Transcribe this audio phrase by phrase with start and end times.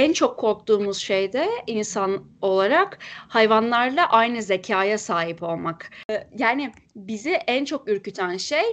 [0.00, 2.98] en çok korktuğumuz şey de insan olarak
[3.28, 5.90] hayvanlarla aynı zekaya sahip olmak.
[6.10, 8.64] Ee, yani bizi en çok ürküten şey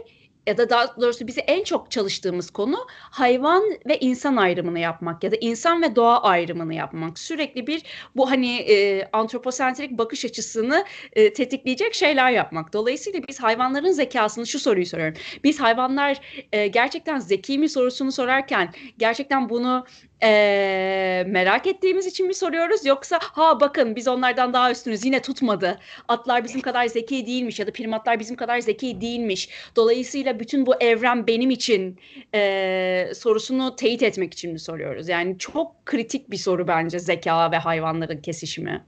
[0.47, 5.31] ya da daha doğrusu bizi en çok çalıştığımız konu hayvan ve insan ayrımını yapmak ya
[5.31, 7.19] da insan ve doğa ayrımını yapmak.
[7.19, 7.83] Sürekli bir
[8.15, 12.73] bu hani e, antroposentrik bakış açısını e, tetikleyecek şeyler yapmak.
[12.73, 15.17] Dolayısıyla biz hayvanların zekasını şu soruyu soruyorum.
[15.43, 16.17] Biz hayvanlar
[16.51, 19.85] e, gerçekten zeki mi sorusunu sorarken gerçekten bunu
[20.23, 25.79] e, merak ettiğimiz için mi soruyoruz yoksa ha bakın biz onlardan daha üstünüz yine tutmadı.
[26.07, 29.49] Atlar bizim kadar zeki değilmiş ya da primatlar bizim kadar zeki değilmiş.
[29.75, 31.99] Dolayısıyla bütün bu evren benim için
[32.35, 35.09] e, sorusunu teyit etmek için mi soruyoruz?
[35.09, 38.85] Yani çok kritik bir soru bence zeka ve hayvanların kesişimi.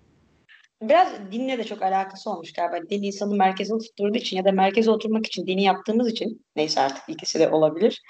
[0.81, 2.89] Biraz dinle de çok alakası olmuş galiba.
[2.89, 7.03] Din insanı merkezine tutturduğu için ya da merkeze oturmak için dini yaptığımız için neyse artık
[7.07, 8.01] ikisi de olabilir.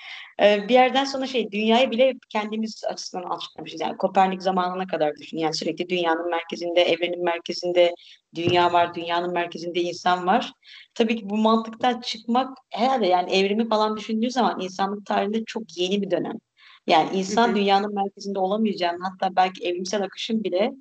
[0.42, 3.82] Ee, bir yerden sonra şey dünyayı bile kendimiz açısından açıklamışız.
[3.82, 5.38] Yani Kopernik zamanına kadar düşün.
[5.38, 7.94] Yani sürekli dünyanın merkezinde, evrenin merkezinde
[8.36, 10.52] dünya var, dünyanın merkezinde insan var.
[10.94, 16.02] Tabii ki bu mantıktan çıkmak herhalde yani evrimi falan düşündüğü zaman insanlık tarihinde çok yeni
[16.02, 16.36] bir dönem.
[16.88, 20.72] Yani insan dünyanın merkezinde olamayacağını hatta belki evrimsel akışın bile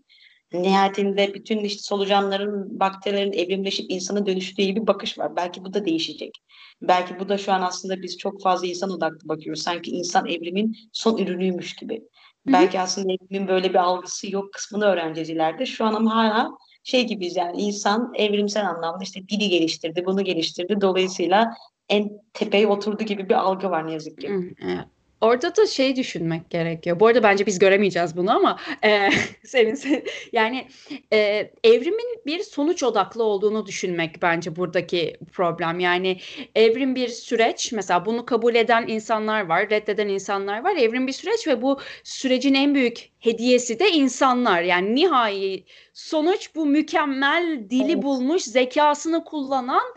[0.52, 5.36] nihayetinde bütün işte solucanların, bakterilerin evrimleşip insana dönüştüğü gibi bir bakış var.
[5.36, 6.38] Belki bu da değişecek.
[6.82, 9.62] Belki bu da şu an aslında biz çok fazla insan odaklı bakıyoruz.
[9.62, 11.94] Sanki insan evrimin son ürünüymüş gibi.
[11.94, 12.52] Hı-hı.
[12.52, 15.66] Belki aslında evrimin böyle bir algısı yok kısmını öğreneceğiz ileride.
[15.66, 16.50] Şu an ama hala
[16.82, 20.80] şey gibiyiz yani insan evrimsel anlamda işte dili geliştirdi, bunu geliştirdi.
[20.80, 21.54] Dolayısıyla
[21.88, 24.54] en tepeye oturdu gibi bir algı var ne yazık ki.
[24.62, 24.84] Evet.
[25.20, 27.00] Orada da şey düşünmek gerekiyor.
[27.00, 29.10] Bu arada bence biz göremeyeceğiz bunu ama e,
[29.44, 30.68] senin, yani
[31.12, 35.80] e, evrimin bir sonuç odaklı olduğunu düşünmek bence buradaki problem.
[35.80, 36.20] Yani
[36.54, 37.72] evrim bir süreç.
[37.72, 40.76] Mesela bunu kabul eden insanlar var, reddeden insanlar var.
[40.76, 44.62] Evrim bir süreç ve bu sürecin en büyük hediyesi de insanlar.
[44.62, 48.02] Yani nihai sonuç bu mükemmel dili evet.
[48.02, 49.94] bulmuş, zekasını kullanan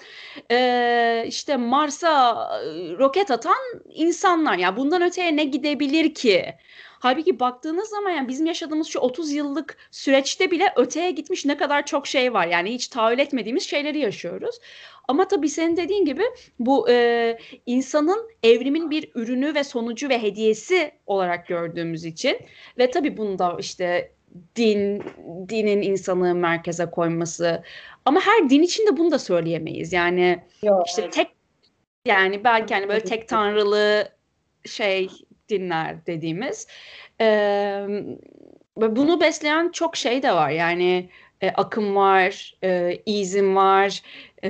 [0.52, 2.36] e, işte Mars'a
[3.00, 4.58] roket atan insanlar.
[4.58, 6.56] Yani bundan öteye ne gidebilir ki?
[7.00, 11.86] Halbuki baktığınız zaman yani bizim yaşadığımız şu 30 yıllık süreçte bile öteye gitmiş ne kadar
[11.86, 12.48] çok şey var.
[12.48, 14.59] Yani hiç tahayyül etmediğimiz şeyleri yaşıyoruz.
[15.08, 16.24] Ama tabii senin dediğin gibi
[16.60, 22.38] bu e, insanın evrimin bir ürünü ve sonucu ve hediyesi olarak gördüğümüz için
[22.78, 24.12] ve tabii bunda işte
[24.56, 25.04] din,
[25.50, 27.64] dinin insanı merkeze koyması
[28.06, 29.94] ama her din için de bunu da söyleyemeyiz.
[29.94, 31.28] Yani Yok, işte tek
[32.06, 34.10] yani belki hani böyle tek tanrılı
[34.66, 35.10] şey
[35.50, 36.68] dinler dediğimiz.
[37.22, 37.86] Ee,
[38.78, 40.50] bunu besleyen çok şey de var.
[40.50, 41.10] Yani
[41.42, 44.02] e, akım var, e, izim var.
[44.44, 44.50] E,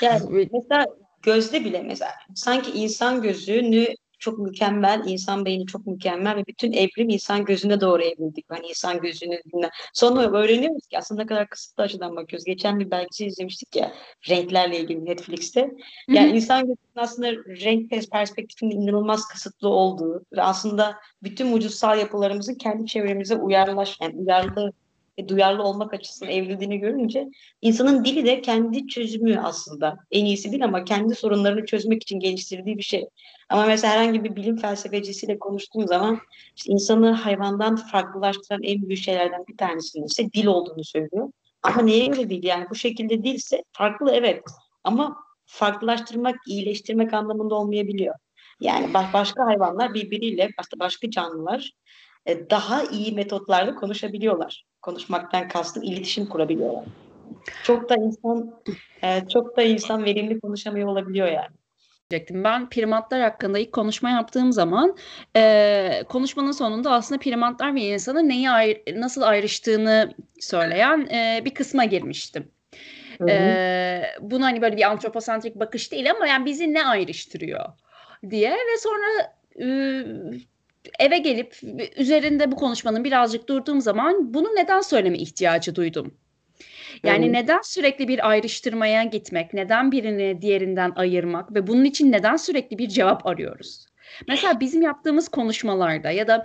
[0.00, 0.86] yani mesela
[1.22, 3.86] gözde bile mesela sanki insan gözünü
[4.22, 8.44] çok mükemmel, insan beyni çok mükemmel ve bütün evrim insan gözüne doğru evrildik.
[8.48, 9.70] Hani insan gözünü dinle.
[9.92, 12.44] Sonra öğreniyoruz ki aslında ne kadar kısıtlı açıdan bakıyoruz.
[12.44, 13.92] Geçen bir belgesel izlemiştik ya
[14.28, 15.70] renklerle ilgili Netflix'te.
[16.08, 16.36] Yani Hı-hı.
[16.36, 23.36] insan gözünün aslında renk perspektifinin inanılmaz kısıtlı olduğu ve aslında bütün vücutsal yapılarımızın kendi çevremize
[23.36, 24.72] uyarlaş, yani uyarlı
[25.18, 27.28] ve duyarlı olmak açısından evrildiğini görünce
[27.62, 29.96] insanın dili de kendi çözümü aslında.
[30.10, 33.08] En iyisi değil ama kendi sorunlarını çözmek için geliştirdiği bir şey.
[33.48, 36.18] Ama mesela herhangi bir bilim felsefecisiyle konuştuğum zaman
[36.56, 41.30] işte insanı hayvandan farklılaştıran en büyük şeylerden bir tanesinin ise dil olduğunu söylüyor.
[41.62, 44.42] Ama neye göre değil yani bu şekilde değilse farklı evet
[44.84, 48.14] ama farklılaştırmak, iyileştirmek anlamında olmayabiliyor.
[48.60, 50.48] Yani başka hayvanlar birbiriyle,
[50.80, 51.72] başka canlılar
[52.26, 54.64] e, daha iyi metotlarla konuşabiliyorlar.
[54.82, 56.84] Konuşmaktan kastım iletişim kurabiliyorlar.
[57.62, 58.60] Çok da insan
[59.02, 61.56] e, çok da insan verimli konuşamıyor olabiliyor yani
[62.12, 62.44] diyecektim.
[62.44, 64.96] Ben primatlar hakkında ilk konuşma yaptığım zaman
[65.36, 71.84] e, konuşmanın sonunda aslında primatlar ve insanın neyi ayrı, nasıl ayrıştığını söyleyen e, bir kısma
[71.84, 72.48] girmiştim.
[73.28, 77.64] E, bunu hani böyle bir antroposentrik bakış değil ama yani bizi ne ayrıştırıyor
[78.30, 79.66] diye ve sonra e,
[80.98, 81.60] eve gelip
[81.96, 86.14] üzerinde bu konuşmanın birazcık durduğum zaman bunu neden söyleme ihtiyacı duydum.
[87.02, 87.34] Yani evet.
[87.34, 92.88] neden sürekli bir ayrıştırmaya gitmek, neden birini diğerinden ayırmak ve bunun için neden sürekli bir
[92.88, 93.86] cevap arıyoruz?
[94.28, 96.44] Mesela bizim yaptığımız konuşmalarda ya da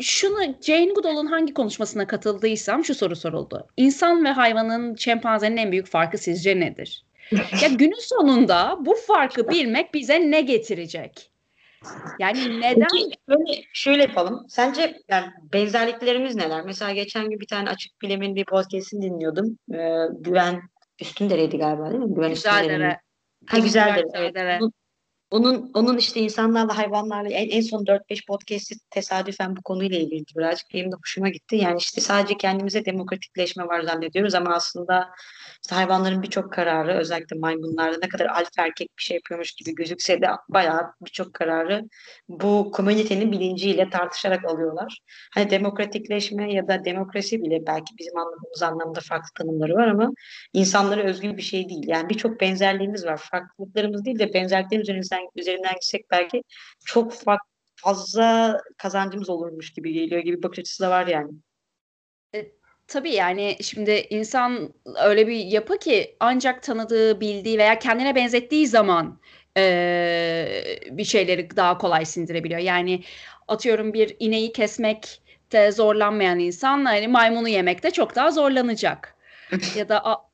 [0.00, 3.66] şunu Jane Goodall'un hangi konuşmasına katıldıysam şu soru soruldu.
[3.76, 7.04] İnsan ve hayvanın, şempanzenin en büyük farkı sizce nedir?
[7.32, 11.29] ya günün sonunda bu farkı bilmek bize ne getirecek?
[12.18, 12.86] Yani neden?
[13.28, 14.46] Peki, şöyle yapalım.
[14.48, 16.64] Sence yani benzerliklerimiz neler?
[16.64, 19.58] Mesela geçen gün bir tane açık bilemin bir podcast'ini dinliyordum.
[19.74, 20.62] Ee, Güven
[21.00, 22.14] Üstündere'ydi galiba değil mi?
[22.14, 23.00] Güven Güzeldere.
[23.46, 24.32] Ha Güzeldere.
[24.34, 24.60] Evet.
[24.60, 24.72] Bunun,
[25.30, 30.74] onun onun işte insanlarla hayvanlarla en, en son 4-5 podcast'i tesadüfen bu konuyla ilgili birazcık
[30.74, 31.56] benim de hoşuma gitti.
[31.56, 35.08] Yani işte sadece kendimize demokratikleşme var zannediyoruz ama aslında
[35.62, 40.20] işte hayvanların birçok kararı özellikle maymunlarda ne kadar alfa erkek bir şey yapıyormuş gibi gözükse
[40.20, 41.88] de bayağı birçok kararı
[42.28, 44.98] bu komünitenin bilinciyle tartışarak alıyorlar.
[45.34, 50.10] Hani demokratikleşme ya da demokrasi bile belki bizim anladığımız anlamda farklı tanımları var ama
[50.52, 51.88] insanlara özgü bir şey değil.
[51.88, 53.16] Yani birçok benzerliğimiz var.
[53.16, 56.42] Farklılıklarımız değil de benzerliklerimiz üzerinden, üzerinden gitsek belki
[56.84, 57.12] çok
[57.76, 61.30] fazla kazancımız olurmuş gibi geliyor gibi bakış açısı da var yani.
[62.86, 64.74] Tabii yani şimdi insan
[65.04, 69.20] öyle bir yapı ki ancak tanıdığı, bildiği veya kendine benzettiği zaman
[69.56, 72.60] eee, bir şeyleri daha kolay sindirebiliyor.
[72.60, 73.04] Yani
[73.48, 79.16] atıyorum bir ineği kesmekte zorlanmayan insan hani maymunu yemekte çok daha zorlanacak.
[79.76, 80.30] Ya da a,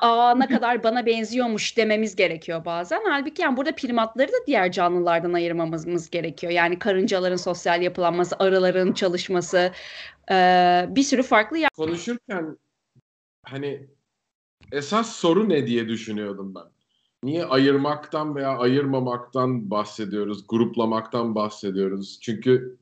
[0.00, 3.02] a, ne kadar bana benziyormuş dememiz gerekiyor bazen.
[3.08, 6.52] Halbuki yani burada primatları da diğer canlılardan ayırmamız gerekiyor.
[6.52, 9.72] Yani karıncaların sosyal yapılanması, arıların çalışması,
[10.30, 11.70] ee, bir sürü farklı yer.
[11.76, 12.58] Konuşurken
[13.42, 13.88] hani
[14.72, 16.64] esas soru ne diye düşünüyordum ben.
[17.22, 22.18] Niye ayırmaktan veya ayırmamaktan bahsediyoruz, gruplamaktan bahsediyoruz?
[22.22, 22.78] Çünkü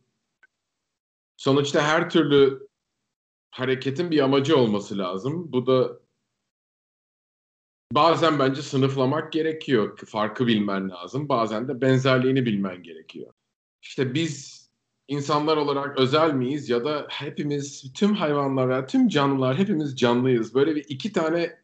[1.36, 2.67] sonuçta her türlü
[3.50, 5.52] hareketin bir amacı olması lazım.
[5.52, 5.98] Bu da
[7.92, 9.98] bazen bence sınıflamak gerekiyor.
[10.06, 11.28] Farkı bilmen lazım.
[11.28, 13.32] Bazen de benzerliğini bilmen gerekiyor.
[13.82, 14.58] İşte biz
[15.08, 20.54] insanlar olarak özel miyiz ya da hepimiz tüm hayvanlar veya tüm canlılar hepimiz canlıyız.
[20.54, 21.58] Böyle bir iki tane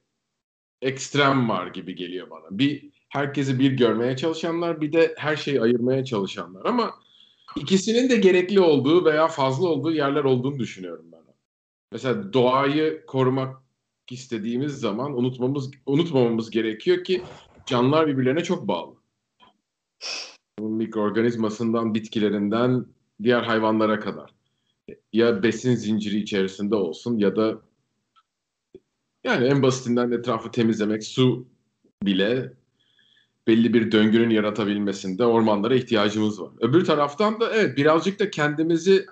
[0.83, 2.59] ekstrem var gibi geliyor bana.
[2.59, 6.95] Bir herkesi bir görmeye çalışanlar bir de her şeyi ayırmaya çalışanlar ama
[7.57, 11.14] ikisinin de gerekli olduğu veya fazla olduğu yerler olduğunu düşünüyorum ben.
[11.95, 13.57] Mesela doğayı korumak
[14.11, 17.23] istediğimiz zaman unutmamız unutmamamız gerekiyor ki
[17.67, 18.95] canlılar birbirlerine çok bağlı.
[20.61, 22.87] Mikroorganizmasından, bitkilerinden,
[23.23, 24.31] diğer hayvanlara kadar.
[25.13, 27.61] Ya besin zinciri içerisinde olsun ya da
[29.25, 31.47] yani en basitinden etrafı temizlemek, su
[32.03, 32.53] bile
[33.47, 36.51] belli bir döngünün yaratabilmesinde ormanlara ihtiyacımız var.
[36.61, 39.07] Öbür taraftan da evet birazcık da kendimizi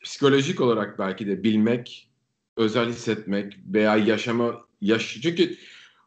[0.00, 2.07] psikolojik olarak belki de bilmek,
[2.58, 5.56] özel hissetmek veya yaşama yaş çünkü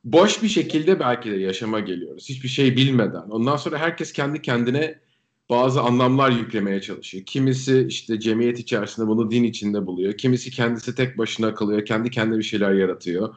[0.03, 2.29] boş bir şekilde belki de yaşama geliyoruz.
[2.29, 3.29] Hiçbir şey bilmeden.
[3.29, 4.99] Ondan sonra herkes kendi kendine
[5.49, 7.25] bazı anlamlar yüklemeye çalışıyor.
[7.25, 10.13] Kimisi işte cemiyet içerisinde bunu din içinde buluyor.
[10.13, 13.35] Kimisi kendisi tek başına kalıyor, kendi kendine bir şeyler yaratıyor.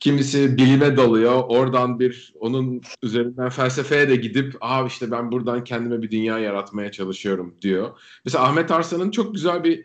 [0.00, 1.44] Kimisi bilime dalıyor.
[1.48, 6.92] Oradan bir onun üzerinden felsefeye de gidip "Aa işte ben buradan kendime bir dünya yaratmaya
[6.92, 8.00] çalışıyorum." diyor.
[8.24, 9.84] Mesela Ahmet Arslan'ın çok güzel bir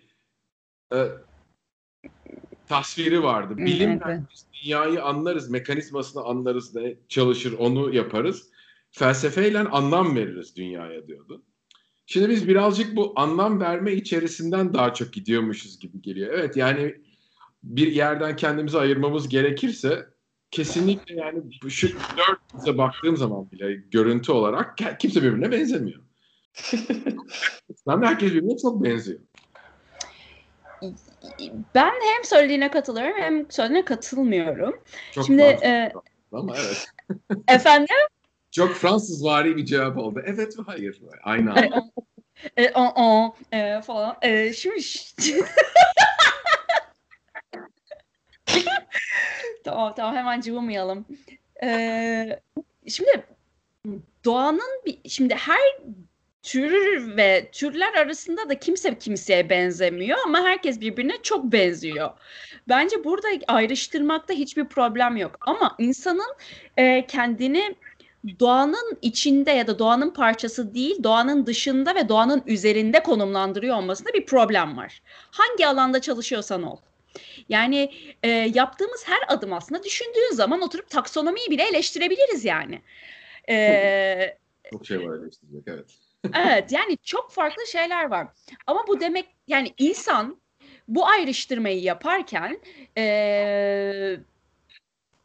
[0.94, 0.98] e,
[2.68, 3.58] tasviri vardı.
[3.58, 4.46] Bilimden evet.
[4.64, 8.50] dünyayı anlarız, mekanizmasını anlarız, ne çalışır onu yaparız.
[8.92, 11.44] Felsefeyle anlam veririz dünyaya diyordu.
[12.06, 16.34] Şimdi biz birazcık bu anlam verme içerisinden daha çok gidiyormuşuz gibi geliyor.
[16.34, 16.96] Evet yani
[17.64, 20.06] bir yerden kendimizi ayırmamız gerekirse
[20.52, 26.02] kesinlikle yani şu dört baktığım zaman bile görüntü olarak kimse birbirine benzemiyor.
[27.88, 29.20] herkes birbirine çok benziyor.
[31.76, 34.84] Ben hem söylediğine katılıyorum hem söylediğine katılmıyorum.
[35.12, 35.92] Çok Şimdi e,
[36.32, 36.88] ama evet.
[37.48, 37.96] efendim?
[38.52, 40.22] Çok Fransız vari bir cevap oldu.
[40.26, 41.02] Evet ve hayır.
[41.24, 41.92] Aynı anda.
[42.58, 44.18] e, o, o, e, falan.
[44.22, 44.76] E, şimdi
[49.64, 51.06] tamam tamam hemen cıvımayalım.
[51.64, 52.40] Ee,
[52.88, 53.26] şimdi
[54.26, 55.60] doğanın bir, şimdi her
[56.46, 62.10] tür ve türler arasında da kimse kimseye benzemiyor ama herkes birbirine çok benziyor.
[62.70, 65.38] Bence burada ayrıştırmakta hiçbir problem yok.
[65.42, 66.36] Ama insanın
[66.78, 67.76] e, kendini
[68.40, 74.26] doğanın içinde ya da doğanın parçası değil, doğanın dışında ve doğanın üzerinde konumlandırıyor olmasında bir
[74.26, 75.02] problem var.
[75.32, 76.78] Hangi alanda çalışıyorsan ol.
[77.50, 77.92] Yani
[78.24, 82.82] e, yaptığımız her adım aslında düşündüğün zaman oturup taksonomiyi bile eleştirebiliriz yani.
[83.50, 84.38] E,
[84.72, 86.05] çok şey var eleştirecek evet.
[86.34, 88.28] Evet yani çok farklı şeyler var.
[88.68, 90.38] Ama bu demek yani insan
[90.88, 92.60] bu ayrıştırmayı yaparken
[92.98, 94.18] e,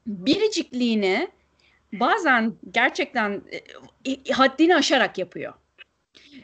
[0.06, 1.28] biricikliğini
[1.92, 3.42] bazen gerçekten
[4.06, 5.54] e, haddini aşarak yapıyor.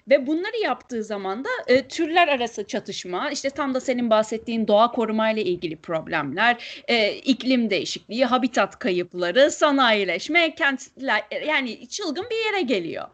[0.09, 4.93] Ve bunları yaptığı zaman da e, türler arası çatışma, işte tam da senin bahsettiğin doğa
[4.93, 13.05] korumayla ilgili problemler, e, iklim değişikliği, habitat kayıpları, sanayileşme, kentler yani çılgın bir yere geliyor.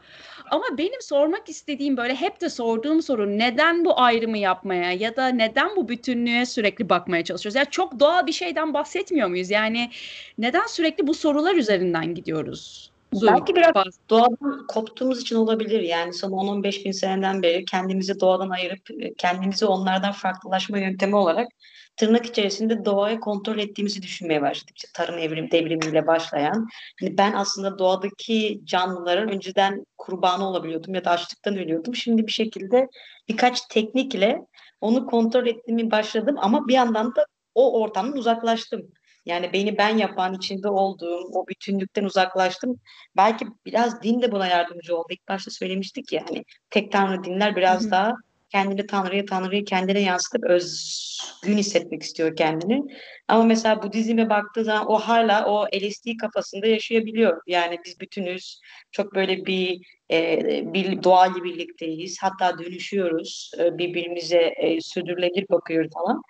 [0.50, 5.28] Ama benim sormak istediğim böyle hep de sorduğum soru neden bu ayrımı yapmaya ya da
[5.28, 7.56] neden bu bütünlüğe sürekli bakmaya çalışıyoruz?
[7.56, 9.50] Yani çok doğal bir şeyden bahsetmiyor muyuz?
[9.50, 9.90] Yani
[10.38, 12.91] neden sürekli bu sorular üzerinden gidiyoruz?
[13.12, 15.81] Belki biraz doğadan koptuğumuz için olabilir.
[15.81, 21.49] Yani son 10-15 bin seneden beri kendimizi doğadan ayırıp e, kendimizi onlardan farklılaşma yöntemi olarak
[21.97, 24.76] tırnak içerisinde doğaya kontrol ettiğimizi düşünmeye başladık.
[24.76, 26.69] İşte tarım evrim devrimiyle başlayan.
[27.00, 31.95] Hani ben aslında doğadaki canlıların önceden kurbanı olabiliyordum ya da açlıktan ölüyordum.
[31.95, 32.88] Şimdi bir şekilde
[33.28, 34.40] birkaç teknikle
[34.81, 38.92] onu kontrol ettiğimi başladım ama bir yandan da o ortamdan uzaklaştım.
[39.26, 42.81] Yani beni ben yapan, içinde olduğum o bütünlükten uzaklaştım.
[43.17, 45.07] Belki biraz din de buna yardımcı oldu.
[45.11, 47.91] İlk başta söylemiştik ya hani tek tanrı dinler biraz Hı-hı.
[47.91, 48.12] daha
[48.52, 52.82] kendini Tanrı'ya, Tanrı'yı kendine yansıtıp özgün hissetmek istiyor kendini.
[53.28, 57.40] Ama mesela Budizm'e baktığı zaman o hala o LSD kafasında yaşayabiliyor.
[57.47, 59.80] Yani biz bütünüz, çok böyle bir,
[60.11, 60.40] e,
[60.75, 62.18] bir doğayla birlikteyiz.
[62.21, 66.23] Hatta dönüşüyoruz, e, birbirimize e, sürdürülebilir bakıyoruz falan.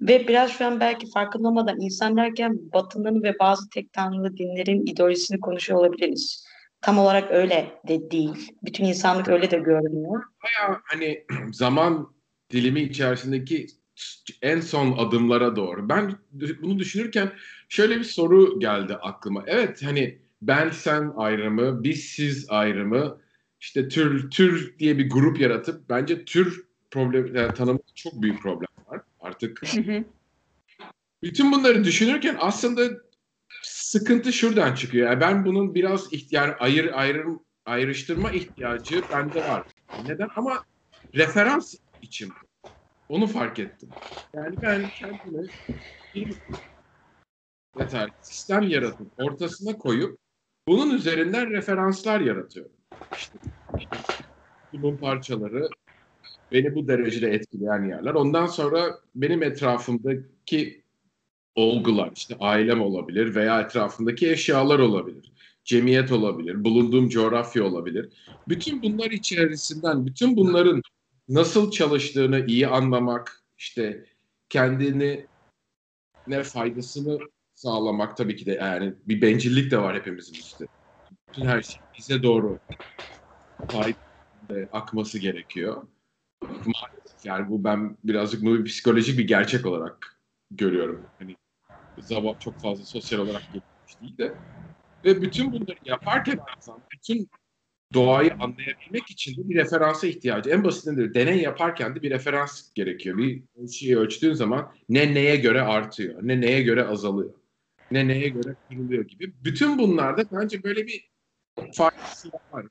[0.00, 4.86] Ve biraz şu an belki farkında olmadan insan derken batının ve bazı tek tanrılı dinlerin
[4.86, 6.47] ideolojisini konuşuyor olabiliriz
[6.80, 8.52] tam olarak öyle de değil.
[8.62, 10.22] Bütün insanlık öyle de görmüyor.
[10.42, 12.12] Baya hani zaman
[12.50, 13.66] dilimi içerisindeki
[14.42, 15.88] en son adımlara doğru.
[15.88, 16.14] Ben
[16.62, 17.32] bunu düşünürken
[17.68, 19.44] şöyle bir soru geldi aklıma.
[19.46, 23.20] Evet hani ben sen ayrımı, biz siz ayrımı,
[23.60, 28.68] işte tür tür diye bir grup yaratıp bence tür problem yani tanımı çok büyük problem
[28.86, 29.62] var artık.
[31.22, 33.07] Bütün bunları düşünürken aslında
[33.62, 35.10] sıkıntı şuradan çıkıyor.
[35.10, 37.24] Yani ben bunun biraz ihtiyar ayır ayrı
[37.64, 39.66] ayrıştırma ihtiyacı bende var.
[39.96, 40.28] Neden?
[40.36, 40.64] Ama
[41.14, 42.32] referans için
[43.08, 43.88] onu fark ettim.
[44.34, 45.48] Yani ben kendime
[46.14, 46.36] bir
[47.78, 50.18] yeter sistem yaratıp ortasına koyup
[50.68, 52.72] bunun üzerinden referanslar yaratıyorum.
[53.16, 53.38] İşte
[54.72, 55.68] bunun parçaları
[56.52, 58.14] beni bu derecede etkileyen yerler.
[58.14, 60.84] Ondan sonra benim etrafımdaki
[61.58, 65.32] olgular işte ailem olabilir veya etrafındaki eşyalar olabilir.
[65.64, 68.08] Cemiyet olabilir, bulunduğum coğrafya olabilir.
[68.48, 70.82] Bütün bunlar içerisinden, bütün bunların
[71.28, 74.04] nasıl çalıştığını iyi anlamak, işte
[74.48, 75.26] kendini
[76.26, 77.18] ne faydasını
[77.54, 80.66] sağlamak tabii ki de yani bir bencillik de var hepimizin işte.
[81.28, 82.58] Bütün her şey bize doğru
[84.72, 85.82] akması gerekiyor.
[86.42, 91.06] Maalesef yani bu ben birazcık bu bir psikolojik bir gerçek olarak görüyorum.
[91.18, 91.36] Hani
[92.00, 94.34] zaman çok fazla sosyal olarak gelişmiş değil de
[95.04, 97.30] ve bütün bunları yaparken aslında bütün
[97.94, 100.50] doğayı anlayabilmek için de bir referansa ihtiyacı.
[100.50, 103.18] En basitinden de deney yaparken de bir referans gerekiyor.
[103.18, 107.34] Bir şeyi ölçtüğün zaman ne neye göre artıyor, ne neye göre azalıyor,
[107.90, 109.32] ne neye göre kırılıyor gibi.
[109.44, 111.10] Bütün bunlarda bence böyle bir
[111.72, 112.66] farklısı var.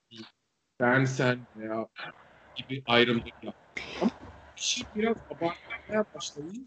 [0.80, 1.88] Ben sen veya
[2.56, 3.56] gibi ayrımlık yap.
[4.02, 4.12] Ama
[4.58, 6.62] işi biraz abartmaya başlayınca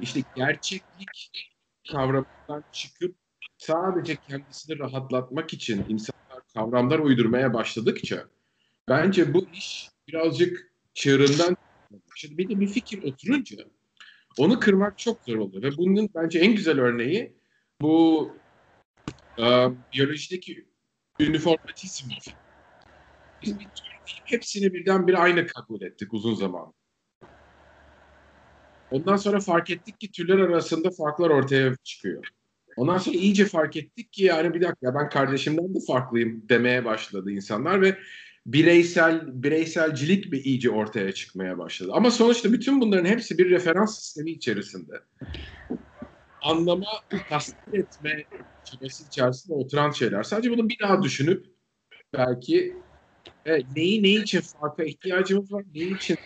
[0.00, 1.52] işte gerçeklik
[1.92, 3.16] kavramından çıkıp
[3.58, 8.24] sadece kendisini rahatlatmak için insanlar kavramlar uydurmaya başladıkça
[8.88, 11.56] bence bu iş birazcık çığırından
[12.14, 13.56] Şimdi bir de bir fikir oturunca
[14.38, 17.36] onu kırmak çok zor oluyor ve bunun bence en güzel örneği
[17.80, 18.30] bu
[19.38, 19.44] e,
[19.92, 20.66] biyolojideki
[21.20, 22.10] üniformatizm.
[23.42, 23.66] Biz bir
[24.24, 26.72] hepsini birden bir aynı kabul ettik uzun zaman.
[28.90, 32.28] Ondan sonra fark ettik ki türler arasında farklar ortaya çıkıyor.
[32.76, 37.30] Ondan sonra iyice fark ettik ki yani bir dakika ben kardeşimden de farklıyım demeye başladı
[37.30, 37.98] insanlar ve
[38.46, 41.90] bireysel bireyselcilik bir iyice ortaya çıkmaya başladı.
[41.94, 44.92] Ama sonuçta bütün bunların hepsi bir referans sistemi içerisinde.
[46.42, 46.86] Anlama,
[47.28, 48.24] tasdik etme
[48.64, 50.22] çabası içerisinde oturan şeyler.
[50.22, 51.46] Sadece bunu bir daha düşünüp
[52.12, 52.76] belki
[53.46, 56.16] e, neyi ne için farka ihtiyacımız var, ne için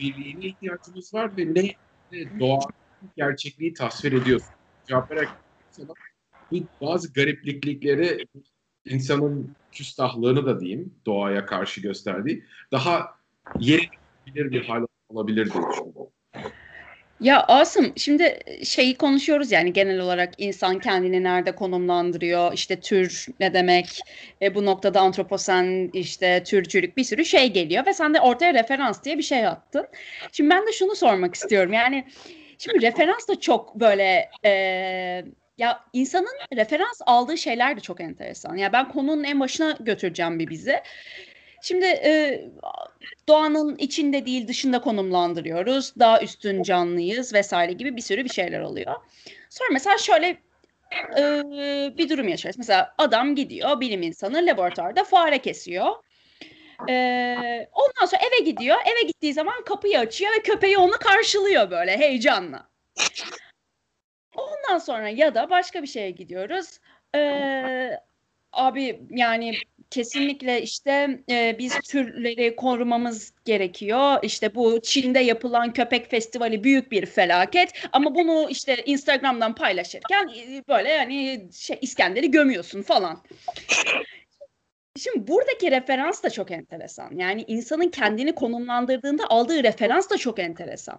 [0.00, 1.74] birliğine ihtiyacımız var ve ne,
[2.12, 2.60] ne doğa
[3.16, 4.50] gerçekliği tasvir ediyorsun.
[4.88, 5.28] Cevap vererek
[6.80, 8.26] bazı garipliklikleri
[8.84, 13.14] insanın küstahlığını da diyeyim doğaya karşı gösterdiği daha
[13.60, 13.88] yeri
[14.26, 16.09] bilir bir hal olabilir diye düşünüyorum.
[17.20, 23.54] Ya Asım şimdi şeyi konuşuyoruz yani genel olarak insan kendini nerede konumlandırıyor işte tür ne
[23.54, 24.00] demek
[24.42, 29.04] e, bu noktada antroposen işte türcülük bir sürü şey geliyor ve sen de ortaya referans
[29.04, 29.86] diye bir şey attın.
[30.32, 32.04] Şimdi ben de şunu sormak istiyorum yani
[32.58, 34.50] şimdi referans da çok böyle e,
[35.58, 38.56] ya insanın referans aldığı şeyler de çok enteresan.
[38.56, 40.82] Ya ben konunun en başına götüreceğim bir bize.
[41.62, 42.44] Şimdi e,
[43.28, 45.94] doğanın içinde değil dışında konumlandırıyoruz.
[45.98, 48.94] Daha üstün canlıyız vesaire gibi bir sürü bir şeyler oluyor.
[49.50, 50.26] Sonra mesela şöyle
[51.18, 51.42] e,
[51.98, 52.58] bir durum yaşarız.
[52.58, 55.96] Mesela adam gidiyor bilim insanı laboratuvarda fare kesiyor.
[56.88, 58.76] Ee, ondan sonra eve gidiyor.
[58.86, 62.68] Eve gittiği zaman kapıyı açıyor ve köpeği onu karşılıyor böyle heyecanla.
[64.36, 66.78] Ondan sonra ya da başka bir şeye gidiyoruz.
[67.14, 67.90] Ee,
[68.52, 69.54] abi yani
[69.90, 74.18] kesinlikle işte e, biz türleri korumamız gerekiyor.
[74.22, 80.64] İşte bu Çin'de yapılan köpek festivali büyük bir felaket ama bunu işte Instagram'dan paylaşırken e,
[80.68, 83.22] böyle yani şey İskender'i gömüyorsun falan.
[84.96, 87.16] Şimdi buradaki referans da çok enteresan.
[87.16, 90.98] Yani insanın kendini konumlandırdığında aldığı referans da çok enteresan.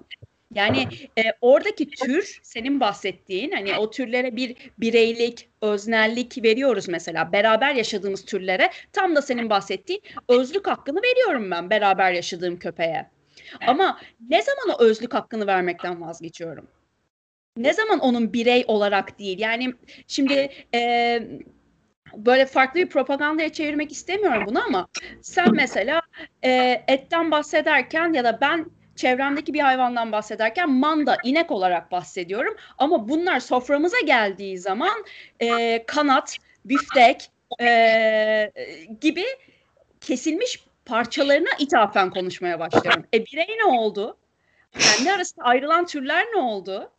[0.56, 7.32] Yani e, oradaki tür senin bahsettiğin hani o türlere bir bireylik, öznellik veriyoruz mesela.
[7.32, 13.10] Beraber yaşadığımız türlere tam da senin bahsettiğin özlük hakkını veriyorum ben beraber yaşadığım köpeğe.
[13.68, 16.68] Ama ne zaman o özlük hakkını vermekten vazgeçiyorum?
[17.58, 19.40] Ne zaman onun birey olarak değil?
[19.40, 19.74] Yani
[20.08, 21.22] şimdi e,
[22.16, 24.88] böyle farklı bir propagandaya çevirmek istemiyorum bunu ama
[25.22, 26.02] sen mesela
[26.44, 28.66] e, etten bahsederken ya da ben
[29.02, 32.56] çevremdeki bir hayvandan bahsederken manda, inek olarak bahsediyorum.
[32.78, 35.06] Ama bunlar soframıza geldiği zaman
[35.40, 37.32] e, kanat, büftek
[37.62, 38.52] e,
[39.02, 39.26] gibi
[40.02, 43.06] kesilmiş parçalarına ithafen konuşmaya başlıyorum.
[43.14, 44.18] E birey ne oldu?
[44.80, 46.92] Kendi arasında ayrılan türler ne oldu?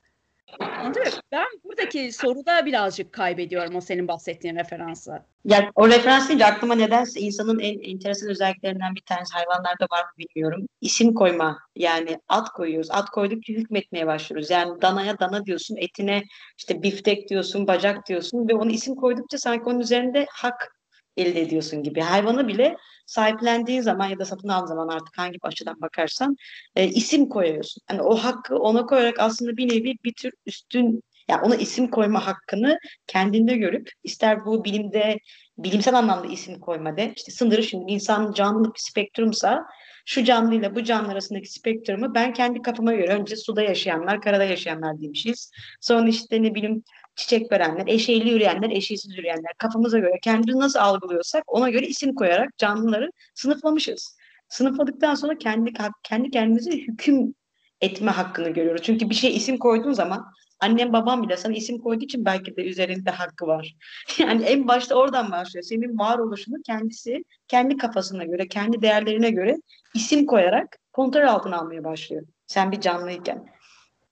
[0.60, 0.92] Mı?
[1.32, 5.22] Ben buradaki soruda birazcık kaybediyorum o senin bahsettiğin referansı.
[5.44, 10.10] Ya o referans deyince aklıma nedense insanın en enteresan özelliklerinden bir tanesi hayvanlarda var mı
[10.18, 10.66] bilmiyorum.
[10.80, 11.58] İsim koyma.
[11.76, 12.90] Yani at koyuyoruz.
[12.90, 14.50] At koydukça hükmetmeye başlıyoruz.
[14.50, 16.22] Yani danaya dana diyorsun, etine
[16.58, 20.81] işte biftek diyorsun, bacak diyorsun ve onu isim koydukça sanki onun üzerinde hak
[21.16, 22.00] elde ediyorsun gibi.
[22.00, 22.76] Hayvanı bile
[23.06, 26.36] sahiplendiği zaman ya da satın aldığın zaman artık hangi açıdan bakarsan
[26.76, 27.82] e, isim koyuyorsun.
[27.90, 32.26] Yani o hakkı ona koyarak aslında bir nevi bir tür üstün yani ona isim koyma
[32.26, 35.18] hakkını kendinde görüp ister bu bilimde
[35.58, 39.66] bilimsel anlamda isim koyma de işte sınırı şimdi insan canlılık bir spektrumsa
[40.06, 45.00] şu canlıyla bu canlı arasındaki spektrumu ben kendi kafama göre önce suda yaşayanlar, karada yaşayanlar
[45.00, 45.50] demişiz.
[45.80, 46.84] Sonra işte ne bileyim
[47.22, 52.58] çiçek verenler, eşeğli yürüyenler, eşeğsiz yürüyenler kafamıza göre kendimizi nasıl algılıyorsak ona göre isim koyarak
[52.58, 54.16] canlıları sınıflamışız.
[54.48, 57.34] Sınıfladıktan sonra kendi kendi kendimize hüküm
[57.80, 58.82] etme hakkını görüyoruz.
[58.82, 60.26] Çünkü bir şey isim koyduğun zaman
[60.60, 63.74] annem babam bile sana isim koyduğu için belki de üzerinde hakkı var.
[64.18, 65.64] Yani en başta oradan başlıyor.
[65.64, 69.56] Senin varoluşunu kendisi kendi kafasına göre, kendi değerlerine göre
[69.94, 72.22] isim koyarak kontrol altına almaya başlıyor.
[72.46, 73.46] Sen bir canlıyken.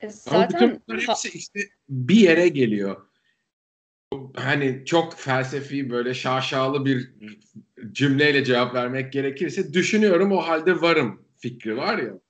[0.00, 3.06] E, zaten Ama hepsi işte bir yere geliyor.
[4.34, 7.14] Hani çok felsefi böyle şaşalı bir
[7.92, 12.20] cümleyle cevap vermek gerekirse düşünüyorum o halde varım fikri var ya.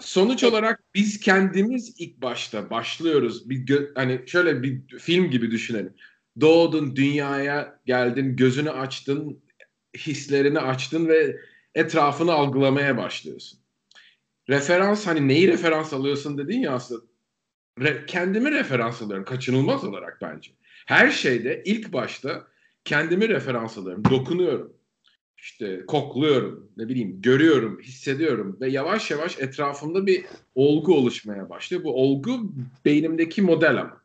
[0.00, 3.50] Sonuç olarak biz kendimiz ilk başta başlıyoruz.
[3.50, 5.94] Bir gö- hani şöyle bir film gibi düşünelim.
[6.40, 9.42] Doğdun, dünyaya geldin, gözünü açtın,
[9.96, 11.36] hislerini açtın ve
[11.74, 13.65] etrafını algılamaya başlıyorsun
[14.48, 17.02] referans hani neyi referans alıyorsun dedin ya aslında
[17.80, 20.50] re, kendimi referans alıyorum kaçınılmaz olarak bence.
[20.86, 22.46] Her şeyde ilk başta
[22.84, 24.76] kendimi referans alıyorum, dokunuyorum.
[25.38, 31.84] İşte kokluyorum, ne bileyim, görüyorum, hissediyorum ve yavaş yavaş etrafımda bir olgu oluşmaya başlıyor.
[31.84, 32.52] Bu olgu
[32.84, 34.00] beynimdeki model ama.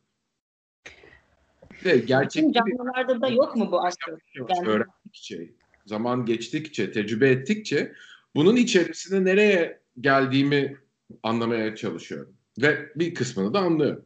[1.86, 4.18] Ve gerçek canlılarda bir, da yok mu bu aslında?
[4.36, 4.68] Yani...
[4.68, 5.50] Öğrendikçe,
[5.86, 7.94] zaman geçtikçe, tecrübe ettikçe
[8.36, 10.78] bunun içerisinde nereye geldiğimi
[11.24, 12.34] anlamaya çalışıyorum.
[12.62, 14.06] Ve bir kısmını da anlıyorum.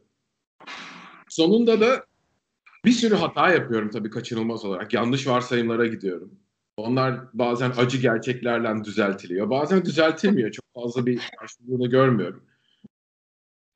[1.28, 2.06] Sonunda da
[2.84, 4.94] bir sürü hata yapıyorum tabii kaçınılmaz olarak.
[4.94, 6.40] Yanlış varsayımlara gidiyorum.
[6.76, 9.50] Onlar bazen acı gerçeklerle düzeltiliyor.
[9.50, 10.50] Bazen düzeltilmiyor.
[10.50, 12.44] Çok fazla bir karşılığını görmüyorum.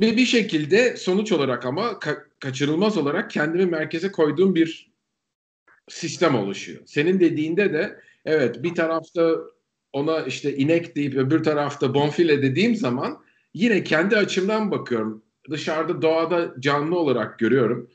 [0.00, 4.92] Ve bir şekilde sonuç olarak ama ka- kaçırılmaz olarak kendimi merkeze koyduğum bir
[5.88, 6.82] sistem oluşuyor.
[6.86, 9.36] Senin dediğinde de evet bir tarafta
[9.92, 13.18] ona işte inek deyip öbür tarafta bonfile dediğim zaman
[13.54, 15.22] yine kendi açımdan bakıyorum.
[15.50, 17.90] Dışarıda doğada canlı olarak görüyorum.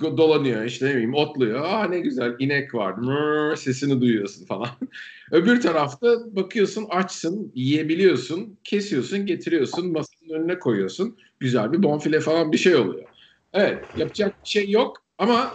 [0.00, 1.64] Dolanıyor işte ne bileyim otluyor.
[1.64, 2.92] Aa ne güzel inek var.
[2.92, 4.68] Mırr, sesini duyuyorsun falan.
[5.30, 11.16] öbür tarafta bakıyorsun açsın, yiyebiliyorsun, kesiyorsun, getiriyorsun, masanın önüne koyuyorsun.
[11.40, 13.04] Güzel bir bonfile falan bir şey oluyor.
[13.52, 15.54] Evet yapacak bir şey yok ama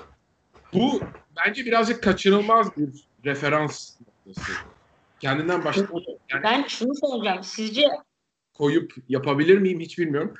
[0.73, 1.01] bu
[1.45, 2.89] bence birazcık kaçınılmaz bir
[3.25, 4.51] referans noktası
[5.19, 5.87] kendinden başla.
[6.29, 7.43] Yani ben şunu soracağım.
[7.43, 7.87] Sizce
[8.53, 10.33] koyup yapabilir miyim hiç bilmiyorum.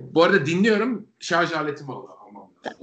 [0.00, 1.08] Bu arada dinliyorum.
[1.20, 2.20] Şarj aletimi aldım.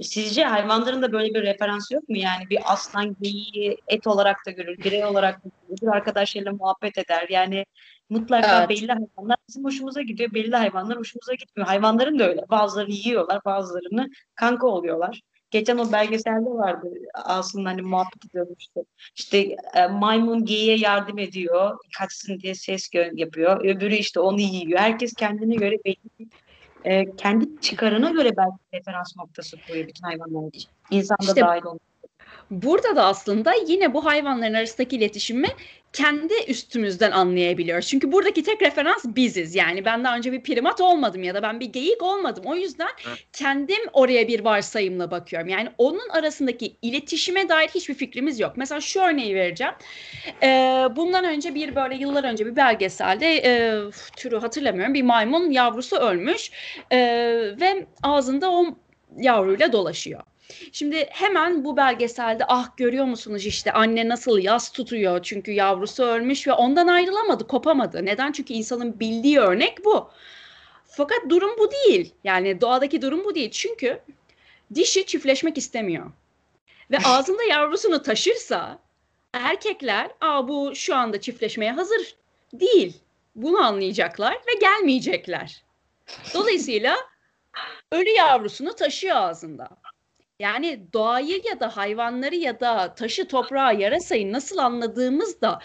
[0.00, 2.16] Sizce hayvanların da böyle bir referans yok mu?
[2.16, 7.26] Yani bir aslan geyiği et olarak da görür, birey olarak da görür, arkadaşlarıyla muhabbet eder.
[7.28, 7.64] Yani
[8.10, 8.68] mutlaka evet.
[8.68, 11.66] belli hayvanlar bizim hoşumuza gidiyor, belli hayvanlar hoşumuza gitmiyor.
[11.66, 12.44] Hayvanların da öyle.
[12.50, 15.20] Bazıları yiyorlar, bazılarını kanka oluyorlar.
[15.50, 18.80] Geçen o belgeselde vardı aslında hani muhabbet ediyordu işte.
[19.16, 21.78] İşte e, maymun geyiğe yardım ediyor.
[21.98, 23.64] Kaçsın diye ses yapıyor.
[23.64, 24.78] Öbürü işte onu yiyor.
[24.80, 26.28] Herkes kendine göre belli
[26.84, 30.70] e, kendi çıkarına göre belki referans noktası koyuyor bütün hayvanlar için.
[30.90, 31.87] İnsan da işte, dahil olmak.
[32.50, 35.48] Burada da aslında yine bu hayvanların arasındaki iletişimi
[35.92, 37.88] kendi üstümüzden anlayabiliyoruz.
[37.88, 39.54] Çünkü buradaki tek referans biziz.
[39.54, 42.44] Yani ben daha önce bir primat olmadım ya da ben bir geyik olmadım.
[42.46, 42.88] O yüzden
[43.32, 45.48] kendim oraya bir varsayımla bakıyorum.
[45.48, 48.52] Yani onun arasındaki iletişime dair hiçbir fikrimiz yok.
[48.56, 49.72] Mesela şu örneği vereceğim.
[50.42, 50.46] Ee,
[50.96, 53.80] bundan önce bir böyle yıllar önce bir belgeselde e,
[54.16, 56.50] türü hatırlamıyorum bir maymun yavrusu ölmüş
[56.90, 56.98] e,
[57.60, 58.66] ve ağzında o
[59.16, 60.20] yavruyla dolaşıyor.
[60.72, 66.46] Şimdi hemen bu belgeselde ah görüyor musunuz işte anne nasıl yas tutuyor çünkü yavrusu ölmüş
[66.46, 68.04] ve ondan ayrılamadı, kopamadı.
[68.04, 68.32] Neden?
[68.32, 70.10] Çünkü insanın bildiği örnek bu.
[70.84, 72.14] Fakat durum bu değil.
[72.24, 73.50] Yani doğadaki durum bu değil.
[73.50, 74.00] Çünkü
[74.74, 76.12] dişi çiftleşmek istemiyor.
[76.90, 78.78] Ve ağzında yavrusunu taşırsa
[79.32, 82.14] erkekler Aa, bu şu anda çiftleşmeye hazır
[82.52, 82.96] değil.
[83.34, 85.62] Bunu anlayacaklar ve gelmeyecekler.
[86.34, 86.96] Dolayısıyla
[87.92, 89.68] ölü yavrusunu taşıyor ağzında.
[90.38, 95.58] Yani doğayı ya da hayvanları ya da taşı toprağı yarasayı nasıl anladığımız da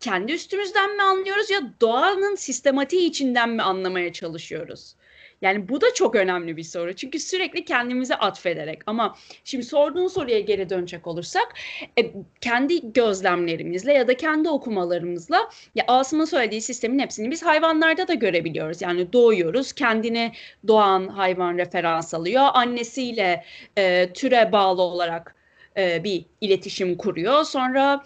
[0.00, 4.96] kendi üstümüzden mi anlıyoruz ya doğanın sistematiği içinden mi anlamaya çalışıyoruz?
[5.42, 6.92] Yani bu da çok önemli bir soru.
[6.96, 11.54] Çünkü sürekli kendimize atfederek ama şimdi sorduğun soruya geri dönecek olursak
[11.98, 18.14] e, kendi gözlemlerimizle ya da kendi okumalarımızla ya Asım'ın söylediği sistemin hepsini biz hayvanlarda da
[18.14, 18.82] görebiliyoruz.
[18.82, 20.32] Yani doğuyoruz, kendini
[20.66, 22.44] doğan hayvan referans alıyor.
[22.52, 23.44] Annesiyle
[23.78, 25.34] e, türe bağlı olarak
[25.76, 27.44] e, bir iletişim kuruyor.
[27.44, 28.04] Sonra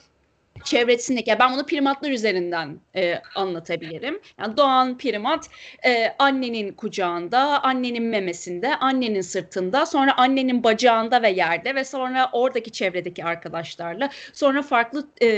[0.64, 4.20] çevresindeki ben bunu primatlar üzerinden e, anlatabilirim.
[4.38, 5.48] Yani doğan primat
[5.86, 12.72] e, annenin kucağında, annenin memesinde, annenin sırtında, sonra annenin bacağında ve yerde ve sonra oradaki
[12.72, 15.28] çevredeki arkadaşlarla, sonra farklı e,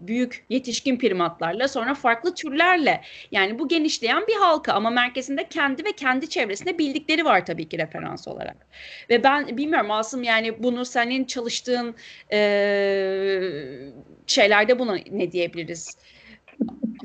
[0.00, 5.92] büyük yetişkin primatlarla, sonra farklı türlerle yani bu genişleyen bir halka ama merkezinde kendi ve
[5.92, 8.56] kendi çevresinde bildikleri var tabii ki referans olarak.
[9.10, 11.94] Ve ben bilmiyorum Asım yani bunu senin çalıştığın
[12.32, 12.38] e,
[14.26, 15.96] şeylerde buna ne diyebiliriz?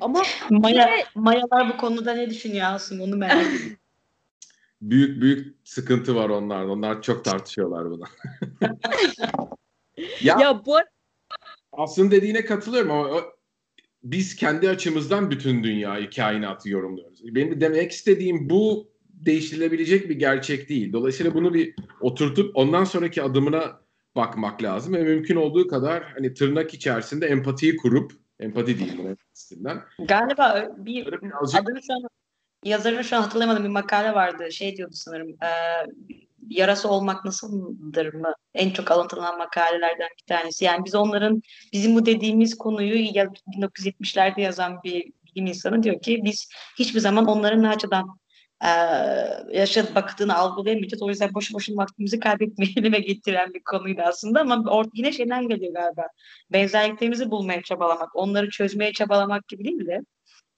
[0.01, 1.03] Ama Maya, ve...
[1.15, 3.77] Mayalar bu konuda ne düşünüyor Asım onu merak ediyorum.
[4.81, 6.65] büyük büyük sıkıntı var onlar.
[6.65, 8.03] Onlar çok tartışıyorlar bunu.
[10.21, 10.77] ya, ya bu
[11.71, 13.21] aslında dediğine katılıyorum ama
[14.03, 17.35] biz kendi açımızdan bütün dünyayı, kainatı yorumluyoruz.
[17.35, 20.93] Benim de demek istediğim bu değiştirilebilecek bir gerçek değil.
[20.93, 23.80] Dolayısıyla bunu bir oturtup ondan sonraki adımına
[24.15, 29.81] bakmak lazım ve mümkün olduğu kadar hani tırnak içerisinde empatiyi kurup empati değil empatisinden.
[29.99, 31.61] Galiba bir birazcık...
[31.61, 32.07] adını şu an
[32.63, 35.51] yazarını şu an hatırlamadım bir makale vardı şey diyordu sanırım e,
[36.49, 40.65] yarası olmak nasıldır mı en çok alıntılanan makalelerden bir tanesi.
[40.65, 41.41] Yani biz onların
[41.73, 47.63] bizim bu dediğimiz konuyu 1970'lerde yazan bir bilim insanı diyor ki biz hiçbir zaman onların
[47.63, 48.20] ne açıdan
[48.63, 48.69] e,
[49.57, 51.01] yaşadı baktığını algılayamayacağız.
[51.01, 55.47] O yüzden boşu boşuna vaktimizi kaybetmeyelim ve getiren bir konuydu aslında ama or- yine şeyden
[55.47, 56.07] geliyor galiba.
[56.51, 60.01] Benzerliklerimizi bulmaya çabalamak, onları çözmeye çabalamak gibi değil de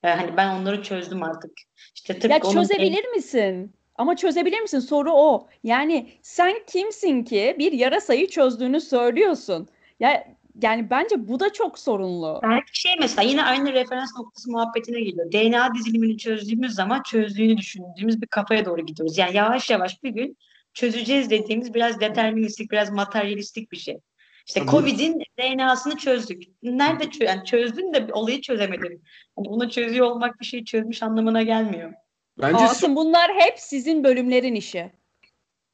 [0.04, 1.52] e, hani ben onları çözdüm artık.
[1.96, 3.12] İşte tıpkı ya çözebilir en...
[3.12, 3.74] misin?
[3.96, 4.80] Ama çözebilir misin?
[4.80, 5.48] Soru o.
[5.63, 9.68] Yani sen kimsin ki bir yarasayı çözdüğünü söylüyorsun?
[10.00, 10.28] Ya
[10.62, 12.39] yani bence bu da çok sorunlu.
[12.44, 15.32] Belki şey mesela yine aynı referans noktası muhabbetine geliyor.
[15.32, 19.18] DNA dizilimini çözdüğümüz zaman çözdüğünü düşündüğümüz bir kafaya doğru gidiyoruz.
[19.18, 20.38] Yani yavaş yavaş bir gün
[20.74, 24.00] çözeceğiz dediğimiz biraz deterministik, biraz materyalistik bir şey.
[24.48, 24.66] İşte.
[24.66, 26.44] Covid'in DNA'sını çözdük.
[26.63, 29.04] Nerede çö yani çözdün de olayı çözemedin.
[29.38, 31.94] Yani bunu çözüyor olmak bir şeyi çözmüş anlamına gelmiyor.
[32.42, 34.92] Bence Asım bunlar hep sizin bölümlerin işi.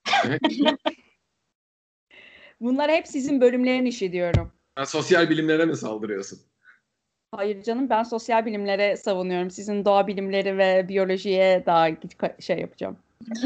[2.60, 4.59] bunlar hep sizin bölümlerin işi diyorum.
[4.80, 6.40] Sen sosyal bilimlere mi saldırıyorsun?
[7.32, 9.52] Hayır canım ben sosyal bilimlere savunuyorum.
[9.52, 11.88] Sizin doğa bilimleri ve biyolojiye daha
[12.40, 12.98] şey yapacağım.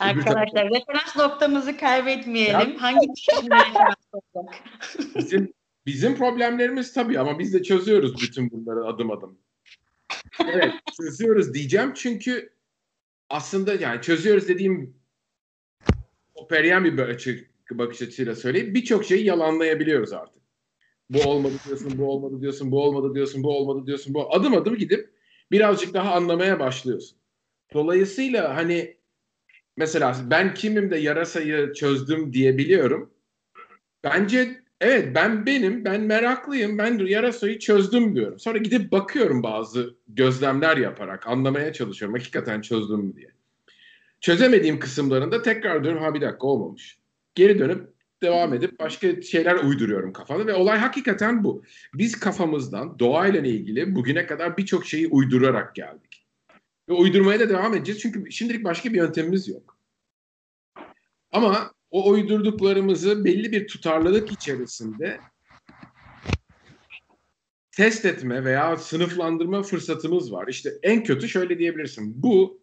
[0.00, 2.72] Arkadaşlar referans noktamızı kaybetmeyelim.
[2.72, 3.06] Ya, Hangi
[5.16, 5.52] bizim,
[5.86, 9.38] bizim problemlerimiz tabii ama biz de çözüyoruz bütün bunları adım adım.
[10.52, 12.52] Evet çözüyoruz diyeceğim çünkü
[13.30, 14.96] aslında yani çözüyoruz dediğim
[16.34, 18.74] operyen bir açı bakış açısıyla söyleyeyim.
[18.74, 20.42] Birçok şeyi yalanlayabiliyoruz artık.
[21.10, 24.14] Bu olmadı diyorsun, bu olmadı diyorsun, bu olmadı diyorsun, bu olmadı diyorsun.
[24.14, 25.10] Bu adım adım gidip
[25.50, 27.18] birazcık daha anlamaya başlıyorsun.
[27.74, 28.96] Dolayısıyla hani
[29.76, 33.10] mesela ben kimim de yarasayı çözdüm diyebiliyorum.
[34.04, 38.38] Bence evet ben benim, ben meraklıyım, ben yarasayı çözdüm diyorum.
[38.38, 42.18] Sonra gidip bakıyorum bazı gözlemler yaparak anlamaya çalışıyorum.
[42.18, 43.28] Hakikaten çözdüm mü diye.
[44.20, 46.98] Çözemediğim kısımlarında tekrar diyorum ha bir dakika olmamış
[47.38, 47.88] geri dönüp
[48.22, 51.62] devam edip başka şeyler uyduruyorum kafamda ve olay hakikaten bu.
[51.94, 56.26] Biz kafamızdan doğayla ilgili bugüne kadar birçok şeyi uydurarak geldik.
[56.88, 59.78] Ve uydurmaya da devam edeceğiz çünkü şimdilik başka bir yöntemimiz yok.
[61.32, 65.20] Ama o uydurduklarımızı belli bir tutarlılık içerisinde
[67.70, 70.48] test etme veya sınıflandırma fırsatımız var.
[70.48, 72.22] İşte en kötü şöyle diyebilirsin.
[72.22, 72.60] Bu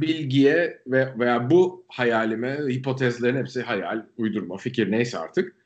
[0.00, 5.56] bilgiye ve veya bu hayalime, hipotezlerin hepsi hayal, uydurma, fikir neyse artık.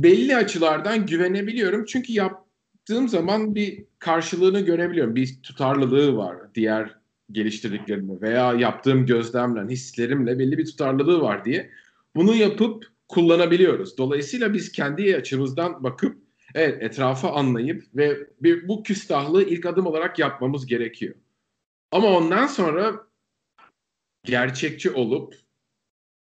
[0.00, 1.84] Belli açılardan güvenebiliyorum.
[1.84, 5.16] Çünkü yaptığım zaman bir karşılığını görebiliyorum.
[5.16, 6.96] Bir tutarlılığı var diğer
[7.32, 11.70] geliştirdiklerimle veya yaptığım gözlemle, hislerimle belli bir tutarlılığı var diye.
[12.16, 13.98] Bunu yapıp kullanabiliyoruz.
[13.98, 16.18] Dolayısıyla biz kendi açımızdan bakıp
[16.54, 21.14] evet etrafı anlayıp ve bir, bu küstahlığı ilk adım olarak yapmamız gerekiyor.
[21.92, 23.05] Ama ondan sonra
[24.26, 25.34] gerçekçi olup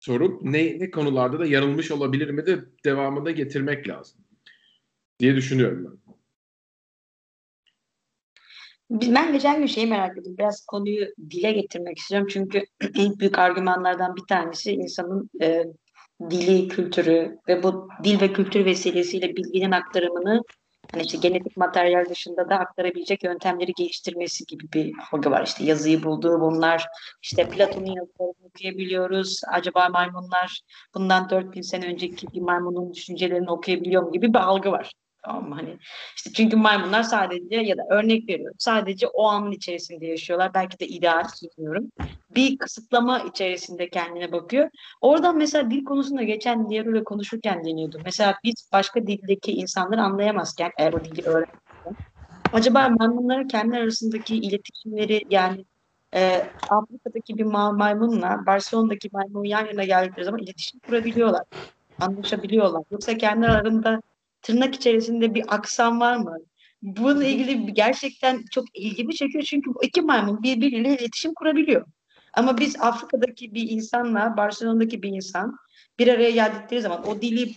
[0.00, 4.20] sorup ne, ne konularda da yanılmış olabilir mi de devamında getirmek lazım
[5.18, 6.10] diye düşünüyorum ben.
[8.90, 10.34] Ben geçen gün şeyi merak ettim.
[10.38, 12.28] Biraz konuyu dile getirmek istiyorum.
[12.30, 15.64] Çünkü en büyük argümanlardan bir tanesi insanın e,
[16.30, 20.42] dili, kültürü ve bu dil ve kültür vesilesiyle bilginin aktarımını
[20.92, 25.46] hani işte genetik materyal dışında da aktarabilecek yöntemleri geliştirmesi gibi bir algı var.
[25.46, 26.86] İşte yazıyı bulduğu bunlar,
[27.22, 29.40] işte Platon'un yazılarını okuyabiliyoruz.
[29.52, 30.60] Acaba maymunlar
[30.94, 34.92] bundan 4000 sene önceki bir maymunun düşüncelerini okuyabiliyor mu gibi bir algı var.
[35.22, 35.54] Tamam mı?
[35.54, 35.78] Hani
[36.16, 40.54] işte çünkü maymunlar sadece ya da örnek veriyorum sadece o anın içerisinde yaşıyorlar.
[40.54, 41.92] Belki de ideal bilmiyorum.
[42.30, 44.70] Bir kısıtlama içerisinde kendine bakıyor.
[45.00, 48.02] Oradan mesela dil konusunda geçen Nero konuşurken deniyordum.
[48.04, 51.96] Mesela biz başka dildeki insanları anlayamazken eğer o dili öğrenirken
[52.52, 55.64] acaba maymunların kendi arasındaki iletişimleri yani
[56.14, 61.42] e, Afrika'daki bir maymunla Barcelona'daki maymun yan yana geldikleri zaman iletişim kurabiliyorlar.
[62.00, 62.82] Anlaşabiliyorlar.
[62.90, 64.00] Yoksa kendi aralarında
[64.42, 66.38] tırnak içerisinde bir aksan var mı?
[66.82, 71.86] Bununla ilgili gerçekten çok ilgimi çekiyor çünkü iki maymun birbiriyle iletişim kurabiliyor.
[72.32, 75.56] Ama biz Afrika'daki bir insanla Barcelona'daki bir insan
[75.98, 77.54] bir araya geldikleri zaman o dili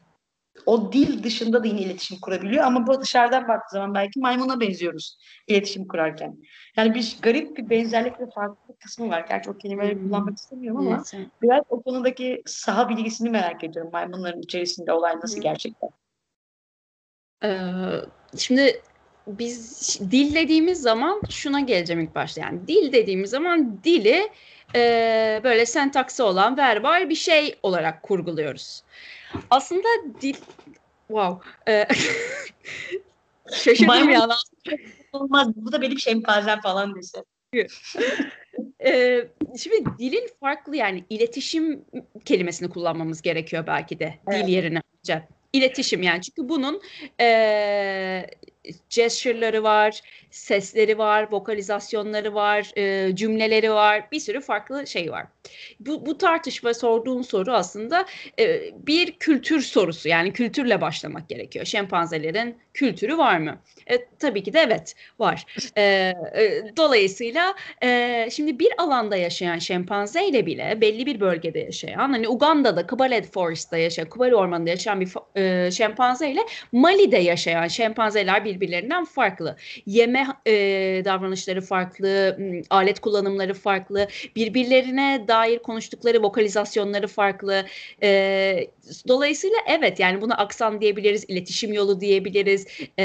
[0.66, 5.18] o dil dışında da yine iletişim kurabiliyor ama bu dışarıdan baktığı zaman belki maymuna benziyoruz
[5.48, 6.38] iletişim kurarken.
[6.78, 9.26] Yani bir garip bir benzerlik ve farklılık kısmı var.
[9.30, 10.04] Gerçi o kelimeleri hmm.
[10.04, 11.28] kullanmak istemiyorum ama evet.
[11.42, 13.92] biraz o konudaki saha bilgisini merak ediyorum.
[13.94, 15.44] Maymunların içerisinde olay nasıl hmm.
[15.44, 15.90] gerçekten?
[17.44, 17.50] Ee,
[18.38, 18.82] şimdi
[19.28, 22.42] biz dil dediğimiz zaman şuna geleceğim ilk başta.
[22.42, 24.30] Yani dil dediğimiz zaman dili
[24.76, 28.84] e, böyle sentaksi olan verbal bir şey olarak kurguluyoruz.
[29.50, 29.88] Aslında
[30.22, 30.36] dil
[31.08, 31.50] wow.
[31.68, 31.88] E,
[33.54, 34.30] şaşırdım ya.
[35.14, 35.48] Olmaz.
[35.56, 37.24] Bu da benim şempanzem falan dese.
[38.86, 39.28] ee,
[39.58, 41.86] şimdi dilin farklı yani iletişim
[42.26, 44.44] kelimesini kullanmamız gerekiyor belki de evet.
[44.44, 44.82] dil yerine.
[45.54, 46.82] İletişim yani çünkü bunun
[47.20, 48.26] e,
[48.90, 55.26] gesture'ları var, sesleri var, vokalizasyonları var, e, cümleleri var, bir sürü farklı şey var.
[55.80, 58.06] Bu, bu tartışma sorduğun soru aslında
[58.40, 61.66] e, bir kültür sorusu yani kültürle başlamak gerekiyor.
[61.66, 63.62] Şempanzelerin kültürü var mı?
[63.88, 65.46] E, tabii ki de evet var.
[65.78, 65.82] E,
[66.36, 72.28] e, dolayısıyla e, şimdi bir alanda yaşayan şempanze ile bile belli bir bölgede yaşayan hani
[72.28, 76.40] Uganda'da Kibale Forest'ta yaşayan, Kibale Ormanı'nda yaşayan bir e, şempanze ile
[76.72, 79.56] Mali'de yaşayan şempanzeler birbirlerinden farklı.
[79.86, 80.52] Yeme e,
[81.06, 82.38] davranışları farklı,
[82.70, 87.66] alet kullanımları farklı, birbirlerine dair konuştukları vokalizasyonları farklı.
[88.04, 88.68] E,
[89.08, 92.68] dolayısıyla evet yani buna aksan diyebiliriz, iletişim yolu diyebiliriz,
[93.00, 93.04] e,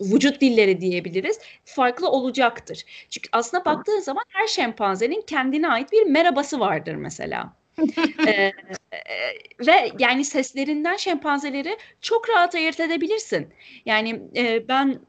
[0.00, 2.84] vücut dilleri diyebiliriz farklı olacaktır.
[3.10, 7.56] Çünkü aslında baktığın zaman her şempanzenin kendine ait bir merhabası vardır mesela.
[8.26, 8.52] ee,
[9.66, 13.48] ve yani seslerinden şempanzeleri çok rahat ayırt edebilirsin.
[13.86, 15.00] Yani e, ben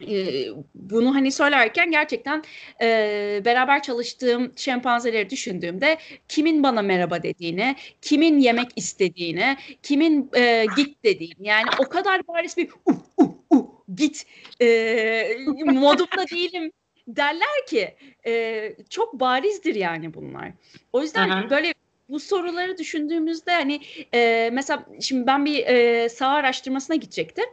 [0.00, 2.42] e, bunu hani söylerken gerçekten
[2.82, 11.04] e, beraber çalıştığım şempanzeleri düşündüğümde kimin bana merhaba dediğini, kimin yemek istediğini, kimin e, git
[11.04, 14.26] dediğini yani o kadar bariz bir uh, uh, uh, git
[14.60, 16.72] e, modumda değilim
[17.08, 17.94] derler ki
[18.26, 20.52] e, çok barizdir yani bunlar.
[20.92, 21.50] O yüzden Aha.
[21.50, 21.74] böyle
[22.08, 23.80] bu soruları düşündüğümüzde hani
[24.14, 27.44] e, mesela şimdi ben bir e, saha araştırmasına gidecektim.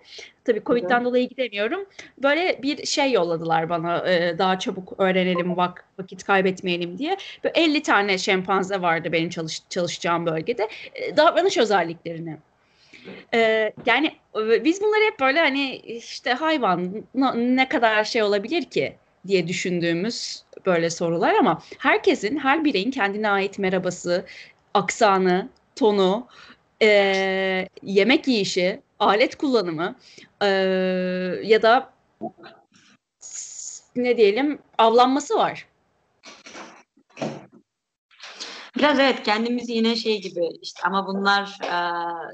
[0.46, 1.86] Tabii Covid'den dolayı gidemiyorum.
[2.24, 7.18] Böyle bir şey yolladılar bana e, daha çabuk öğrenelim vak vakit kaybetmeyelim diye.
[7.44, 10.68] Böyle 50 tane şempanze vardı benim çalış, çalışacağım bölgede.
[10.96, 12.38] E, davranış özelliklerini.
[13.34, 17.04] Ee, yani biz bunları hep böyle hani işte hayvan
[17.36, 18.96] ne kadar şey olabilir ki
[19.28, 24.26] diye düşündüğümüz böyle sorular ama herkesin, her bireyin kendine ait merhabası,
[24.74, 26.28] aksanı, tonu,
[26.82, 29.96] e, yemek yiyişi, alet kullanımı
[30.42, 30.48] e,
[31.44, 31.94] ya da
[33.96, 35.68] ne diyelim avlanması var.
[38.78, 41.76] Biraz evet kendimizi yine şey gibi işte ama bunlar e,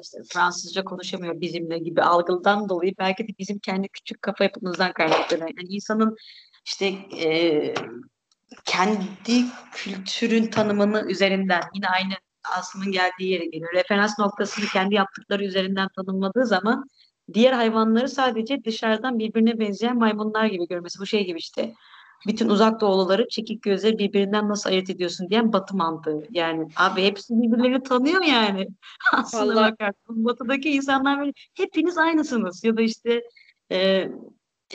[0.01, 5.47] işte Fransızca konuşamıyor bizimle gibi algıdan dolayı belki de bizim kendi küçük kafa yapımızdan kaynaklanıyor.
[5.47, 6.17] Yani insanın
[6.67, 6.85] işte
[7.23, 7.73] e,
[8.65, 12.13] kendi kültürün tanımını üzerinden yine aynı
[12.57, 13.73] Asım'ın geldiği yere geliyor.
[13.73, 16.85] Referans noktasını kendi yaptıkları üzerinden tanımladığı zaman
[17.33, 20.99] diğer hayvanları sadece dışarıdan birbirine benzeyen maymunlar gibi görmesi.
[20.99, 21.73] Bu şey gibi işte
[22.27, 26.27] bütün uzak doğuluları çekik gözleri birbirinden nasıl ayırt ediyorsun diyen batı mantığı.
[26.29, 28.67] Yani abi hepsi birbirlerini tanıyor yani.
[29.13, 33.21] Aslında bakarsın batıdaki insanlar böyle hepiniz aynısınız ya da işte
[33.71, 34.07] e,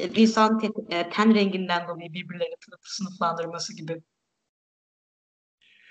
[0.01, 4.03] lisan te- e, ten renginden dolayı birbirlerini sınıf- sınıflandırması gibi.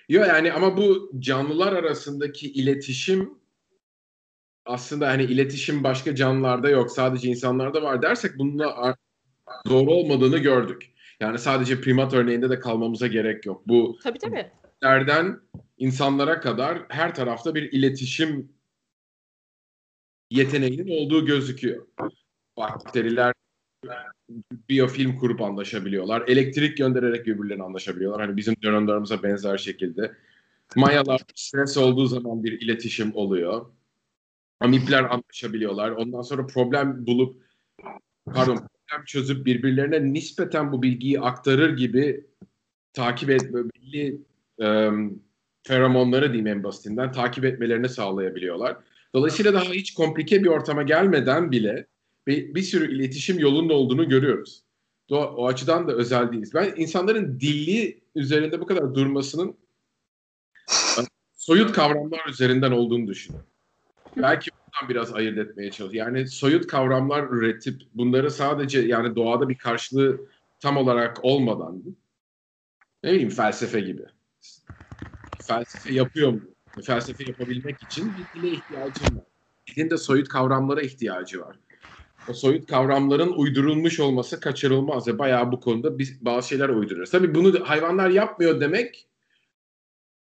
[0.09, 3.39] Yok yani ama bu canlılar arasındaki iletişim
[4.65, 8.95] aslında hani iletişim başka canlılarda yok sadece insanlarda var dersek bununla ar-
[9.69, 10.91] doğru olmadığını gördük.
[11.19, 13.67] Yani sadece primat örneğinde de kalmamıza gerek yok.
[13.67, 14.51] Bu Tabii tabii.
[14.83, 15.39] lerden
[15.77, 18.51] insanlara kadar her tarafta bir iletişim
[20.29, 21.87] yeteneğinin olduğu gözüküyor.
[22.57, 23.30] Bakteriler
[24.69, 26.23] biyofilm kurup anlaşabiliyorlar.
[26.27, 28.21] Elektrik göndererek birbirlerine anlaşabiliyorlar.
[28.21, 30.11] Hani bizim nöronlarımıza benzer şekilde.
[30.75, 33.65] Mayalar stres olduğu zaman bir iletişim oluyor.
[34.59, 35.91] Amipler anlaşabiliyorlar.
[35.91, 37.43] Ondan sonra problem bulup
[38.25, 42.25] pardon problem çözüp birbirlerine nispeten bu bilgiyi aktarır gibi
[42.93, 44.21] takip et belli
[44.61, 44.89] e,
[45.63, 48.77] feromonları diyeyim en basitinden takip etmelerini sağlayabiliyorlar.
[49.15, 51.87] Dolayısıyla daha hiç komplike bir ortama gelmeden bile
[52.31, 54.63] bir, bir sürü iletişim yolunun olduğunu görüyoruz.
[55.09, 56.53] O, o açıdan da özel değiliz.
[56.53, 59.57] Ben insanların dilli üzerinde bu kadar durmasının
[60.99, 61.01] e,
[61.33, 63.47] soyut kavramlar üzerinden olduğunu düşünüyorum.
[64.17, 66.13] Belki buradan biraz ayırt etmeye çalışıyorum.
[66.13, 70.21] Yani soyut kavramlar üretip bunları sadece yani doğada bir karşılığı
[70.59, 71.83] tam olarak olmadan
[73.03, 74.03] ne bileyim felsefe gibi.
[75.41, 76.41] Felsefe yapıyor mu?
[76.83, 79.25] Felsefe yapabilmek için bir dile ihtiyacım var.
[79.67, 81.55] Dilin de soyut kavramlara ihtiyacı var.
[82.29, 87.11] O soyut kavramların uydurulmuş olması kaçırılmaz ve bayağı bu konuda biz bazı şeyler uyduruyoruz.
[87.11, 89.07] Tabii bunu hayvanlar yapmıyor demek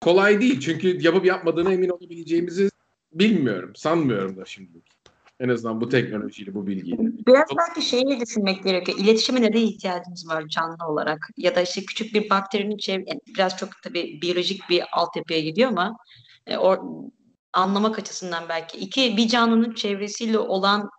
[0.00, 0.60] kolay değil.
[0.60, 2.70] Çünkü yapıp yapmadığına emin olabileceğimizi
[3.12, 3.72] bilmiyorum.
[3.76, 4.84] Sanmıyorum da şimdilik.
[5.40, 7.02] En azından bu teknolojiyle, bu bilgiyle.
[7.26, 8.98] Biraz belki şeyi düşünmek gerekiyor.
[8.98, 11.30] İletişime neden ihtiyacımız var canlı olarak?
[11.36, 15.70] Ya da işte küçük bir bakterinin çev yani biraz çok tabii biyolojik bir altyapıya gidiyor
[15.70, 15.96] ama
[16.46, 16.78] e, o,
[17.52, 20.90] anlamak açısından belki iki bir canlının çevresiyle olan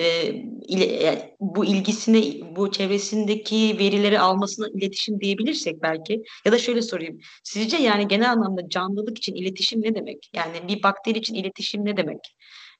[0.00, 6.22] e, bu ilgisini, bu çevresindeki verileri almasına iletişim diyebilirsek belki.
[6.44, 7.18] Ya da şöyle sorayım.
[7.44, 10.30] Sizce yani genel anlamda canlılık için iletişim ne demek?
[10.34, 12.34] Yani bir bakteri için iletişim ne demek?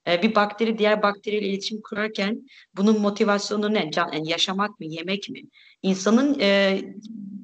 [0.08, 3.90] E, bir bakteri diğer bakteriyle iletişim kurarken bunun motivasyonu ne?
[3.90, 5.42] Can, yani yaşamak mı, yemek mi?
[5.82, 6.80] İnsanın e,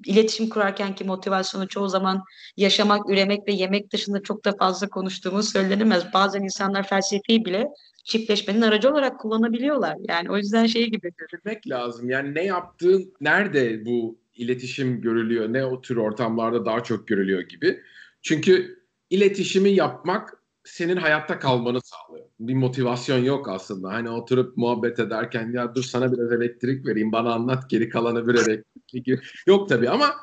[0.07, 2.25] iletişim kurarkenki motivasyonu çoğu zaman
[2.57, 6.05] yaşamak, üremek ve yemek dışında çok da fazla konuştuğumuz söylenemez.
[6.15, 7.69] Bazen insanlar felsefeyi bile
[8.05, 9.97] çiftleşmenin aracı olarak kullanabiliyorlar.
[10.09, 11.13] Yani o yüzden şey gibi.
[11.33, 12.11] Bilmek lazım.
[12.11, 17.81] Yani ne yaptığın, nerede bu iletişim görülüyor, ne o tür ortamlarda daha çok görülüyor gibi.
[18.23, 22.27] Çünkü iletişimi yapmak senin hayatta kalmanı sağlıyor.
[22.41, 23.93] Bir motivasyon yok aslında.
[23.93, 28.35] Hani oturup muhabbet ederken ya dur sana biraz elektrik vereyim bana anlat geri kalanı bir
[28.35, 29.09] elektrik.
[29.47, 30.15] Yok tabii ama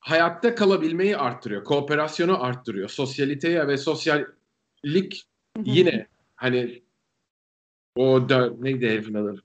[0.00, 1.64] hayatta kalabilmeyi arttırıyor.
[1.64, 2.88] Kooperasyonu arttırıyor.
[2.88, 5.26] Sosyaliteyi ve sosyallik
[5.64, 6.06] yine
[6.36, 6.82] hani
[7.96, 9.42] o da neydi herifin adı?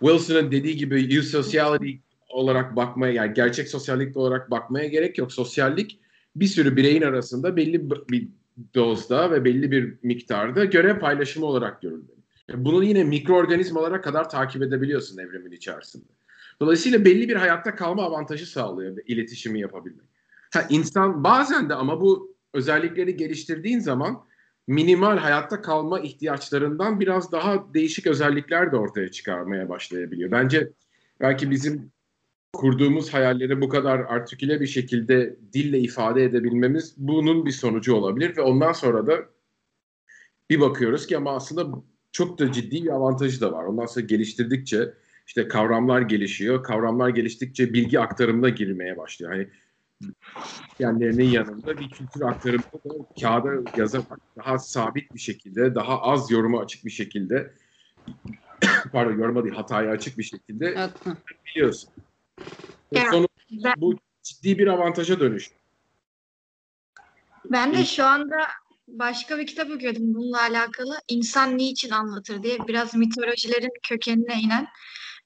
[0.00, 1.92] Wilson'ın dediği gibi eusociality
[2.28, 5.32] olarak bakmaya yani gerçek sosyallik olarak bakmaya gerek yok.
[5.32, 6.00] Sosyallik
[6.36, 8.28] bir sürü bireyin arasında belli bir
[8.74, 12.16] dozda ve belli bir miktarda görev paylaşımı olarak görülmeli.
[12.54, 16.04] Bunu yine mikroorganizmalara kadar takip edebiliyorsun evrimin içerisinde.
[16.60, 20.06] Dolayısıyla belli bir hayatta kalma avantajı sağlıyor iletişimi yapabilmek.
[20.54, 24.24] Ha, insan bazen de ama bu özellikleri geliştirdiğin zaman
[24.66, 30.30] minimal hayatta kalma ihtiyaçlarından biraz daha değişik özellikler de ortaya çıkarmaya başlayabiliyor.
[30.30, 30.72] Bence
[31.20, 31.92] belki bizim
[32.56, 38.40] kurduğumuz hayalleri bu kadar artiküle bir şekilde dille ifade edebilmemiz bunun bir sonucu olabilir ve
[38.40, 39.14] ondan sonra da
[40.50, 41.82] bir bakıyoruz ki ama aslında
[42.12, 43.64] çok da ciddi bir avantajı da var.
[43.64, 44.94] Ondan sonra geliştirdikçe
[45.26, 46.62] işte kavramlar gelişiyor.
[46.62, 49.32] Kavramlar geliştikçe bilgi aktarımına girmeye başlıyor.
[49.32, 49.48] Hani
[50.78, 56.60] yerlerinin yanında bir kültür aktarımı da kağıda yazarak daha sabit bir şekilde, daha az yoruma
[56.60, 57.52] açık bir şekilde
[58.92, 60.90] pardon yoruma değil hataya açık bir şekilde
[61.46, 61.90] biliyorsun.
[62.92, 63.10] Evet.
[63.10, 65.50] sonu Ben, bu ciddi bir avantaja dönüş.
[67.44, 68.36] ben de şu anda
[68.88, 70.98] başka bir kitap okuyordum bununla alakalı.
[71.08, 74.68] İnsan niçin anlatır diye biraz mitolojilerin kökenine inen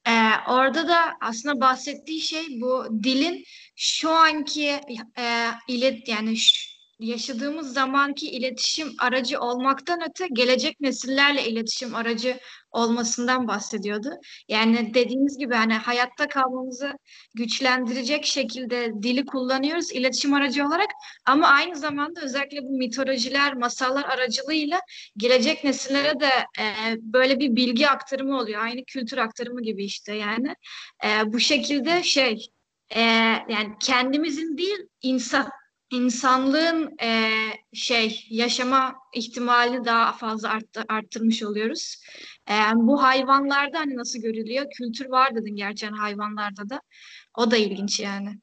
[0.09, 3.45] Ee, orada da aslında bahsettiği şey bu dilin
[3.77, 4.81] şu anki
[5.19, 6.70] e, ilet yani şu,
[7.01, 12.39] yaşadığımız zamanki iletişim aracı olmaktan öte gelecek nesillerle iletişim aracı
[12.71, 14.11] olmasından bahsediyordu.
[14.49, 16.93] Yani dediğiniz gibi hani hayatta kalmamızı
[17.35, 20.91] güçlendirecek şekilde dili kullanıyoruz iletişim aracı olarak
[21.27, 24.81] ama aynı zamanda özellikle bu mitolojiler, masallar aracılığıyla
[25.17, 28.63] gelecek nesillere de e, böyle bir bilgi aktarımı oluyor.
[28.63, 30.55] Aynı kültür aktarımı gibi işte yani.
[31.05, 32.47] E, bu şekilde şey
[32.95, 33.01] e,
[33.49, 35.51] yani kendimizin değil insan
[35.91, 37.31] insanlığın e,
[37.73, 41.97] şey yaşama ihtimalini daha fazla arttı, arttırmış oluyoruz.
[42.51, 44.67] E, bu hayvanlarda hani nasıl görülüyor?
[44.77, 46.81] Kültür var dedin gerçi hani hayvanlarda da.
[47.39, 48.39] O da ilginç yani.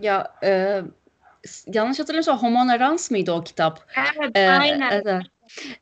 [0.00, 0.82] Ya e,
[1.66, 3.86] yanlış hatırlamıyorsam Homo erans mıydı o kitap?
[3.96, 4.90] Evet, E, aynen.
[4.90, 5.22] evet.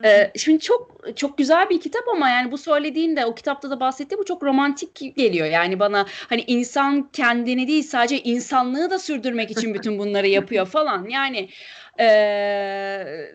[0.05, 3.81] Ee, şimdi çok çok güzel bir kitap ama yani bu söylediğin de o kitapta da
[3.81, 5.47] bahsettiği bu çok romantik geliyor.
[5.47, 11.09] Yani bana hani insan kendini değil sadece insanlığı da sürdürmek için bütün bunları yapıyor falan.
[11.09, 11.49] Yani
[12.01, 13.31] ee,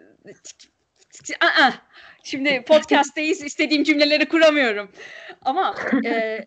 [2.24, 4.92] şimdi podcast'teyiz istediğim cümleleri kuramıyorum.
[5.42, 5.76] Ama
[6.06, 6.46] e,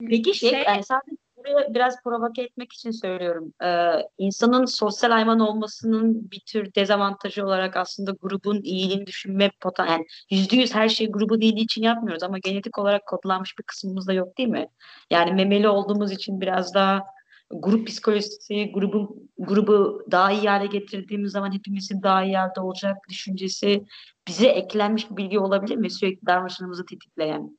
[0.08, 3.52] Peki şey, Şey- yani sadece buraya biraz provoke etmek için söylüyorum.
[3.64, 10.06] Ee, insanın sosyal hayvan olmasının bir tür dezavantajı olarak aslında grubun iyiliğini düşünme poten yani
[10.30, 14.12] yüzde yüz her şeyi grubun iyiliği için yapmıyoruz ama genetik olarak kodlanmış bir kısmımız da
[14.12, 14.68] yok değil mi?
[15.10, 17.02] Yani memeli olduğumuz için biraz daha
[17.50, 23.84] grup psikolojisi, grubu, grubu daha iyi hale getirdiğimiz zaman hepimizin daha iyi yerde olacak düşüncesi
[24.28, 25.90] bize eklenmiş bir bilgi olabilir mi?
[25.90, 27.58] Sürekli davranışlarımızı tetikleyen.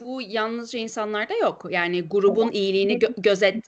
[0.00, 1.66] Bu yalnızca insanlarda yok.
[1.70, 3.64] Yani grubun iyiliğini gö- gözet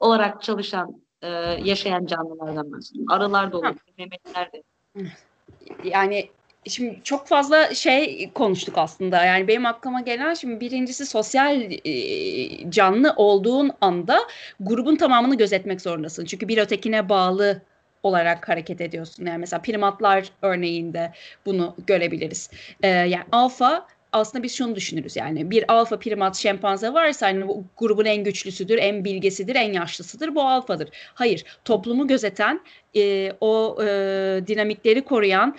[0.00, 1.28] olarak çalışan, e,
[1.64, 3.12] yaşayan canlılardan bahsediyorum.
[3.12, 4.62] Arılar da olur, memeliler de.
[5.84, 6.28] yani
[6.66, 9.24] şimdi çok fazla şey konuştuk aslında.
[9.24, 14.18] Yani benim aklıma gelen şimdi birincisi sosyal e, canlı olduğun anda
[14.60, 16.24] grubun tamamını gözetmek zorundasın.
[16.24, 17.62] Çünkü bir ötekine bağlı
[18.02, 19.26] olarak hareket ediyorsun.
[19.26, 21.12] Yani mesela primatlar örneğinde
[21.46, 22.50] bunu görebiliriz.
[22.82, 27.64] E, yani alfa aslında biz şunu düşünürüz yani bir alfa primat şempanze varsa hani bu
[27.76, 30.88] grubun en güçlüsüdür, en bilgesidir, en yaşlısıdır bu alfadır.
[31.14, 32.60] Hayır, toplumu gözeten,
[32.96, 33.86] e, o e,
[34.46, 35.56] dinamikleri koruyan,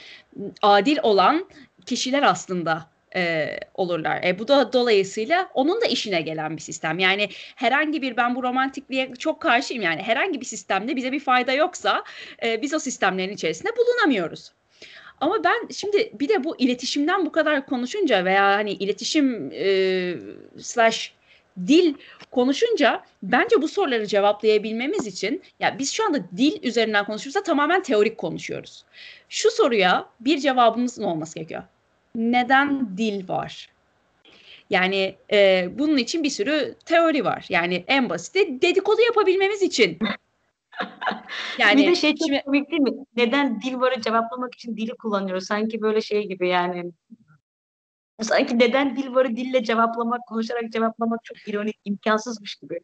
[0.61, 1.49] adil olan
[1.85, 4.23] kişiler aslında e, olurlar.
[4.23, 6.99] E, bu da dolayısıyla onun da işine gelen bir sistem.
[6.99, 11.51] Yani herhangi bir ben bu romantikliğe çok karşıyım yani herhangi bir sistemde bize bir fayda
[11.53, 12.03] yoksa
[12.43, 14.51] e, biz o sistemlerin içerisinde bulunamıyoruz.
[15.21, 20.15] Ama ben şimdi bir de bu iletişimden bu kadar konuşunca veya hani iletişim e,
[20.59, 21.13] slash
[21.67, 21.93] dil
[22.31, 28.17] konuşunca bence bu soruları cevaplayabilmemiz için ya biz şu anda dil üzerinden konuşursa tamamen teorik
[28.17, 28.83] konuşuyoruz.
[29.29, 31.63] Şu soruya bir cevabımızın olması gerekiyor.
[32.15, 33.69] Neden dil var?
[34.69, 37.45] Yani e, bunun için bir sürü teori var.
[37.49, 39.99] Yani en basiti dedikodu yapabilmemiz için.
[41.59, 42.91] Yani bir de şey çok şimdi, komik değil mi?
[43.15, 45.45] Neden dil varı cevaplamak için dili kullanıyoruz?
[45.45, 46.91] Sanki böyle şey gibi yani.
[48.21, 52.79] Sanki neden dil varı dille cevaplamak, konuşarak cevaplamak çok ironik, imkansızmış gibi.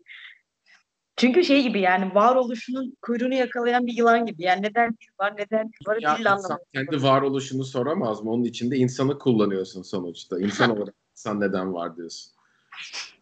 [1.18, 4.44] Çünkü şey gibi yani varoluşunun kuyruğunu yakalayan bir yılan gibi.
[4.44, 6.62] Yani neden dil var, neden dil var ya dille anlamak.
[6.74, 8.32] Kendi varoluşunu soramaz mı?
[8.32, 10.40] Onun içinde insanı kullanıyorsun sonuçta.
[10.40, 12.32] İnsan olarak insan neden var diyorsun.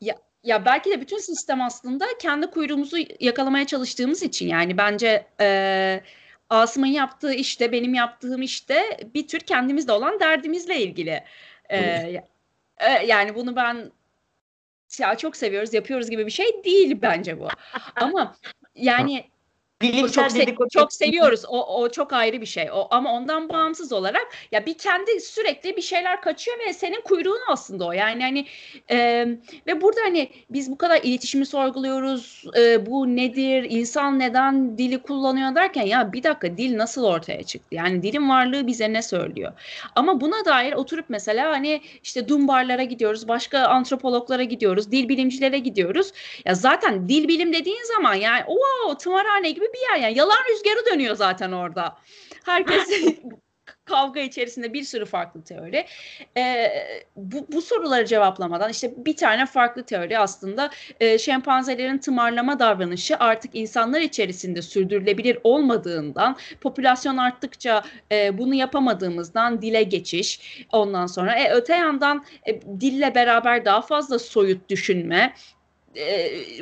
[0.02, 6.02] Ya ya belki de bütün sistem aslında kendi kuyruğumuzu yakalamaya çalıştığımız için yani bence e,
[6.50, 11.24] Asım'ın yaptığı işte benim yaptığım işte bir tür kendimizde olan derdimizle ilgili.
[11.70, 11.80] E,
[12.78, 13.92] e, yani bunu ben
[15.00, 17.48] ya çok seviyoruz yapıyoruz gibi bir şey değil bence bu.
[17.96, 18.36] Ama
[18.76, 19.30] yani
[19.82, 21.46] Bilimsel çok, se- çok seviyoruz.
[21.48, 22.70] O, o çok ayrı bir şey.
[22.74, 27.42] O ama ondan bağımsız olarak ya bir kendi sürekli bir şeyler kaçıyor ve senin kuyruğun
[27.50, 27.92] aslında o.
[27.92, 28.46] Yani hani
[28.92, 29.28] e,
[29.68, 32.44] ve burada hani biz bu kadar iletişimi sorguluyoruz.
[32.58, 33.68] E, bu nedir?
[33.70, 37.76] İnsan neden dili kullanıyor derken ya bir dakika dil nasıl ortaya çıktı?
[37.76, 39.54] Yani dilin varlığı bize ne söylüyor?
[39.96, 46.12] Ama buna dair oturup mesela hani işte Dunbarlara gidiyoruz, başka antropologlara gidiyoruz, dil bilimcilere gidiyoruz.
[46.46, 50.86] Ya zaten dil bilim dediğin zaman yani wow tımarhane gibi bir yer yani yalan rüzgarı
[50.94, 51.98] dönüyor zaten orada.
[52.46, 52.90] Herkes
[53.90, 55.86] kavga içerisinde bir sürü farklı teori.
[56.38, 56.72] Ee,
[57.16, 63.56] bu, bu soruları cevaplamadan işte bir tane farklı teori aslında e, şempanzelerin tımarlama davranışı artık
[63.56, 70.66] insanlar içerisinde sürdürülebilir olmadığından, popülasyon arttıkça e, bunu yapamadığımızdan dile geçiş.
[70.72, 75.34] Ondan sonra e, öte yandan e, dille beraber daha fazla soyut düşünme,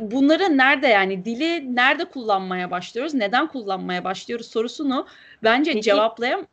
[0.01, 5.07] bunları nerede yani dili nerede kullanmaya başlıyoruz, neden kullanmaya başlıyoruz sorusunu
[5.43, 6.45] bence Peki, cevaplayam.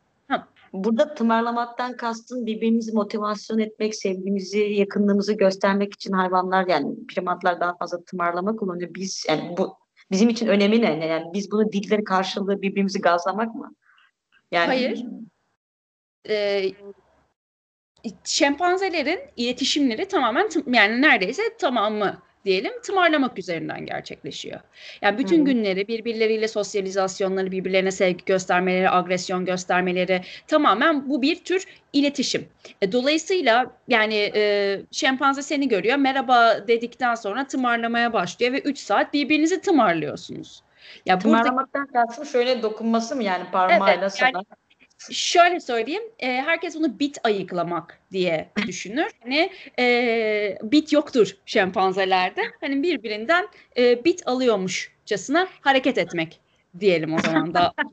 [0.73, 8.03] burada tımarlamaktan kastın birbirimizi motivasyon etmek, sevgimizi, yakınlığımızı göstermek için hayvanlar yani primatlar daha fazla
[8.03, 8.93] tımarlama kullanıyor.
[8.93, 9.77] Biz yani bu
[10.11, 11.05] bizim için önemi ne?
[11.07, 13.75] Yani biz bunu dilleri karşılığı birbirimizi gazlamak mı?
[14.51, 15.05] Yani Hayır.
[16.29, 16.71] Ee,
[18.23, 24.59] şempanzelerin iletişimleri tamamen yani neredeyse tamamı diyelim tımarlamak üzerinden gerçekleşiyor.
[25.01, 25.45] Yani bütün hı.
[25.45, 32.47] günleri birbirleriyle sosyalizasyonları, birbirlerine sevgi göstermeleri, agresyon göstermeleri tamamen bu bir tür iletişim.
[32.81, 39.13] E, dolayısıyla yani e, şempanze seni görüyor, merhaba dedikten sonra tımarlamaya başlıyor ve 3 saat
[39.13, 40.63] birbirinizi tımarlıyorsunuz.
[41.05, 44.29] Ya burada Tımarlamaktan kastın şöyle dokunması mı yani parmağıyla Evet, sana?
[44.33, 44.45] yani
[45.11, 49.11] Şöyle söyleyeyim, e, herkes bunu bit ayıklamak diye düşünür.
[49.23, 52.41] Hani e, bit yoktur şempanzelerde.
[52.61, 56.39] Hani birbirinden e, bit alıyormuşçasına hareket etmek
[56.79, 57.73] diyelim o zaman da.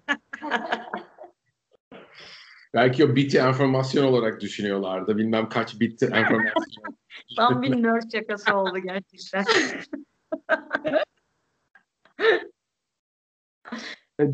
[2.75, 5.19] Belki o biti enformasyon olarak düşünüyorlardı.
[5.19, 6.97] Bilmem kaç bit enformasyon.
[7.37, 9.45] Tam bir nerd şakası oldu gerçekten.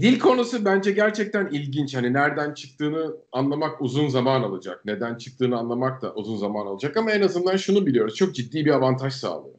[0.01, 1.97] Dil konusu bence gerçekten ilginç.
[1.97, 4.85] Hani nereden çıktığını anlamak uzun zaman alacak.
[4.85, 6.97] Neden çıktığını anlamak da uzun zaman alacak.
[6.97, 8.15] Ama en azından şunu biliyoruz.
[8.15, 9.55] Çok ciddi bir avantaj sağlıyor.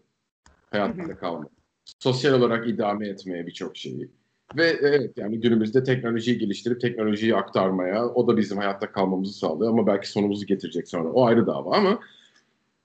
[0.71, 1.51] Hayatta kalmak.
[1.99, 4.09] Sosyal olarak idame etmeye birçok şeyi.
[4.57, 9.87] Ve evet yani günümüzde teknolojiyi geliştirip teknolojiyi aktarmaya o da bizim hayatta kalmamızı sağlıyor ama
[9.87, 11.09] belki sonumuzu getirecek sonra.
[11.09, 11.99] O ayrı dava ama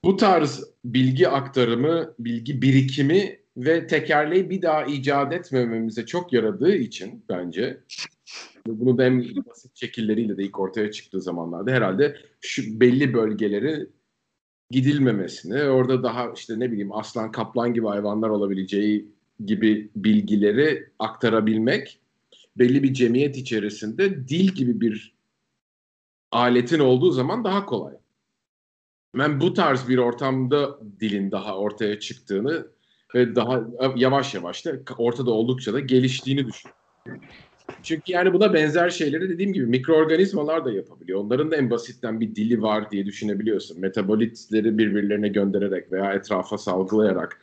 [0.05, 7.25] bu tarz bilgi aktarımı, bilgi birikimi ve tekerleği bir daha icat etmememize çok yaradığı için
[7.29, 7.81] bence
[8.67, 13.87] bunu da en basit şekilleriyle de ilk ortaya çıktığı zamanlarda herhalde şu belli bölgeleri
[14.71, 19.09] gidilmemesini, orada daha işte ne bileyim aslan, kaplan gibi hayvanlar olabileceği
[19.45, 22.01] gibi bilgileri aktarabilmek
[22.57, 25.15] belli bir cemiyet içerisinde dil gibi bir
[26.31, 27.95] aletin olduğu zaman daha kolay.
[29.19, 32.67] Ben bu tarz bir ortamda dilin daha ortaya çıktığını
[33.15, 33.62] ve daha
[33.97, 36.85] yavaş yavaş da ortada oldukça da geliştiğini düşünüyorum.
[37.83, 41.21] Çünkü yani buna benzer şeyleri dediğim gibi mikroorganizmalar da yapabiliyor.
[41.21, 43.81] Onların da en basitten bir dili var diye düşünebiliyorsun.
[43.81, 47.41] Metabolitleri birbirlerine göndererek veya etrafa salgılayarak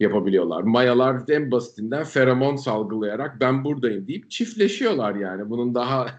[0.00, 0.62] yapabiliyorlar.
[0.62, 5.50] Mayalar en basitinden feromon salgılayarak ben buradayım deyip çiftleşiyorlar yani.
[5.50, 6.06] Bunun daha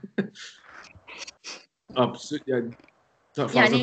[1.96, 2.72] absürt yani
[3.34, 3.78] fazla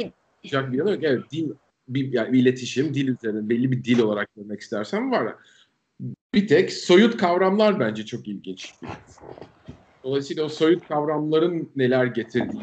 [0.45, 1.03] Yani bir yanı yok.
[1.03, 1.51] Evet dil
[1.95, 5.34] bir yani iletişim dil üzerine belli bir dil olarak görmek istersen var.
[6.34, 8.74] Bir tek soyut kavramlar bence çok ilginç.
[10.05, 12.62] Dolayısıyla o soyut kavramların neler getirdiği,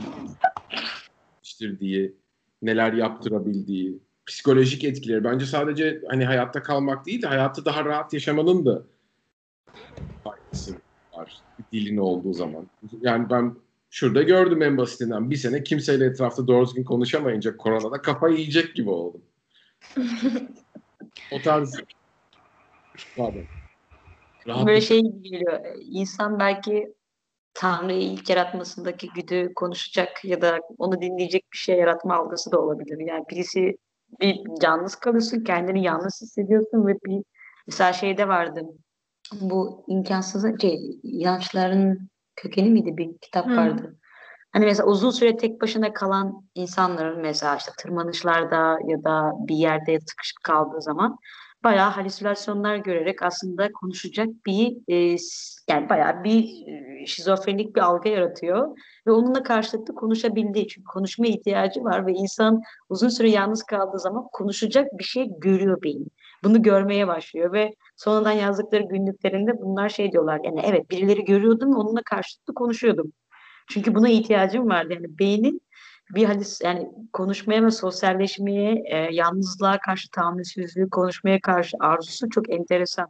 [1.43, 2.15] geliştirdiği,
[2.61, 8.65] neler yaptırabildiği, psikolojik etkileri bence sadece hani hayatta kalmak değil de hayatı daha rahat yaşamanın
[8.65, 8.84] da
[10.23, 10.75] faydası
[11.13, 12.69] var dilin olduğu zaman.
[13.01, 13.55] Yani ben
[13.90, 18.90] şurada gördüm en basitinden bir sene kimseyle etrafta doğru düzgün konuşamayınca koronada kafayı yiyecek gibi
[18.90, 19.22] oldum.
[21.32, 21.76] o tarz
[23.18, 23.44] pardon.
[24.48, 25.60] Rahat Böyle şey gibi geliyor.
[25.82, 26.94] İnsan belki
[27.54, 33.08] Tanrı'yı ilk yaratmasındaki güdü konuşacak ya da onu dinleyecek bir şey yaratma algısı da olabilir.
[33.08, 33.78] Yani birisi
[34.22, 37.24] bir yalnız kalıyorsun, kendini yalnız hissediyorsun ve bir
[37.68, 38.62] mesela şeyde vardı.
[39.42, 43.58] Bu imkansız şey, inançların kökeni miydi bir kitap Hı.
[43.58, 43.96] vardı.
[44.54, 50.00] Hani mesela uzun süre tek başına kalan insanların mesela işte tırmanışlarda ya da bir yerde
[50.00, 51.18] sıkışıp kaldığı zaman
[51.64, 55.18] bayağı halüsinasyonlar görerek aslında konuşacak bir e,
[55.70, 58.78] yani bayağı bir e, şizofrenik bir algı yaratıyor
[59.08, 64.28] ve onunla karşılıklı konuşabildiği çünkü konuşma ihtiyacı var ve insan uzun süre yalnız kaldığı zaman
[64.32, 66.08] konuşacak bir şey görüyor beyin.
[66.44, 72.02] Bunu görmeye başlıyor ve sonradan yazdıkları günlüklerinde bunlar şey diyorlar yani evet birileri görüyordum onunla
[72.06, 73.14] karşılıklı konuşuyordum.
[73.70, 74.94] Çünkü buna ihtiyacım vardı.
[74.94, 75.62] Yani beynin
[76.16, 83.08] bir halis yani konuşmaya ve sosyalleşmeye, e, yalnızlığa karşı tahammülsüzlüğü, konuşmaya karşı arzusu çok enteresan.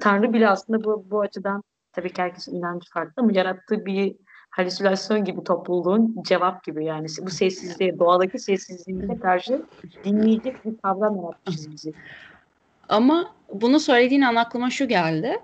[0.00, 1.62] Tanrı bile aslında bu, bu açıdan
[1.92, 4.16] tabii ki herkesin inancı farklı ama yarattığı bir
[4.50, 9.62] halüsinasyon gibi topluluğun cevap gibi yani bu sessizliğe, doğadaki sessizliğe karşı
[10.04, 11.92] dinleyecek bir kavram yaratmışız bizi.
[12.90, 15.36] Ama bunu söylediğin an aklıma şu geldi.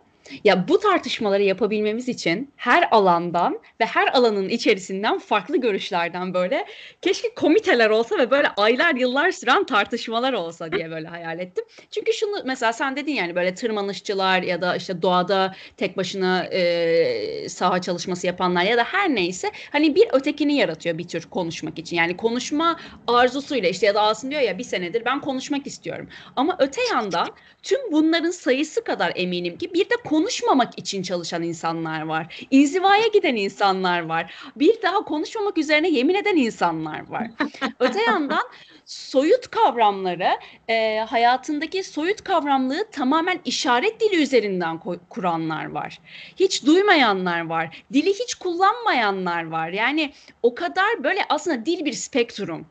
[0.45, 6.67] Ya bu tartışmaları yapabilmemiz için her alandan ve her alanın içerisinden farklı görüşlerden böyle
[7.03, 11.65] keşke komiteler olsa ve böyle aylar yıllar süren tartışmalar olsa diye böyle hayal ettim.
[11.91, 17.49] Çünkü şunu mesela sen dedin yani böyle tırmanışçılar ya da işte doğada tek başına e,
[17.49, 21.97] saha çalışması yapanlar ya da her neyse hani bir ötekini yaratıyor bir tür konuşmak için.
[21.97, 26.09] Yani konuşma arzusuyla işte ya da Asım diyor ya bir senedir ben konuşmak istiyorum.
[26.37, 27.29] Ama öte yandan
[27.67, 32.47] tüm bunların sayısı kadar eminim ki bir de konuşmamak için çalışan insanlar var.
[32.51, 34.35] İnzivaya giden insanlar var.
[34.57, 37.31] Bir daha konuşmamak üzerine yemin eden insanlar var.
[37.81, 38.43] Öte yandan
[38.85, 40.29] soyut kavramları,
[40.69, 45.99] e, hayatındaki soyut kavramlığı tamamen işaret dili üzerinden kuranlar var.
[46.37, 47.85] Hiç duymayanlar var.
[47.93, 49.69] Dili hiç kullanmayanlar var.
[49.69, 50.13] Yani
[50.43, 52.67] o kadar böyle aslında dil bir spektrum.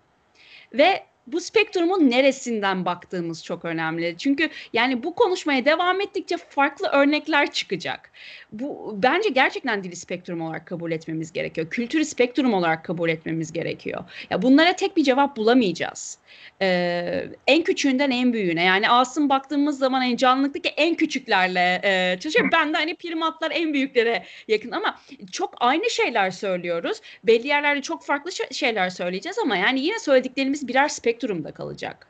[0.74, 4.16] Ve bu spektrumun neresinden baktığımız çok önemli.
[4.18, 8.12] Çünkü yani bu konuşmaya devam ettikçe farklı örnekler çıkacak.
[8.52, 11.70] Bu bence gerçekten dili spektrum olarak kabul etmemiz gerekiyor.
[11.70, 14.04] Kültürü spektrum olarak kabul etmemiz gerekiyor.
[14.30, 16.18] Ya bunlara tek bir cevap bulamayacağız.
[16.62, 22.50] Ee, en küçüğünden en büyüğüne yani Asım baktığımız zaman en canlılıktaki en küçüklerle e, çalışıyor.
[22.52, 25.00] Ben de hani primatlar en büyüklere yakın ama
[25.32, 27.02] çok aynı şeyler söylüyoruz.
[27.24, 32.08] Belli yerlerde çok farklı şeyler söyleyeceğiz ama yani yine söylediklerimiz birer spektrumda kalacak.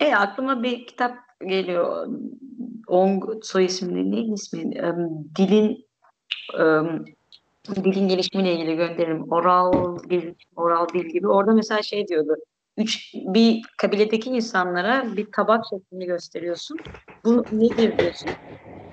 [0.00, 1.16] E aklıma bir kitap
[1.46, 2.08] geliyor.
[2.86, 4.72] Ong soy ismini ne ismi?
[5.36, 5.86] Dilin
[7.68, 9.32] dilin gelişimiyle ilgili gönderirim.
[9.32, 11.28] Oral bir oral dil gibi.
[11.28, 12.34] Orada mesela şey diyordu.
[12.76, 16.78] Üç, bir kabiledeki insanlara bir tabak şeklini gösteriyorsun.
[17.24, 18.32] Bu nedir diyorsun.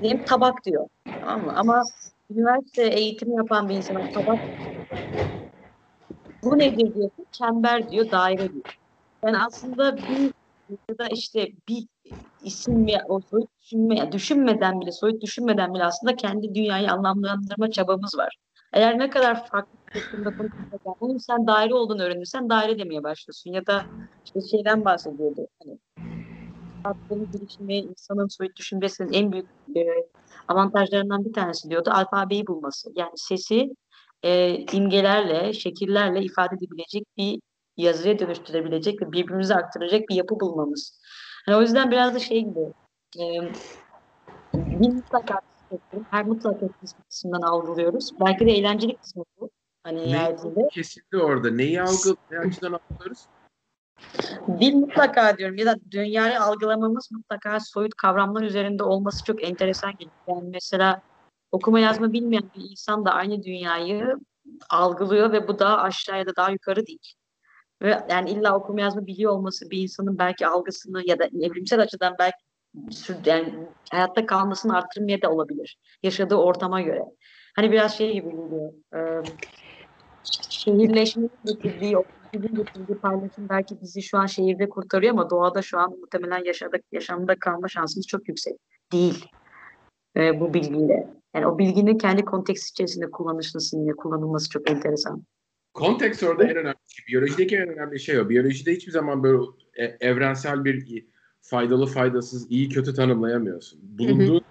[0.02, 0.88] Benim tabak diyor.
[1.20, 1.54] Tamam mı?
[1.56, 1.84] Ama
[2.32, 4.40] üniversite eğitimi yapan bir insana tabak
[6.52, 7.26] bu nedir diyorsun.
[7.32, 8.78] Çember diyor, daire diyor.
[9.26, 10.32] Yani aslında bir
[10.70, 11.88] ya da işte bir
[12.42, 18.18] isim ya o soyut düşünme, düşünmeden bile, soyut düşünmeden bile aslında kendi dünyayı anlamlandırma çabamız
[18.18, 18.38] var.
[18.74, 20.30] Eğer ne kadar farklı şeklinde
[20.84, 23.52] konuşursan, sen daire olduğunu öğrenirsen daire demeye başlıyorsun.
[23.52, 23.84] Ya da
[24.26, 25.48] işte şeyden bahsediyordu.
[25.64, 25.80] Hani
[26.84, 29.82] aklın gelişimi, insanın soyut düşünmesinin en büyük e,
[30.48, 31.90] avantajlarından bir tanesi diyordu.
[31.94, 32.90] Alfabeyi bulması.
[32.96, 33.70] Yani sesi
[34.24, 37.40] e, imgelerle, şekillerle ifade edebilecek bir
[37.78, 41.00] yazıya dönüştürebilecek ve birbirimize aktaracak bir yapı bulmamız.
[41.48, 42.60] Yani o yüzden biraz da şey gibi
[43.20, 43.24] e,
[44.56, 45.40] bir mutlaka
[46.12, 46.68] her mutlaka
[47.10, 48.12] kısmından algılıyoruz.
[48.26, 49.50] Belki de eğlenceli kısmı bu.
[49.84, 50.60] Hani nihayetinde.
[50.74, 51.52] Kesildi orada.
[51.52, 53.28] Neyi algı, ne açıdan algılıyoruz?
[54.60, 60.12] Dil mutlaka diyorum ya da dünyayı algılamamız mutlaka soyut kavramlar üzerinde olması çok enteresan geliyor.
[60.28, 61.02] Yani mesela
[61.52, 64.16] okuma yazma bilmeyen bir insan da aynı dünyayı
[64.70, 67.14] algılıyor ve bu daha aşağıya da daha yukarı değil.
[67.82, 72.16] Ve yani illa okuma yazma biliyor olması bir insanın belki algısını ya da evrimsel açıdan
[72.20, 72.38] belki
[73.26, 73.54] yani
[73.92, 75.78] hayatta kalmasını arttırmaya da olabilir.
[76.04, 77.02] Yaşadığı ortama göre.
[77.56, 78.74] Hani biraz şey gibi geliyor.
[78.96, 79.00] E,
[80.50, 86.00] şehirleşmenin getirdiği, oksijenin getirdiği paylaşım belki bizi şu an şehirde kurtarıyor ama doğada şu an
[86.00, 88.54] muhtemelen yaşadık, yaşamda kalma şansımız çok yüksek.
[88.92, 89.26] Değil.
[90.18, 91.08] E, bu bilgiyle.
[91.38, 95.24] Yani o bilginin kendi konteks içerisinde kullanılması, yine kullanılması çok enteresan.
[95.74, 97.06] Konteks orada en önemli şey.
[97.08, 98.30] Biyolojideki en önemli şey o.
[98.30, 101.06] Biyolojide hiçbir zaman böyle e, evrensel bir
[101.42, 103.80] faydalı faydasız iyi kötü tanımlayamıyorsun.
[103.84, 104.42] Bulunduğun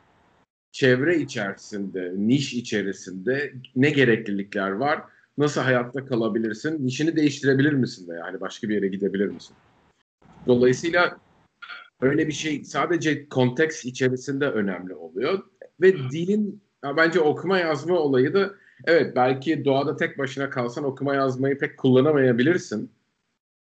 [0.72, 5.02] çevre içerisinde, niş içerisinde ne gereklilikler var?
[5.38, 6.86] Nasıl hayatta kalabilirsin?
[6.86, 9.56] Nişini değiştirebilir misin de yani başka bir yere gidebilir misin?
[10.46, 11.18] Dolayısıyla
[12.00, 15.42] öyle bir şey sadece konteks içerisinde önemli oluyor
[15.80, 18.54] ve dilin ya bence okuma yazma olayı da
[18.84, 22.90] evet belki doğada tek başına kalsan okuma yazmayı pek kullanamayabilirsin.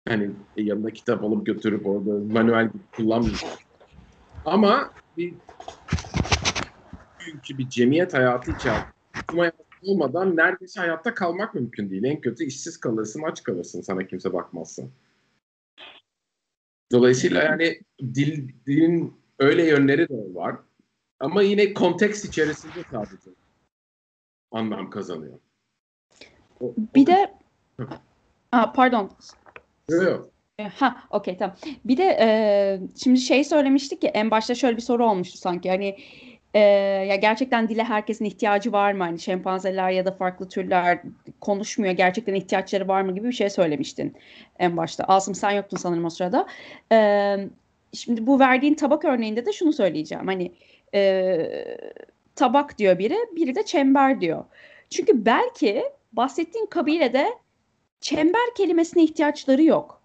[0.09, 3.61] Hani yanında kitap alıp götürüp orada manuel gibi kullanmayacaksın.
[4.45, 5.35] Ama bir
[7.19, 8.87] çünkü bir cemiyet hayatı içerisinde
[9.23, 12.05] okuma olmadan neredeyse hayatta kalmak mümkün değil.
[12.05, 14.83] En kötü işsiz kalırsın, aç kalırsın sana kimse bakmazsa.
[16.93, 17.81] Dolayısıyla yani
[18.15, 20.57] dil, dilin öyle yönleri de var.
[21.21, 23.31] Ama yine konteks içerisinde sadece
[24.53, 25.39] anlam kazanıyor.
[26.61, 27.35] O, bir de
[28.53, 29.11] Aa, pardon.
[29.91, 30.31] Yok yok.
[30.59, 31.57] E, ha, okey tamam.
[31.85, 32.29] Bir de e,
[33.03, 35.97] şimdi şey söylemiştik ki en başta şöyle bir soru olmuştu sanki hani
[36.55, 36.59] e,
[37.09, 39.05] ya gerçekten dile herkesin ihtiyacı var mı?
[39.05, 41.01] Hani şempanzeler ya da farklı türler
[41.41, 41.93] konuşmuyor.
[41.93, 44.17] Gerçekten ihtiyaçları var mı gibi bir şey söylemiştin
[44.59, 45.05] en başta.
[45.05, 46.47] Asım sen yoktun sanırım o sırada.
[46.93, 46.99] E,
[47.93, 50.27] şimdi bu verdiğin tabak örneğinde de şunu söyleyeceğim.
[50.27, 50.51] Hani e,
[52.37, 54.45] tabak diyor biri, biri de çember diyor.
[54.91, 57.39] Çünkü belki bahsettiğin kabilede
[58.01, 60.03] çember kelimesine ihtiyaçları yok.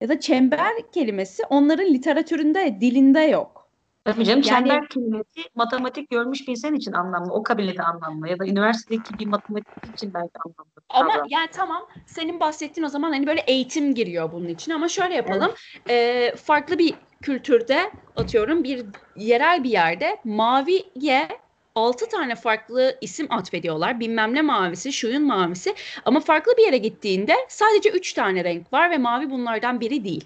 [0.00, 3.64] Ya da çember kelimesi onların literatüründe, dilinde yok.
[4.04, 7.32] Tabii canım yani, çember kelimesi matematik görmüş bir insan için anlamlı.
[7.32, 8.28] O kabilede anlamlı.
[8.28, 10.70] Ya da üniversitedeki bir matematik için belki anlamlı.
[10.88, 11.26] Ama kavram.
[11.30, 15.50] yani tamam senin bahsettiğin o zaman hani böyle eğitim giriyor bunun için ama şöyle yapalım.
[15.86, 16.32] Evet.
[16.32, 16.94] E, farklı bir
[17.24, 18.84] kültürde atıyorum bir
[19.16, 21.28] yerel bir yerde maviye
[21.74, 24.00] altı tane farklı isim atfediyorlar.
[24.00, 25.74] Bilmem ne mavisi, şuyun mavisi.
[26.04, 30.24] Ama farklı bir yere gittiğinde sadece üç tane renk var ve mavi bunlardan biri değil.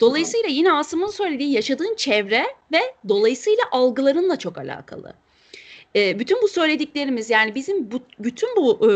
[0.00, 5.14] Dolayısıyla yine Asım'ın söylediği yaşadığın çevre ve dolayısıyla algılarınla çok alakalı.
[5.96, 8.90] E, bütün bu söylediklerimiz yani bizim bu, bütün bu e,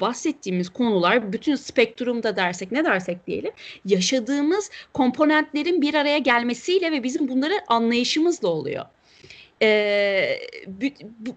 [0.00, 3.52] bahsettiğimiz konular bütün spektrumda dersek ne dersek diyelim
[3.84, 8.84] yaşadığımız komponentlerin bir araya gelmesiyle ve bizim bunları anlayışımızla oluyor.
[9.62, 10.86] Ee, bu,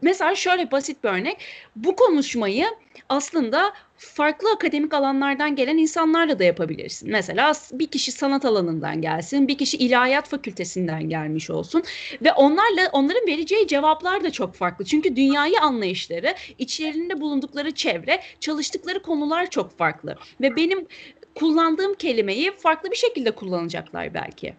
[0.01, 1.37] mesela şöyle basit bir örnek.
[1.75, 2.65] Bu konuşmayı
[3.09, 3.73] aslında
[4.05, 7.11] farklı akademik alanlardan gelen insanlarla da yapabilirsin.
[7.11, 11.83] Mesela bir kişi sanat alanından gelsin, bir kişi ilahiyat fakültesinden gelmiş olsun
[12.21, 14.85] ve onlarla onların vereceği cevaplar da çok farklı.
[14.85, 20.87] Çünkü dünyayı anlayışları, içlerinde bulundukları çevre, çalıştıkları konular çok farklı ve benim
[21.35, 24.53] kullandığım kelimeyi farklı bir şekilde kullanacaklar belki.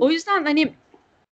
[0.00, 0.72] O yüzden hani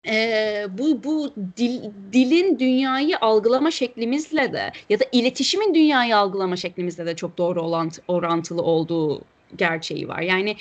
[0.07, 1.83] e, bu bu dil,
[2.13, 7.91] dilin dünyayı algılama şeklimizle de ya da iletişimin dünyayı algılama şeklimizle de çok doğru olan
[8.09, 9.23] orantılı olduğu
[9.57, 10.21] gerçeği var.
[10.21, 10.57] Yani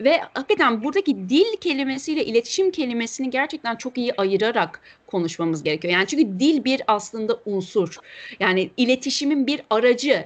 [0.00, 5.94] ve hakikaten buradaki dil kelimesiyle iletişim kelimesini gerçekten çok iyi ayırarak konuşmamız gerekiyor.
[5.94, 7.96] Yani çünkü dil bir aslında unsur.
[8.40, 10.24] Yani iletişimin bir aracı.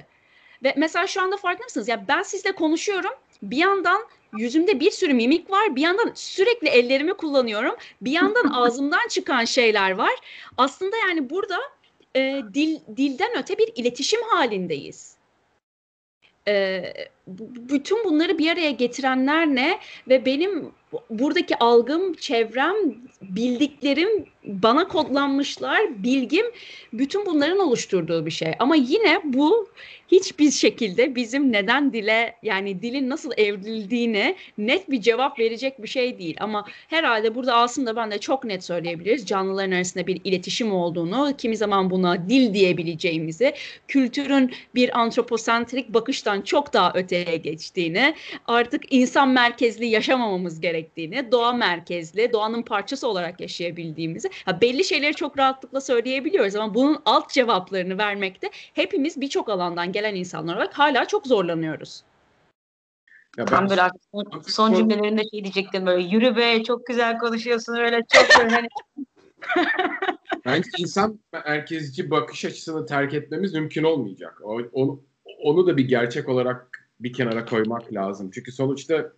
[0.63, 1.87] Ve mesela şu anda farkında mısınız?
[1.87, 3.11] Ya ben sizle konuşuyorum.
[3.43, 4.01] Bir yandan
[4.37, 5.75] yüzümde bir sürü mimik var.
[5.75, 7.75] Bir yandan sürekli ellerimi kullanıyorum.
[8.01, 10.13] Bir yandan ağzımdan çıkan şeyler var.
[10.57, 11.59] Aslında yani burada
[12.15, 15.15] e, dil dilden öte bir iletişim halindeyiz.
[16.47, 16.83] E,
[17.27, 20.71] bütün bunları bir araya getirenler ne ve benim
[21.09, 22.75] buradaki algım, çevrem,
[23.21, 26.45] bildiklerim bana kodlanmışlar, bilgim
[26.93, 28.51] bütün bunların oluşturduğu bir şey.
[28.59, 29.69] Ama yine bu
[30.07, 36.19] hiçbir şekilde bizim neden dile yani dilin nasıl evrildiğine net bir cevap verecek bir şey
[36.19, 36.37] değil.
[36.39, 39.25] Ama herhalde burada aslında ben de çok net söyleyebiliriz.
[39.25, 43.53] Canlıların arasında bir iletişim olduğunu, kimi zaman buna dil diyebileceğimizi,
[43.87, 48.15] kültürün bir antroposentrik bakıştan çok daha öteye geçtiğini,
[48.47, 55.37] artık insan merkezli yaşamamamız gerektiğini, doğa merkezli, doğanın parçası olarak yaşayabildiğimizi ha, belli şeyleri çok
[55.39, 61.27] rahatlıkla söyleyebiliyoruz ama bunun alt cevaplarını vermekte hepimiz birçok alandan gelen insanlar olarak hala çok
[61.27, 62.03] zorlanıyoruz.
[63.37, 63.69] Ya ben...
[63.69, 63.81] böyle
[64.11, 68.67] son, son cümlelerinde şey diyecektim böyle yürü be çok güzel konuşuyorsun öyle çok hani
[70.45, 74.41] Bence insan merkezci bakış açısını terk etmemiz mümkün olmayacak.
[74.43, 75.03] O, onu,
[75.43, 78.31] onu da bir gerçek olarak bir kenara koymak lazım.
[78.33, 79.13] Çünkü sonuçta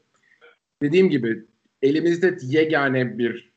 [0.82, 1.46] dediğim gibi
[1.82, 3.55] elimizde yegane bir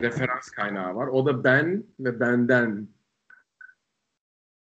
[0.00, 1.06] referans kaynağı var.
[1.06, 2.88] O da ben ve benden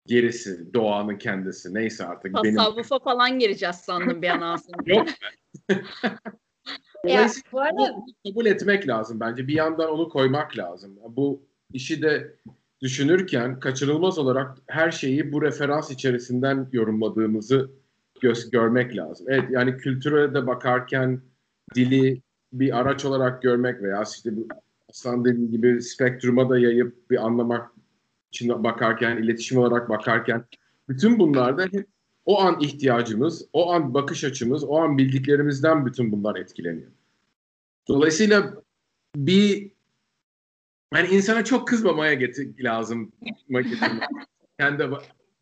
[0.07, 2.35] gerisi, doğanın kendisi neyse artık.
[2.35, 3.05] Tasavvufa benim...
[3.05, 4.79] falan gireceğiz sandım bir an aslında.
[4.87, 5.09] Yok.
[7.07, 7.95] ya, bu arada...
[8.27, 9.49] kabul etmek lazım bence.
[9.49, 10.99] Bir yandan onu koymak lazım.
[11.09, 11.43] Bu
[11.73, 12.37] işi de
[12.83, 17.71] düşünürken kaçırılmaz olarak her şeyi bu referans içerisinden yorumladığımızı
[18.23, 19.27] gö- görmek lazım.
[19.31, 21.21] Evet yani kültüre de bakarken
[21.75, 24.49] dili bir araç olarak görmek veya işte bu
[24.91, 27.70] Aslan dediği gibi spektruma da yayıp bir anlamak
[28.32, 30.45] için bakarken, iletişim olarak bakarken
[30.89, 31.86] bütün bunlarda hep
[32.24, 36.91] o an ihtiyacımız, o an bakış açımız, o an bildiklerimizden bütün bunlar etkileniyor.
[37.89, 38.55] Dolayısıyla
[39.16, 39.70] bir
[40.95, 43.12] yani insana çok kızmamaya getir, lazım
[44.59, 44.91] kendi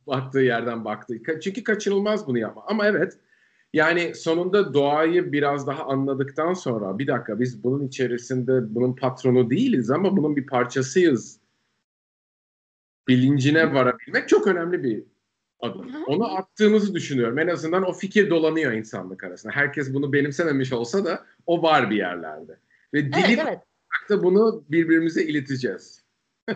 [0.07, 1.41] baktığı yerden baktığı.
[1.41, 2.65] Çünkü kaçınılmaz bunu yapma.
[2.67, 3.19] Ama evet
[3.77, 9.91] yani sonunda doğayı biraz daha anladıktan sonra bir dakika biz bunun içerisinde bunun patronu değiliz
[9.91, 11.41] ama bunun bir parçasıyız
[13.09, 15.05] bilincine varabilmek çok önemli bir
[15.61, 16.05] adım.
[16.07, 17.39] Onu attığımızı düşünüyorum.
[17.39, 19.53] En azından o fikir dolanıyor insanlık arasında.
[19.53, 22.59] Herkes bunu benimsememiş olsa da o var bir yerlerde.
[22.95, 24.11] Ve dili evet, evet.
[24.11, 26.05] da bunu birbirimize ileteceğiz.
[26.49, 26.55] ee,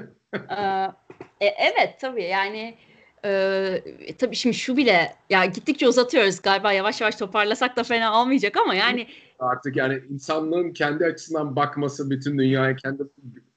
[1.40, 2.78] e, evet tabii yani
[3.24, 3.82] ee,
[4.18, 8.74] tabii şimdi şu bile ya gittikçe uzatıyoruz galiba yavaş yavaş toparlasak da fena olmayacak ama
[8.74, 9.06] yani
[9.38, 13.02] artık yani insanlığın kendi açısından bakması bütün dünyayı kendi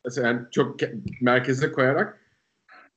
[0.05, 0.75] mesela yani çok
[1.21, 2.22] merkeze koyarak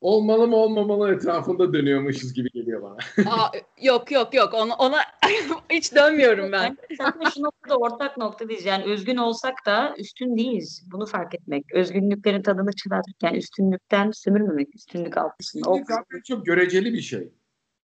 [0.00, 2.96] olmalı mı olmamalı etrafında dönüyormuşuz gibi geliyor bana.
[3.30, 3.50] Aa,
[3.82, 4.98] yok yok yok ona, ona
[5.70, 6.78] hiç dönmüyorum ben.
[6.98, 8.64] Zaten şu noktada ortak noktadayız.
[8.64, 10.84] Yani özgün olsak da üstün değiliz.
[10.92, 11.64] Bunu fark etmek.
[11.72, 14.74] Özgünlüklerin tadını çıkartırken üstünlükten sömürmemek.
[14.74, 15.70] Üstünlük altısında.
[15.70, 17.32] O zaten çok göreceli bir şey.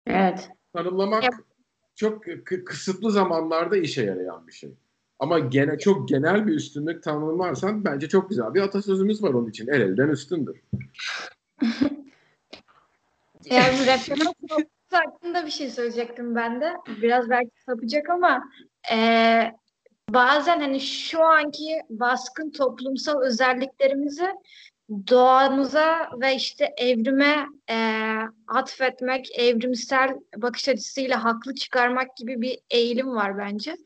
[0.06, 0.50] Evet.
[0.72, 1.30] Tanımlamak ya.
[1.94, 2.22] çok
[2.66, 4.70] kısıtlı zamanlarda işe yarayan bir şey.
[5.18, 9.68] Ama gene çok genel bir üstünlük tanımlarsan bence çok güzel bir atasözümüz var onun için.
[9.68, 10.60] El elden üstündür.
[13.50, 14.34] Yani referans
[14.90, 16.72] hakkında bir şey söyleyecektim ben de.
[17.02, 18.42] Biraz belki sapacak ama
[18.92, 18.98] e,
[20.08, 24.30] bazen hani şu anki baskın toplumsal özelliklerimizi
[24.88, 27.76] doğamıza ve işte evrime e,
[28.48, 33.76] atfetmek, evrimsel bakış açısıyla haklı çıkarmak gibi bir eğilim var bence.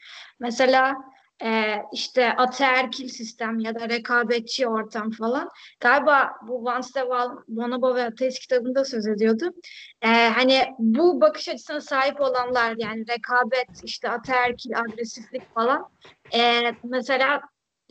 [0.40, 0.96] Mesela
[1.44, 5.48] e, işte ataerkil sistem ya da rekabetçi ortam falan.
[5.80, 7.08] Galiba bu Vance de
[7.48, 9.50] Bonobo ve Ateist kitabında söz ediyordu.
[10.02, 15.86] E, hani bu bakış açısına sahip olanlar yani rekabet, işte ataerkil, agresiflik falan.
[16.34, 17.40] E, mesela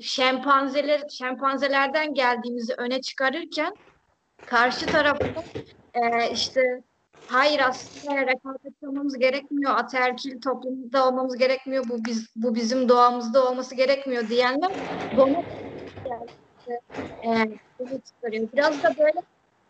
[0.01, 3.73] şempanzeler şempanzelerden geldiğimizi öne çıkarırken
[4.45, 5.43] karşı tarafta
[5.93, 6.81] e, işte
[7.29, 13.75] hayır aslında rekabet olmamız gerekmiyor, ataerkil toplumda olmamız gerekmiyor, bu biz bu bizim doğamızda olması
[13.75, 14.69] gerekmiyor diyenler
[15.11, 15.43] bunu
[16.05, 16.29] yani,
[17.25, 17.59] e.
[18.53, 19.19] Biraz da böyle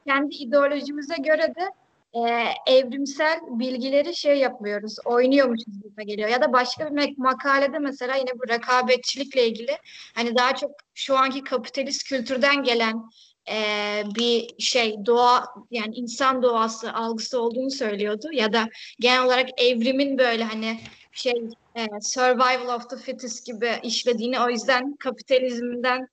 [0.07, 1.69] kendi ideolojimize göre de
[2.13, 2.45] e,
[2.77, 6.29] evrimsel bilgileri şey yapmıyoruz, oynuyormuşuz gibi geliyor.
[6.29, 9.77] Ya da başka bir makalede mesela yine bu rekabetçilikle ilgili
[10.15, 13.03] hani daha çok şu anki kapitalist kültürden gelen
[13.51, 18.69] e, bir şey doğa yani insan doğası algısı olduğunu söylüyordu ya da
[18.99, 20.79] genel olarak evrimin böyle hani
[21.11, 21.33] şey
[21.75, 26.07] e, survival of the fittest gibi işlediğini o yüzden kapitalizmden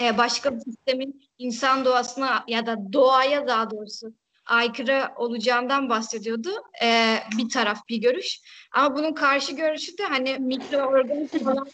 [0.00, 4.12] e, başka bir sistemin insan doğasına ya da doğaya daha doğrusu
[4.46, 6.50] aykırı olacağından bahsediyordu.
[6.82, 8.40] Ee, bir taraf bir görüş.
[8.72, 11.68] Ama bunun karşı görüşü de hani mikroorganizmalar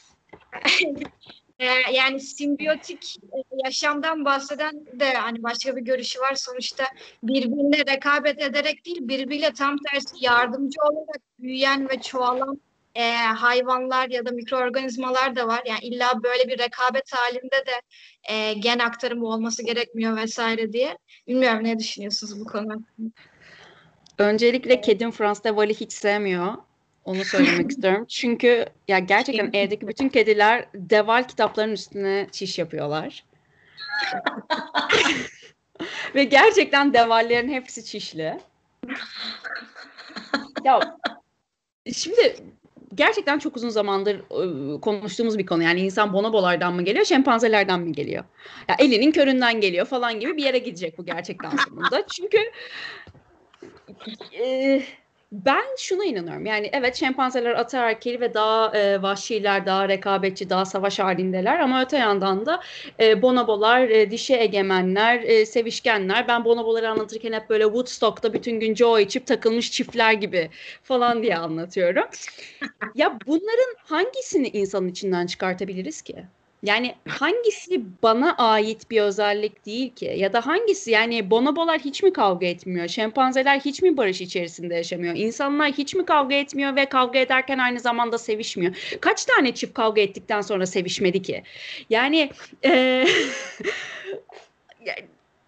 [1.63, 6.35] e, yani simbiyotik e, yaşamdan bahseden de hani başka bir görüşü var.
[6.35, 6.85] Sonuçta
[7.23, 12.61] birbirine rekabet ederek değil, birbiriyle tam tersi yardımcı olarak büyüyen ve çoğalan
[12.95, 15.63] e, hayvanlar ya da mikroorganizmalar da var.
[15.67, 17.83] Yani illa böyle bir rekabet halinde de
[18.35, 20.99] e, gen aktarımı olması gerekmiyor vesaire diye.
[21.29, 23.11] Bilmiyorum ne düşünüyorsunuz bu konu hakkında?
[24.19, 26.55] Öncelikle kedim Frans de Val'i hiç sevmiyor.
[27.05, 28.07] Onu söylemek istiyorum.
[28.09, 33.25] Çünkü ya gerçekten evdeki bütün kediler Deval kitapların üstüne çiş yapıyorlar.
[36.15, 38.39] Ve gerçekten Devallerin hepsi çişli.
[40.65, 40.99] ya
[41.93, 42.37] şimdi
[42.95, 45.63] gerçekten çok uzun zamandır ıı, konuştuğumuz bir konu.
[45.63, 48.25] Yani insan bonobolardan mı geliyor, şempanzelerden mi geliyor?
[48.69, 52.07] Ya elinin köründen geliyor falan gibi bir yere gidecek bu gerçekten sonunda.
[52.07, 52.39] Çünkü
[54.41, 54.83] e,
[55.33, 56.47] ben şuna inanıyorum.
[56.47, 61.99] Yani evet şempanzeler ataerkil ve daha e, vahşiler, daha rekabetçi, daha savaş halindeler ama öte
[61.99, 62.61] yandan da
[63.01, 66.29] e, bonobolar, e, dişi egemenler, e, sevişkenler.
[66.29, 70.51] Ben bonoboları anlatırken hep böyle Woodstock'ta bütün gün Joe içip takılmış çiftler gibi
[70.83, 72.05] falan diye anlatıyorum.
[72.95, 76.27] ya bunların hangisini insanın içinden çıkartabiliriz ki?
[76.63, 80.15] Yani hangisi bana ait bir özellik değil ki?
[80.17, 82.89] Ya da hangisi yani bonobolar hiç mi kavga etmiyor?
[82.89, 85.15] Şempanzeler hiç mi barış içerisinde yaşamıyor?
[85.17, 88.97] İnsanlar hiç mi kavga etmiyor ve kavga ederken aynı zamanda sevişmiyor?
[89.01, 91.43] Kaç tane çift kavga ettikten sonra sevişmedi ki?
[91.91, 92.31] Yani
[92.65, 93.07] e,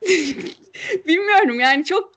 [1.06, 2.12] bilmiyorum yani çok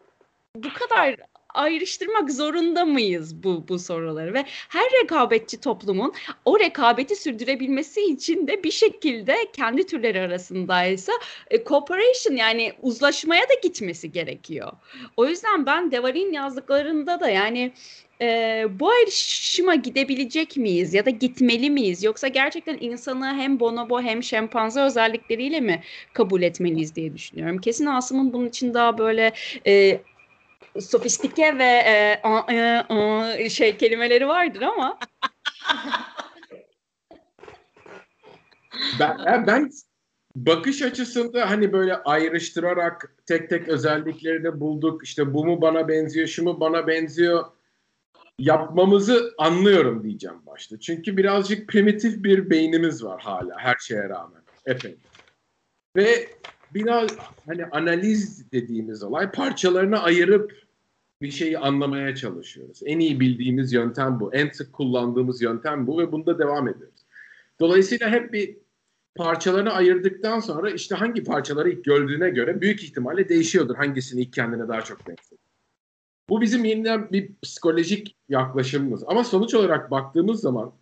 [0.55, 1.15] bu kadar
[1.57, 6.13] ayrıştırmak zorunda mıyız bu, bu soruları ve her rekabetçi toplumun
[6.45, 11.11] o rekabeti sürdürebilmesi için de bir şekilde kendi türleri arasındaysa
[11.51, 14.71] e, cooperation yani uzlaşmaya da gitmesi gerekiyor.
[15.17, 17.73] O yüzden ben Devar'in yazdıklarında da yani
[18.21, 24.23] e, bu ayrışıma gidebilecek miyiz ya da gitmeli miyiz yoksa gerçekten insanı hem bonobo hem
[24.23, 25.83] şempanze özellikleriyle mi
[26.13, 27.61] kabul etmeliyiz diye düşünüyorum.
[27.61, 29.33] Kesin Asım'ın bunun için daha böyle
[29.67, 30.01] e,
[30.81, 34.99] sofistike ve e, a, e, a, şey kelimeleri vardır ama
[38.99, 39.71] ben, ben
[40.35, 45.03] bakış açısında hani böyle ayrıştırarak tek tek özelliklerini bulduk.
[45.03, 47.45] İşte bu mu bana benziyor, şu mu bana benziyor
[48.39, 50.79] yapmamızı anlıyorum diyeceğim başta.
[50.79, 54.41] Çünkü birazcık primitif bir beynimiz var hala her şeye rağmen.
[54.65, 54.99] Efendim.
[55.95, 56.29] Ve
[56.73, 57.09] biraz
[57.45, 60.66] hani analiz dediğimiz olay parçalarını ayırıp
[61.21, 62.81] bir şeyi anlamaya çalışıyoruz.
[62.85, 64.33] En iyi bildiğimiz yöntem bu.
[64.33, 67.05] En sık kullandığımız yöntem bu ve bunda devam ediyoruz.
[67.59, 68.57] Dolayısıyla hep bir
[69.15, 73.75] parçalarını ayırdıktan sonra işte hangi parçaları ilk gördüğüne göre büyük ihtimalle değişiyordur.
[73.75, 75.41] Hangisini ilk kendine daha çok benziyor.
[76.29, 79.03] Bu bizim yeniden bir psikolojik yaklaşımımız.
[79.07, 80.73] Ama sonuç olarak baktığımız zaman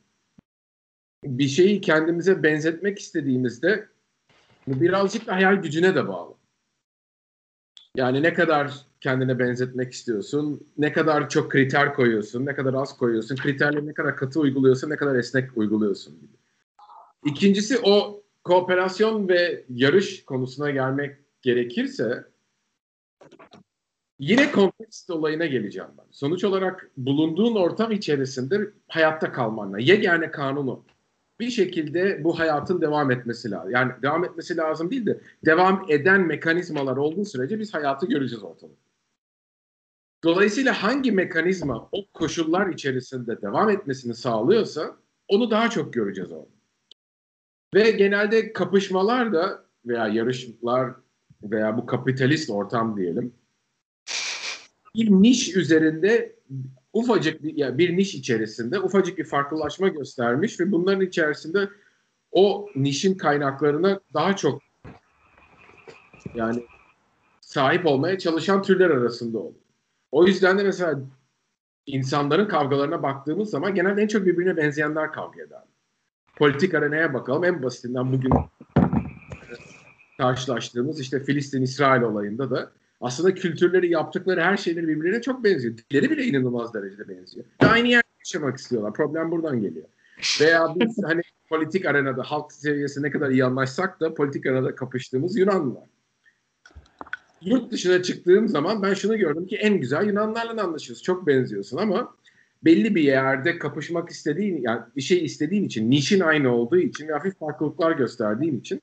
[1.23, 3.88] bir şeyi kendimize benzetmek istediğimizde
[4.67, 6.34] birazcık da hayal gücüne de bağlı.
[7.95, 8.71] Yani ne kadar
[9.01, 14.15] kendine benzetmek istiyorsun, ne kadar çok kriter koyuyorsun, ne kadar az koyuyorsun, kriterleri ne kadar
[14.15, 16.33] katı uyguluyorsun, ne kadar esnek uyguluyorsun gibi.
[17.25, 22.25] İkincisi o kooperasyon ve yarış konusuna gelmek gerekirse
[24.19, 26.05] yine kontekst olayına geleceğim ben.
[26.11, 30.83] Sonuç olarak bulunduğun ortam içerisinde hayatta kalmanla yegane kanunu
[31.39, 33.71] bir şekilde bu hayatın devam etmesi lazım.
[33.71, 38.71] Yani devam etmesi lazım değil de devam eden mekanizmalar olduğu sürece biz hayatı göreceğiz ortada.
[40.23, 44.95] Dolayısıyla hangi mekanizma o koşullar içerisinde devam etmesini sağlıyorsa
[45.27, 46.55] onu daha çok göreceğiz orada.
[47.73, 50.93] Ve genelde kapışmalar da veya yarışlar
[51.43, 53.33] veya bu kapitalist ortam diyelim
[54.95, 56.36] bir niş üzerinde
[56.95, 61.69] ufacık bir, yani bir niş içerisinde ufacık bir farklılaşma göstermiş ve bunların içerisinde
[62.31, 64.61] o nişin kaynaklarına daha çok
[66.35, 66.65] yani
[67.41, 69.57] sahip olmaya çalışan türler arasında oldu.
[70.11, 70.99] O yüzden de mesela
[71.85, 75.63] insanların kavgalarına baktığımız zaman genelde en çok birbirine benzeyenler kavga eder.
[76.35, 77.43] Politik arenaya bakalım.
[77.43, 78.31] En basitinden bugün
[80.17, 82.71] karşılaştığımız işte Filistin-İsrail olayında da
[83.06, 85.78] aslında kültürleri, yaptıkları her şeyleri birbirine çok benziyor.
[85.78, 87.45] Dilleri bile inanılmaz derecede benziyor.
[87.60, 88.93] Aynı yerde yaşamak istiyorlar.
[88.93, 89.86] Problem buradan geliyor.
[90.41, 95.38] Veya biz hani politik arenada halk seviyesi ne kadar iyi anlaşsak da politik arenada kapıştığımız
[95.38, 95.84] Yunanlılar.
[97.41, 101.03] Yurt dışına çıktığım zaman ben şunu gördüm ki en güzel Yunanlarla anlaşıyoruz.
[101.03, 102.16] Çok benziyorsun ama
[102.64, 107.14] belli bir yerde kapışmak istediğin, yani bir şey istediğin için, nişin aynı olduğu için ve
[107.14, 108.82] hafif farklılıklar gösterdiğin için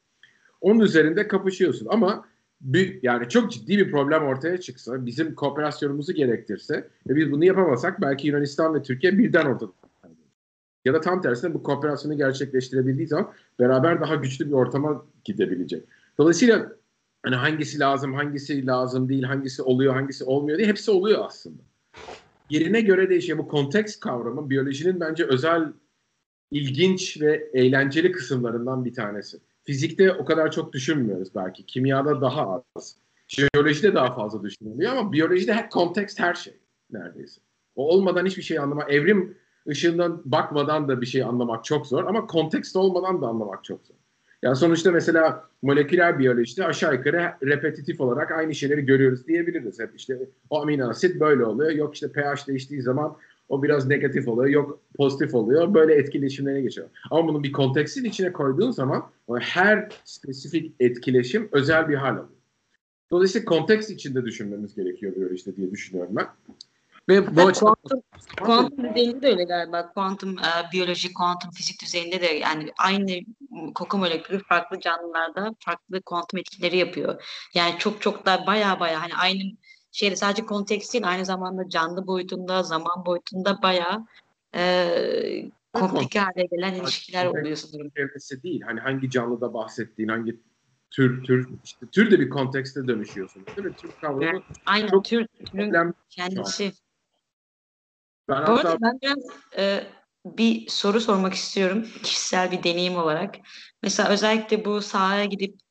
[0.61, 1.87] onun üzerinde kapışıyorsun.
[1.91, 2.32] Ama
[2.63, 8.01] bir, yani çok ciddi bir problem ortaya çıksa, bizim kooperasyonumuzu gerektirse ve biz bunu yapamasak
[8.01, 9.73] belki Yunanistan ve Türkiye birden ortada.
[10.85, 15.85] Ya da tam tersine bu kooperasyonu gerçekleştirebildiği zaman beraber daha güçlü bir ortama gidebilecek.
[16.19, 16.73] Dolayısıyla
[17.23, 21.63] hani hangisi lazım, hangisi lazım değil, hangisi oluyor, hangisi olmuyor diye hepsi oluyor aslında.
[22.51, 23.39] Yerine göre değişiyor.
[23.39, 25.73] Bu konteks kavramı biyolojinin bence özel,
[26.51, 29.39] ilginç ve eğlenceli kısımlarından bir tanesi.
[29.65, 31.67] Fizikte o kadar çok düşünmüyoruz belki.
[31.67, 32.97] Kimyada daha az.
[33.29, 36.55] Jeolojide daha fazla düşünülüyor ama biyolojide hep kontekst her şey
[36.91, 37.41] neredeyse.
[37.77, 39.39] O olmadan hiçbir şey anlamak, evrim
[39.69, 43.95] ışığından bakmadan da bir şey anlamak çok zor ama kontekst olmadan da anlamak çok zor.
[44.43, 49.81] Yani sonuçta mesela moleküler biyolojide aşağı yukarı repetitif olarak aynı şeyleri görüyoruz diyebiliriz.
[49.81, 50.19] Hep işte
[50.51, 51.71] o amino asit böyle oluyor.
[51.71, 53.17] Yok işte pH değiştiği zaman
[53.53, 54.49] o biraz negatif oluyor.
[54.49, 55.75] Yok pozitif oluyor.
[55.75, 56.89] Böyle etkileşimlere geçiyor.
[57.11, 62.29] Ama bunu bir kontekstin içine koyduğun zaman her spesifik etkileşim özel bir hal alıyor.
[63.11, 66.27] Dolayısıyla konteks içinde düşünmemiz gerekiyor biyolojide diye düşünüyorum ben.
[67.09, 68.03] Ve bu açıdan kuantum,
[68.41, 69.93] kuantum düzeyinde de öyle galiba.
[69.93, 73.21] Kuantum e, biyoloji, kuantum fizik düzeyinde de yani aynı
[73.75, 77.23] koku molekülü farklı canlılarda farklı kuantum etkileri yapıyor.
[77.55, 79.43] Yani çok çok da baya baya hani aynı
[79.93, 84.07] şeyde sadece konteks değil aynı zamanda canlı boyutunda, zaman boyutunda baya
[84.55, 87.57] e, komplike hale gelen ilişkiler oluyor.
[87.97, 88.61] Çevresi değil.
[88.63, 90.41] Hani hangi canlıda bahsettiğin, hangi
[90.91, 93.47] tür tür işte tür de bir kontekste dönüşüyorsun.
[93.57, 93.77] Değil mi?
[93.77, 96.73] Tür kavramı evet, aynen çok tür türün kendisi.
[98.29, 99.19] Ben Bu hatta arada ben biraz
[99.59, 99.87] e,
[100.25, 103.35] bir soru sormak istiyorum kişisel bir deneyim olarak.
[103.83, 105.62] Mesela özellikle bu sahaya gidip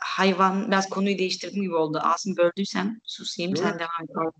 [0.00, 2.00] hayvan biraz konuyu değiştirdim gibi oldu.
[2.02, 3.58] Asım böldüysem susayım Yok.
[3.58, 4.34] sen devam et.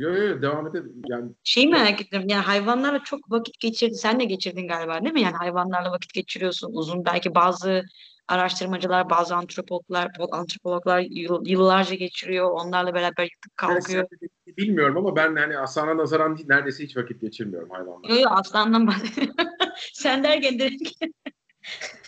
[0.00, 1.02] yo, yo, yo, devam edelim.
[1.08, 2.22] Yani Şeyi merak ettim.
[2.28, 3.94] Yani hayvanlarla çok vakit geçirdin.
[3.94, 5.22] Sen de geçirdin galiba değil mi?
[5.22, 7.04] Yani hayvanlarla vakit geçiriyorsun uzun.
[7.04, 7.82] Belki bazı
[8.28, 12.50] araştırmacılar, bazı antropologlar, antropologlar yıl- yıllarca geçiriyor.
[12.50, 14.06] Onlarla beraber yatıp kalkıyor.
[14.46, 18.14] ben bilmiyorum ama ben hani Aslan'a nazaran değil, neredeyse hiç vakit geçirmiyorum hayvanlarla.
[18.14, 19.34] Yok yok aslandan bahsediyorum.
[19.92, 20.92] Sen derken direkt.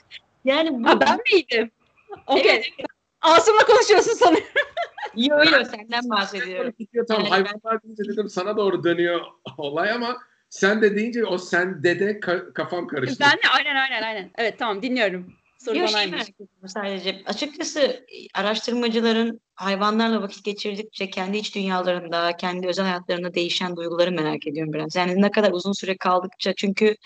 [0.44, 0.88] yani bu...
[0.88, 1.70] Ha ben miydim?
[2.26, 2.52] Okey.
[2.52, 2.70] Evet,
[3.20, 4.48] Asım'la konuşuyorsun sanıyorum.
[5.16, 6.72] Yok yok senden bahsediyorum.
[7.08, 9.20] Tamam hayvanlar deyince dedim sana doğru dönüyor
[9.58, 10.16] olay ama
[10.50, 13.16] sen de deyince o sen dede ka- kafam karıştı.
[13.20, 14.30] Ben de aynen aynen aynen.
[14.38, 15.32] Evet tamam dinliyorum.
[15.58, 17.22] Soru Yok şey merak ediyorum sadece.
[17.26, 24.46] Açıkçası e, araştırmacıların hayvanlarla vakit geçirdikçe kendi iç dünyalarında, kendi özel hayatlarında değişen duyguları merak
[24.46, 24.96] ediyorum biraz.
[24.96, 26.96] Yani ne kadar uzun süre kaldıkça çünkü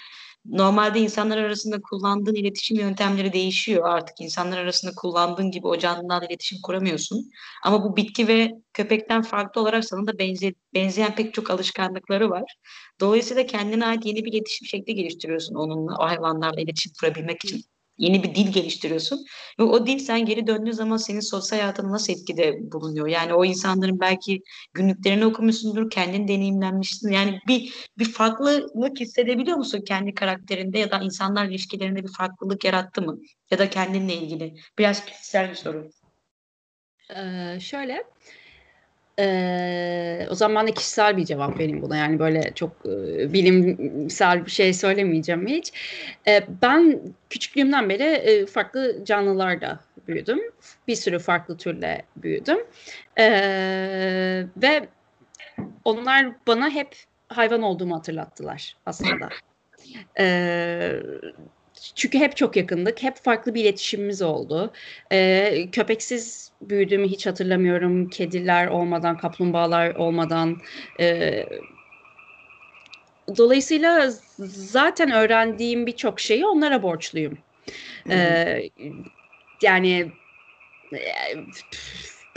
[0.47, 4.21] normalde insanlar arasında kullandığın iletişim yöntemleri değişiyor artık.
[4.21, 7.31] İnsanlar arasında kullandığın gibi o canlılarla iletişim kuramıyorsun.
[7.65, 12.55] Ama bu bitki ve köpekten farklı olarak sana da benze benzeyen pek çok alışkanlıkları var.
[13.01, 17.65] Dolayısıyla kendine ait yeni bir iletişim şekli geliştiriyorsun onunla, o hayvanlarla iletişim kurabilmek için.
[17.99, 19.25] Yeni bir dil geliştiriyorsun.
[19.59, 23.07] Ve o dil sen geri döndüğün zaman senin sosyal hayatına nasıl etkide bulunuyor?
[23.07, 24.43] Yani o insanların belki
[24.75, 27.13] günlüklerini okumuşsundur, kendin deneyimlenmişsin.
[27.13, 33.03] Yani bir bir farklılık hissedebiliyor musun kendi karakterinde ya da insanlar ilişkilerinde bir farklılık yarattı
[33.03, 33.19] mı?
[33.51, 34.55] Ya da kendinle ilgili.
[34.79, 35.91] Biraz kişisel bir soru.
[37.17, 38.05] Ee, şöyle.
[39.19, 41.97] Ee, o zaman ben de kişisel bir cevap vereyim buna.
[41.97, 45.73] Yani böyle çok e, bilimsel bir şey söylemeyeceğim hiç.
[46.29, 47.01] Ee, ben
[47.31, 50.41] küçüklüğümden beri e, farklı canlılarda büyüdüm.
[50.89, 52.59] Bir sürü farklı türle büyüdüm.
[53.19, 54.89] Ee, ve
[55.85, 56.97] onlar bana hep
[57.29, 59.29] hayvan olduğumu hatırlattılar aslında.
[60.19, 60.93] Ee,
[61.95, 63.03] çünkü hep çok yakındık.
[63.03, 64.73] Hep farklı bir iletişimimiz oldu.
[65.13, 68.11] Ee, köpeksiz büyüdüğümü hiç hatırlamıyorum.
[68.11, 70.61] Kediler olmadan, kaplumbağalar olmadan.
[71.01, 71.47] E,
[73.37, 77.39] dolayısıyla zaten öğrendiğim birçok şeyi onlara borçluyum.
[78.11, 78.71] Ee,
[79.63, 80.13] yani
[80.93, 80.99] e,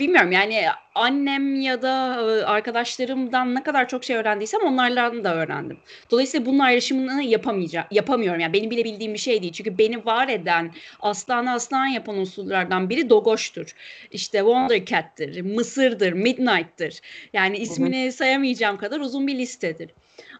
[0.01, 5.77] bilmiyorum yani annem ya da e, arkadaşlarımdan ne kadar çok şey öğrendiysem onlardan da öğrendim.
[6.11, 8.39] Dolayısıyla bunun ayrışımını yapamayacağım, yapamıyorum.
[8.39, 9.53] Yani benim bile bildiğim bir şey değil.
[9.53, 13.75] Çünkü beni var eden, aslanı aslan yapan unsurlardan biri Dogoş'tur.
[14.11, 17.01] İşte Wondercat'tir, Mısır'dır, Midnight'tır.
[17.33, 19.89] Yani ismini sayamayacağım kadar uzun bir listedir.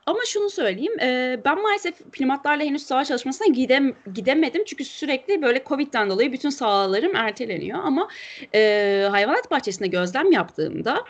[0.05, 4.63] Ama şunu söyleyeyim, e, ben maalesef primatlarla henüz saha çalışmasına gidem, gidemedim.
[4.65, 7.79] Çünkü sürekli böyle Covid'den dolayı bütün sahalarım erteleniyor.
[7.83, 8.07] Ama
[8.55, 11.05] e, hayvanat bahçesinde gözlem yaptığımda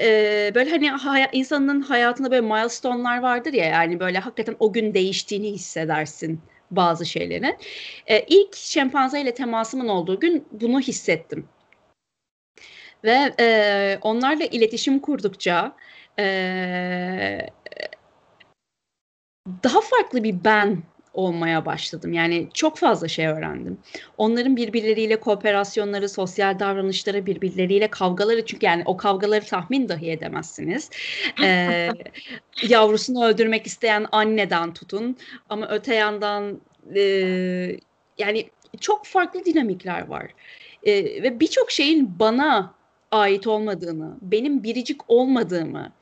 [0.00, 4.94] e, böyle hani hay- insanın hayatında böyle milestone'lar vardır ya yani böyle hakikaten o gün
[4.94, 6.40] değiştiğini hissedersin
[6.70, 7.56] bazı şeylerin.
[8.06, 11.48] E, ilk şempanze ile temasımın olduğu gün bunu hissettim.
[13.04, 15.76] Ve e, onlarla iletişim kurdukça
[19.64, 20.82] daha farklı bir ben
[21.18, 22.12] olmaya başladım.
[22.12, 23.78] Yani çok fazla şey öğrendim.
[24.18, 30.90] Onların birbirleriyle kooperasyonları, sosyal davranışları, birbirleriyle kavgaları çünkü yani o kavgaları tahmin dahi edemezsiniz.
[31.42, 31.90] Ee,
[32.68, 35.16] yavrusunu öldürmek isteyen anneden tutun
[35.48, 36.60] ama öte yandan
[36.94, 37.00] e,
[38.18, 40.30] yani çok farklı dinamikler var.
[40.82, 42.74] E, ve birçok şeyin bana
[43.10, 45.92] ait olmadığını, benim biricik olmadığımı,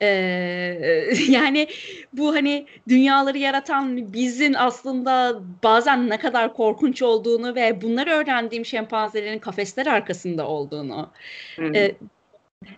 [0.00, 0.06] ee,
[1.28, 1.68] yani
[2.12, 9.38] bu hani dünyaları yaratan bizin aslında bazen ne kadar korkunç olduğunu ve bunları öğrendiğim şempanzelerin
[9.38, 11.10] kafesler arkasında olduğunu
[11.74, 11.94] e,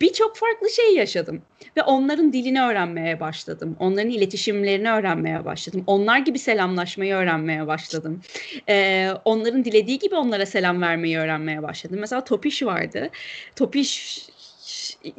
[0.01, 1.41] birçok farklı şey yaşadım
[1.77, 3.75] ve onların dilini öğrenmeye başladım.
[3.79, 5.83] Onların iletişimlerini öğrenmeye başladım.
[5.87, 8.21] Onlar gibi selamlaşmayı öğrenmeye başladım.
[8.69, 11.97] Ee, onların dilediği gibi onlara selam vermeyi öğrenmeye başladım.
[11.99, 13.09] Mesela Topiş vardı.
[13.55, 14.19] Topiş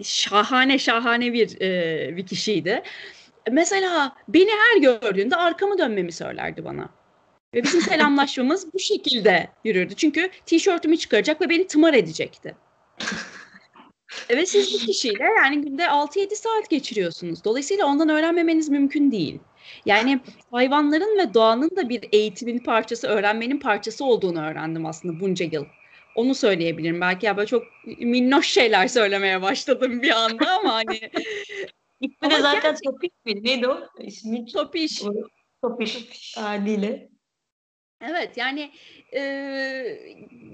[0.03, 2.83] şahane şahane bir e, bir kişiydi.
[3.51, 6.89] Mesela beni her gördüğünde arkamı dönmemi söylerdi bana.
[7.55, 9.95] Ve bizim selamlaşmamız bu şekilde yürürdü.
[9.95, 12.55] Çünkü tişörtümü çıkaracak ve beni tımar edecekti.
[14.29, 17.45] Evet siz bu kişiyle yani günde 6-7 saat geçiriyorsunuz.
[17.45, 19.39] Dolayısıyla ondan öğrenmemeniz mümkün değil.
[19.87, 20.21] Yani
[20.51, 25.65] hayvanların ve doğanın da bir eğitimin parçası, öğrenmenin parçası olduğunu öğrendim aslında bunca yıl.
[26.15, 27.01] Onu söyleyebilirim.
[27.01, 27.67] Belki ya böyle çok
[27.99, 31.01] minnoş şeyler söylemeye başladım bir anda ama hani.
[32.01, 32.93] İsmi de zaten gerçekten...
[32.93, 33.45] Topiş mi?
[33.45, 33.89] Neydi o?
[33.99, 35.03] İsmi Topiş.
[35.63, 37.09] Topiş haliyle.
[38.01, 38.71] Evet yani
[39.15, 39.21] e,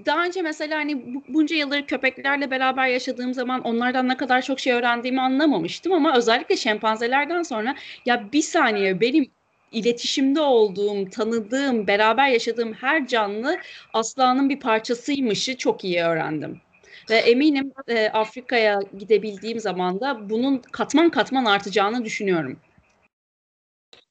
[0.05, 4.59] daha önce mesela hani bu, bunca yılları köpeklerle beraber yaşadığım zaman onlardan ne kadar çok
[4.59, 9.31] şey öğrendiğimi anlamamıştım ama özellikle şempanzelerden sonra ya bir saniye benim
[9.71, 13.59] iletişimde olduğum, tanıdığım, beraber yaşadığım her canlı
[13.93, 16.61] aslanın bir parçasıymışı çok iyi öğrendim.
[17.09, 22.59] Ve eminim e, Afrika'ya gidebildiğim zaman da bunun katman katman artacağını düşünüyorum.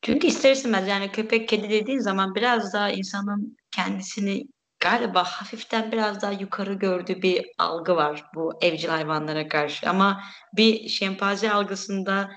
[0.03, 4.47] Çünkü ister istemez yani köpek kedi dediğin zaman biraz daha insanın kendisini
[4.81, 9.91] galiba hafiften biraz daha yukarı gördüğü bir algı var bu evcil hayvanlara karşı.
[9.91, 12.31] Ama bir şempanze algısında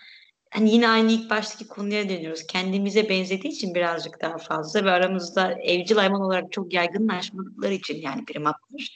[0.54, 2.48] hani yine aynı ilk baştaki konuya dönüyoruz.
[2.48, 8.26] Kendimize benzediği için birazcık daha fazla ve aramızda evcil hayvan olarak çok yaygınlaşmadıkları için yani
[8.26, 8.90] primatlar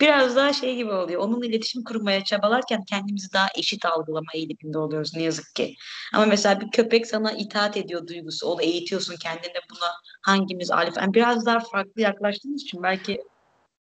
[0.00, 1.20] biraz daha şey gibi oluyor.
[1.20, 5.74] Onunla iletişim kurmaya çabalarken kendimizi daha eşit algılama eğiliminde oluyoruz ne yazık ki.
[6.14, 8.46] Ama mesela bir köpek sana itaat ediyor duygusu.
[8.46, 9.90] Onu eğitiyorsun kendine buna
[10.22, 10.96] hangimiz alif.
[10.96, 13.20] Yani biraz daha farklı yaklaştığımız için belki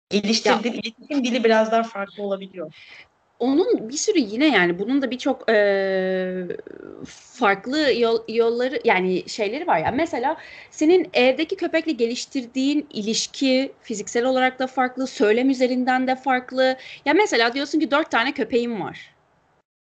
[0.09, 2.72] geliştirdiğin iletişim dili biraz daha farklı olabiliyor
[3.40, 6.48] onun bir sürü yine yani bunun da birçok e,
[7.06, 9.86] farklı yol, yolları yani şeyleri var ya.
[9.86, 10.38] Yani mesela
[10.72, 16.78] senin evdeki köpekle geliştirdiğin ilişki fiziksel olarak da farklı, söylem üzerinden de farklı.
[17.06, 19.16] Ya mesela diyorsun ki dört tane köpeğim var.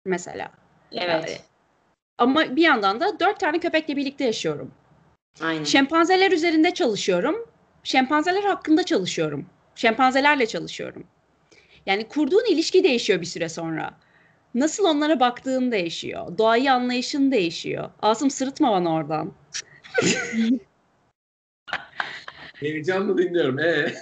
[0.04, 0.50] Mesela.
[0.92, 1.08] Evet.
[1.08, 1.38] Yani,
[2.18, 4.70] ama bir yandan da dört tane köpekle birlikte yaşıyorum.
[5.42, 5.64] Aynen.
[5.64, 7.46] Şempanzeler üzerinde çalışıyorum.
[7.84, 9.46] Şempanzeler hakkında çalışıyorum.
[9.74, 11.06] Şempanzelerle çalışıyorum.
[11.88, 13.94] Yani kurduğun ilişki değişiyor bir süre sonra.
[14.54, 16.38] Nasıl onlara baktığın değişiyor.
[16.38, 17.90] Doğayı anlayışın değişiyor.
[18.02, 19.32] Asım sırıtma bana oradan.
[22.54, 23.58] Heyecanla dinliyorum.
[23.58, 23.94] Ee?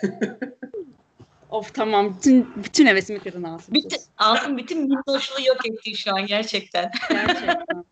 [1.50, 2.16] of tamam.
[2.16, 3.74] Bütün, bütün hevesimi kırdın Asım.
[3.74, 6.90] Bütün, Asım bütün minnoşluğu yok etti şu an gerçekten.
[7.10, 7.64] Gerçekten.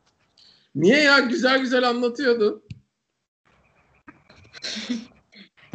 [0.75, 1.19] Niye ya?
[1.19, 2.63] Güzel güzel anlatıyordu.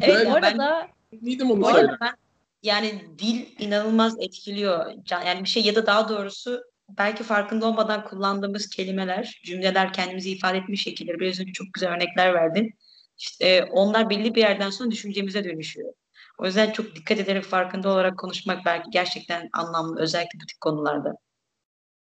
[0.01, 0.87] evet ben, arada
[1.21, 1.61] Neydim onu.
[2.01, 2.15] Ben
[2.63, 4.85] yani dil inanılmaz etkiliyor.
[5.11, 6.63] Yani bir şey ya da daha doğrusu
[6.97, 11.19] belki farkında olmadan kullandığımız kelimeler, cümleler, kendimizi ifade etme şekilleri.
[11.19, 12.73] Biraz önce çok güzel örnekler verdin.
[13.17, 15.93] İşte e, onlar belli bir yerden sonra düşüncemize dönüşüyor.
[16.37, 21.13] O yüzden çok dikkat ederek farkında olarak konuşmak belki gerçekten anlamlı özellikle bu tip konularda.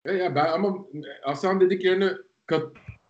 [0.05, 0.77] Ya, ya ben ama
[1.21, 2.09] Hasan dediklerini
[2.45, 2.63] kat,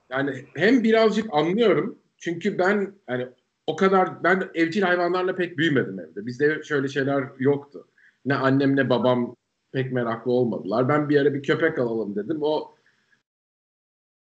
[0.09, 3.27] yani hem birazcık anlıyorum çünkü ben yani
[3.67, 6.25] o kadar ben evcil hayvanlarla pek büyümedim evde.
[6.25, 7.87] Bizde şöyle şeyler yoktu.
[8.25, 9.35] Ne annem ne babam
[9.71, 10.89] pek meraklı olmadılar.
[10.89, 12.37] Ben bir ara bir köpek alalım dedim.
[12.41, 12.75] O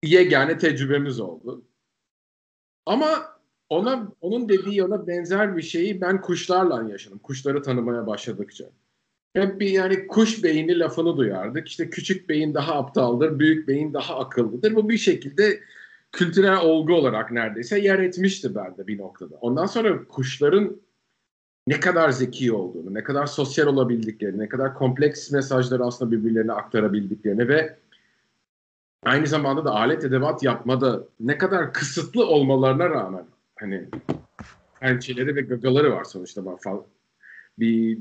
[0.04, 1.66] yegane tecrübemiz oldu.
[2.86, 3.08] Ama
[3.70, 7.20] ona onun dediği ona benzer bir şeyi ben kuşlarla yaşadım.
[7.20, 8.66] Kuşları tanımaya başladıkça.
[9.34, 11.68] Hep bir yani kuş beyni lafını duyardık.
[11.68, 14.76] İşte küçük beyin daha aptaldır, büyük beyin daha akıllıdır.
[14.76, 15.60] Bu bir şekilde
[16.12, 19.36] kültürel olgu olarak neredeyse yer etmişti bende bir noktada.
[19.36, 20.82] Ondan sonra kuşların
[21.68, 27.48] ne kadar zeki olduğunu, ne kadar sosyal olabildiklerini, ne kadar kompleks mesajları aslında birbirlerine aktarabildiklerini
[27.48, 27.78] ve
[29.04, 33.26] aynı zamanda da alet edevat yapmada ne kadar kısıtlı olmalarına rağmen
[33.56, 33.86] hani
[34.80, 36.42] pençeleri ve gagaları var sonuçta
[37.60, 38.00] bir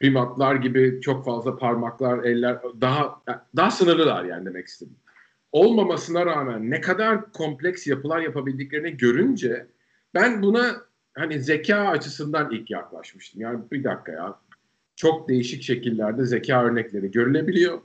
[0.00, 3.22] primatlar gibi çok fazla parmaklar, eller daha
[3.56, 4.96] daha sınırlılar yani demek istedim.
[5.54, 9.66] Olmamasına rağmen ne kadar kompleks yapılar yapabildiklerini görünce
[10.14, 10.76] ben buna
[11.14, 13.40] hani zeka açısından ilk yaklaşmıştım.
[13.40, 14.40] Yani bir dakika ya.
[14.96, 17.80] Çok değişik şekillerde zeka örnekleri görülebiliyor.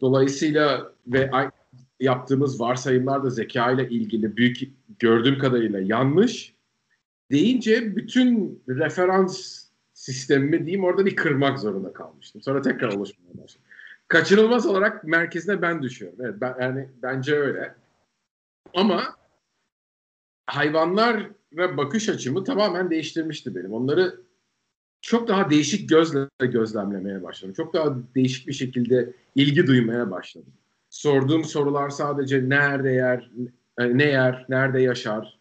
[0.00, 1.30] Dolayısıyla ve
[2.00, 4.58] yaptığımız varsayımlar da zeka ile ilgili büyük
[4.98, 6.54] gördüğüm kadarıyla yanlış
[7.30, 12.42] deyince bütün referans sistemimi diyeyim orada bir kırmak zorunda kalmıştım.
[12.42, 13.63] Sonra tekrar oluşmaya başladı.
[14.14, 16.18] Kaçınılmaz olarak merkezine ben düşüyorum.
[16.22, 17.74] Evet, ben, yani bence öyle.
[18.74, 19.02] Ama
[20.46, 23.72] hayvanlara bakış açımı tamamen değiştirmişti benim.
[23.72, 24.20] Onları
[25.02, 27.54] çok daha değişik gözle gözlemlemeye başladım.
[27.56, 30.52] Çok daha değişik bir şekilde ilgi duymaya başladım.
[30.90, 33.30] Sorduğum sorular sadece nerede yer,
[33.78, 35.40] ne yer, nerede yaşar,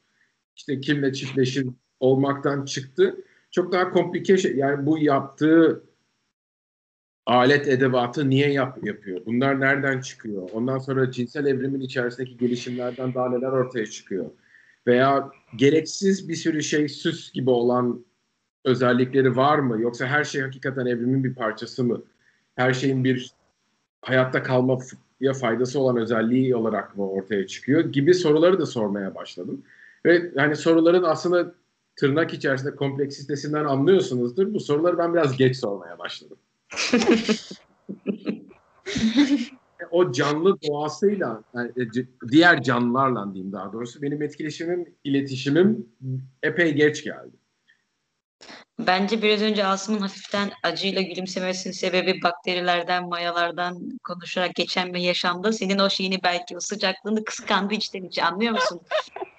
[0.55, 1.67] işte kimle çiftleşir
[1.99, 3.15] olmaktan çıktı.
[3.51, 5.83] Çok daha komplike şey, yani bu yaptığı
[7.25, 9.21] alet edevatı niye yap, yapıyor?
[9.25, 10.49] Bunlar nereden çıkıyor?
[10.53, 14.25] Ondan sonra cinsel evrimin içerisindeki gelişimlerden daha neler ortaya çıkıyor?
[14.87, 18.05] Veya gereksiz bir sürü şey süs gibi olan
[18.65, 19.81] özellikleri var mı?
[19.81, 22.03] Yoksa her şey hakikaten evrimin bir parçası mı?
[22.55, 23.31] Her şeyin bir
[24.01, 27.81] hayatta kalmaya faydası olan özelliği olarak mı ortaya çıkıyor?
[27.85, 29.63] Gibi soruları da sormaya başladım.
[30.05, 31.53] Ve hani soruların aslında
[31.95, 34.53] tırnak içerisinde kompleksitesinden anlıyorsunuzdur.
[34.53, 36.37] Bu soruları ben biraz geç sormaya başladım.
[39.91, 41.81] O canlı doğasıyla, yani e,
[42.31, 45.87] diğer canlılarla diyeyim daha doğrusu benim etkileşimim, iletişimim
[46.43, 47.37] epey geç geldi.
[48.79, 55.79] Bence biraz önce Asım'ın hafiften acıyla gülümsemesinin sebebi bakterilerden, mayalardan konuşarak geçen bir yaşamda senin
[55.79, 58.81] o şeyini belki o sıcaklığını kıskandı içten içe anlıyor musun?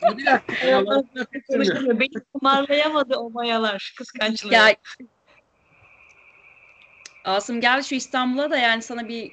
[0.19, 2.01] bir dakika.
[2.01, 4.55] Beni kumarlayamadı o mayalar kıskançlığı.
[4.55, 4.77] Ya,
[7.25, 9.33] Asım gel şu İstanbul'a da yani sana bir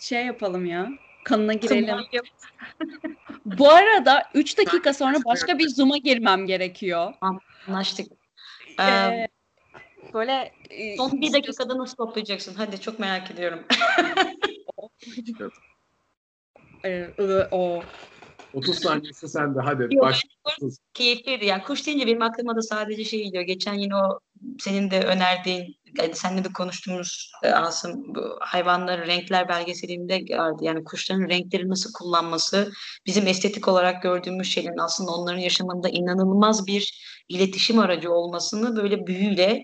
[0.00, 0.88] şey yapalım ya.
[1.24, 1.96] Kanına girelim.
[3.44, 7.14] Bu arada 3 dakika sonra başka bir Zoom'a girmem gerekiyor.
[7.68, 8.12] Anlaştık.
[8.80, 9.26] Ee,
[10.14, 12.54] böyle e, son bir dakikada nasıl toplayacaksın?
[12.54, 13.60] Hadi çok merak ediyorum.
[16.84, 17.08] ee,
[17.50, 17.82] o
[18.54, 20.22] 30 saniyesi sende hadi Yok, baş.
[20.94, 21.44] Keyifliydi.
[21.44, 23.42] Yani kuş deyince benim aklıma da sadece şey geliyor.
[23.42, 24.20] Geçen yine o
[24.58, 30.58] senin de önerdiğin yani seninle de konuştuğumuz e, Asım bu hayvanların renkler belgeselinde vardı.
[30.64, 32.72] Yani kuşların renkleri nasıl kullanması
[33.06, 39.62] bizim estetik olarak gördüğümüz şeylerin aslında onların yaşamında inanılmaz bir iletişim aracı olmasını böyle büyüyle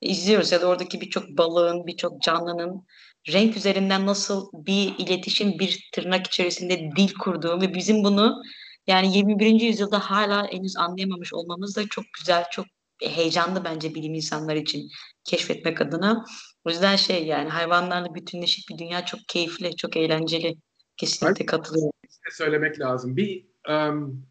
[0.00, 0.52] izliyoruz.
[0.52, 2.86] Ya da oradaki birçok balığın, birçok canlının
[3.28, 8.42] renk üzerinden nasıl bir iletişim, bir tırnak içerisinde dil kurduğu ve bizim bunu
[8.86, 9.60] yani 21.
[9.60, 12.66] yüzyılda hala henüz anlayamamış olmamız da çok güzel, çok
[13.08, 14.90] heyecanlı bence bilim insanları için
[15.24, 16.24] keşfetmek adına.
[16.64, 20.56] O yüzden şey yani hayvanlarla bütünleşik bir dünya çok keyifli, çok eğlenceli.
[20.96, 21.92] Kesinlikle katılıyorum.
[22.30, 23.16] Söylemek lazım.
[23.16, 24.26] Bir um,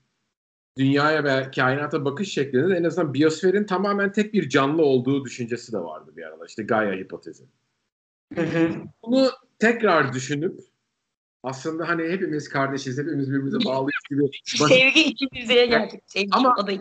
[0.78, 5.78] dünyaya ve kainata bakış şeklinde en azından biyosferin tamamen tek bir canlı olduğu düşüncesi de
[5.78, 6.46] vardı bir arada.
[6.46, 7.44] İşte Gaia hipotezi.
[8.36, 8.70] Hı hı.
[9.04, 9.30] Bunu
[9.60, 10.60] tekrar düşünüp
[11.44, 14.22] aslında hani hepimiz kardeşiz, hepimiz birbirimize bağlıyız gibi.
[14.46, 16.02] Sevgi içimizde geldik.
[16.06, 16.72] Sevgi Ama o da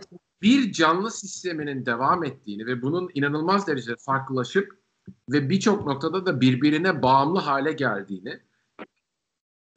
[0.43, 4.81] bir canlı sisteminin devam ettiğini ve bunun inanılmaz derecede farklılaşıp
[5.29, 8.41] ve birçok noktada da birbirine bağımlı hale geldiğini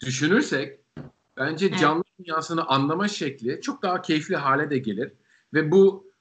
[0.06, 0.80] düşünürsek
[1.38, 5.14] bence canlı dünyasını anlama şekli çok daha keyifli hale de gelir.
[5.54, 6.12] Ve bu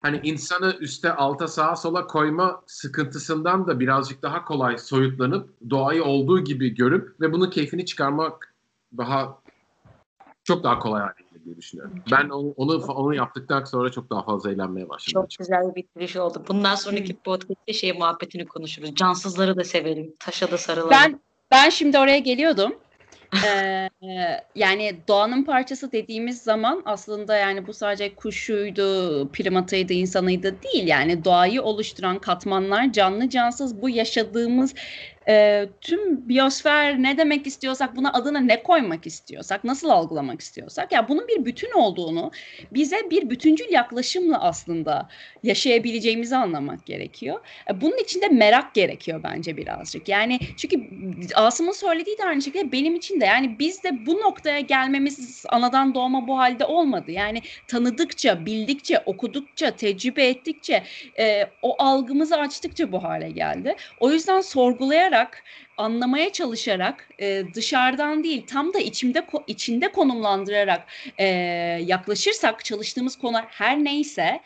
[0.00, 6.44] hani insanı üste alta sağa sola koyma sıkıntısından da birazcık daha kolay soyutlanıp doğayı olduğu
[6.44, 8.54] gibi görüp ve bunun keyfini çıkarmak
[8.96, 9.42] daha
[10.44, 11.94] çok daha kolay hale diye düşünüyorum.
[12.12, 15.12] Ben onu, onu, onu yaptıktan sonra çok daha fazla eğlenmeye başladım.
[15.12, 15.50] Çok açıkçası.
[15.50, 16.44] güzel bir bitiriş oldu.
[16.48, 18.94] Bundan sonraki podcast'te şey muhabbetini konuşuruz.
[18.94, 20.14] Cansızları da sevelim.
[20.18, 20.90] Taşa da sarılalım.
[20.90, 21.20] Ben
[21.50, 22.72] ben şimdi oraya geliyordum.
[23.46, 23.88] Ee,
[24.54, 30.86] yani doğanın parçası dediğimiz zaman aslında yani bu sadece kuşuydu, primatıydı, insanıydı değil.
[30.86, 34.74] Yani doğayı oluşturan katmanlar canlı cansız bu yaşadığımız
[35.28, 41.08] e, tüm biyosfer ne demek istiyorsak buna adına ne koymak istiyorsak nasıl algılamak istiyorsak ya
[41.08, 42.30] bunun bir bütün olduğunu
[42.72, 45.08] bize bir bütüncül yaklaşımla aslında
[45.42, 47.40] yaşayabileceğimizi anlamak gerekiyor.
[47.70, 50.08] E, Bunun için de merak gerekiyor bence birazcık.
[50.08, 50.76] Yani çünkü
[51.34, 55.94] Asım'ın söylediği de aynı şekilde benim için de yani biz de bu noktaya gelmemiz anadan
[55.94, 57.10] doğma bu halde olmadı.
[57.10, 60.82] Yani tanıdıkça, bildikçe, okudukça, tecrübe ettikçe
[61.18, 63.76] e, o algımızı açtıkça bu hale geldi.
[64.00, 65.17] O yüzden sorgulayarak
[65.78, 70.86] anlamaya çalışarak e, dışarıdan değil tam da içimde içinde konumlandırarak
[71.18, 71.26] e,
[71.86, 74.40] yaklaşırsak çalıştığımız konu her neyse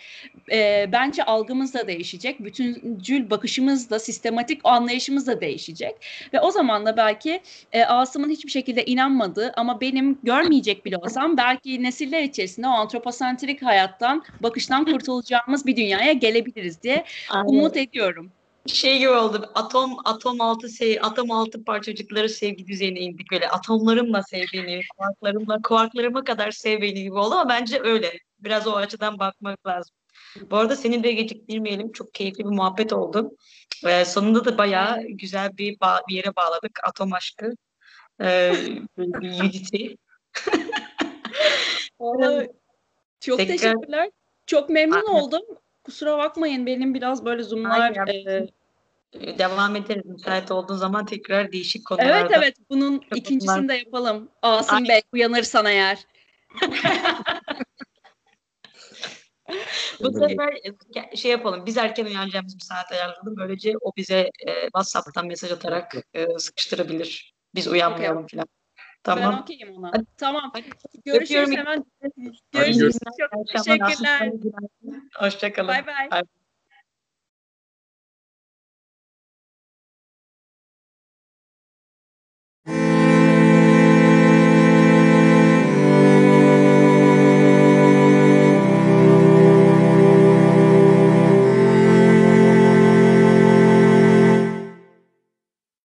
[0.53, 2.45] e, bence algımız da değişecek.
[2.45, 5.95] Bütüncül bakışımız da sistematik anlayışımız da değişecek.
[6.33, 7.41] Ve o zaman da belki
[7.73, 13.63] e, Asım'ın hiçbir şekilde inanmadığı ama benim görmeyecek bile olsam belki nesiller içerisinde o antroposentrik
[13.63, 17.49] hayattan bakıştan kurtulacağımız bir dünyaya gelebiliriz diye Aynen.
[17.49, 18.33] umut ediyorum.
[18.67, 19.51] Şey gibi oldu.
[19.55, 23.49] Atom atom altı sev, atom altı parçacıkları sevgi düzeyine indik böyle.
[23.49, 28.13] Atomlarımla sev beni, kuarklarımla kuarklarıma kadar sev beni gibi oldu ama bence öyle.
[28.39, 29.97] Biraz o açıdan bakmak lazım.
[30.51, 31.93] Bu arada seni de geciktirmeyelim.
[31.93, 33.37] Çok keyifli bir muhabbet oldu.
[33.87, 36.81] Ee, sonunda da bayağı güzel bir, bağ- bir yere bağladık.
[36.85, 37.53] Atom aşkı.
[38.21, 38.55] Ee,
[38.99, 39.87] unity.
[43.21, 44.11] Çok Tekrar- teşekkürler.
[44.47, 45.43] Çok memnun oldum.
[45.85, 48.09] Kusura bakmayın benim biraz böyle zoomlar.
[48.09, 50.07] E, Devam ederiz.
[50.07, 52.37] Müsait olduğun zaman tekrar değişik evet konularda.
[52.37, 54.29] evet bunun Çok ikincisini de yapalım.
[54.43, 54.89] Asım Aynen.
[54.89, 56.07] Bey uyanırsan eğer.
[60.01, 60.55] Bu sefer
[61.13, 61.67] e, şey yapalım.
[61.67, 63.37] Biz erken uyanacağımız bir saat ayarlayalım.
[63.37, 67.35] Böylece o bize e, WhatsApp'tan mesaj atarak e, sıkıştırabilir.
[67.55, 68.47] Biz uyanmayalım falan.
[69.07, 69.41] Ben Tamam.
[69.43, 69.91] okeyim ona.
[69.93, 70.07] Hadi.
[70.17, 70.51] Tamam.
[70.53, 70.71] Hadi.
[71.05, 71.57] Görüşürüz Öpüyorum.
[71.57, 71.85] hemen.
[72.53, 72.99] Görüşürüz.
[73.21, 74.33] Çok teşekkürler.
[75.19, 75.69] Hoşçakalın.
[75.69, 75.87] Bay.
[75.87, 76.23] Bay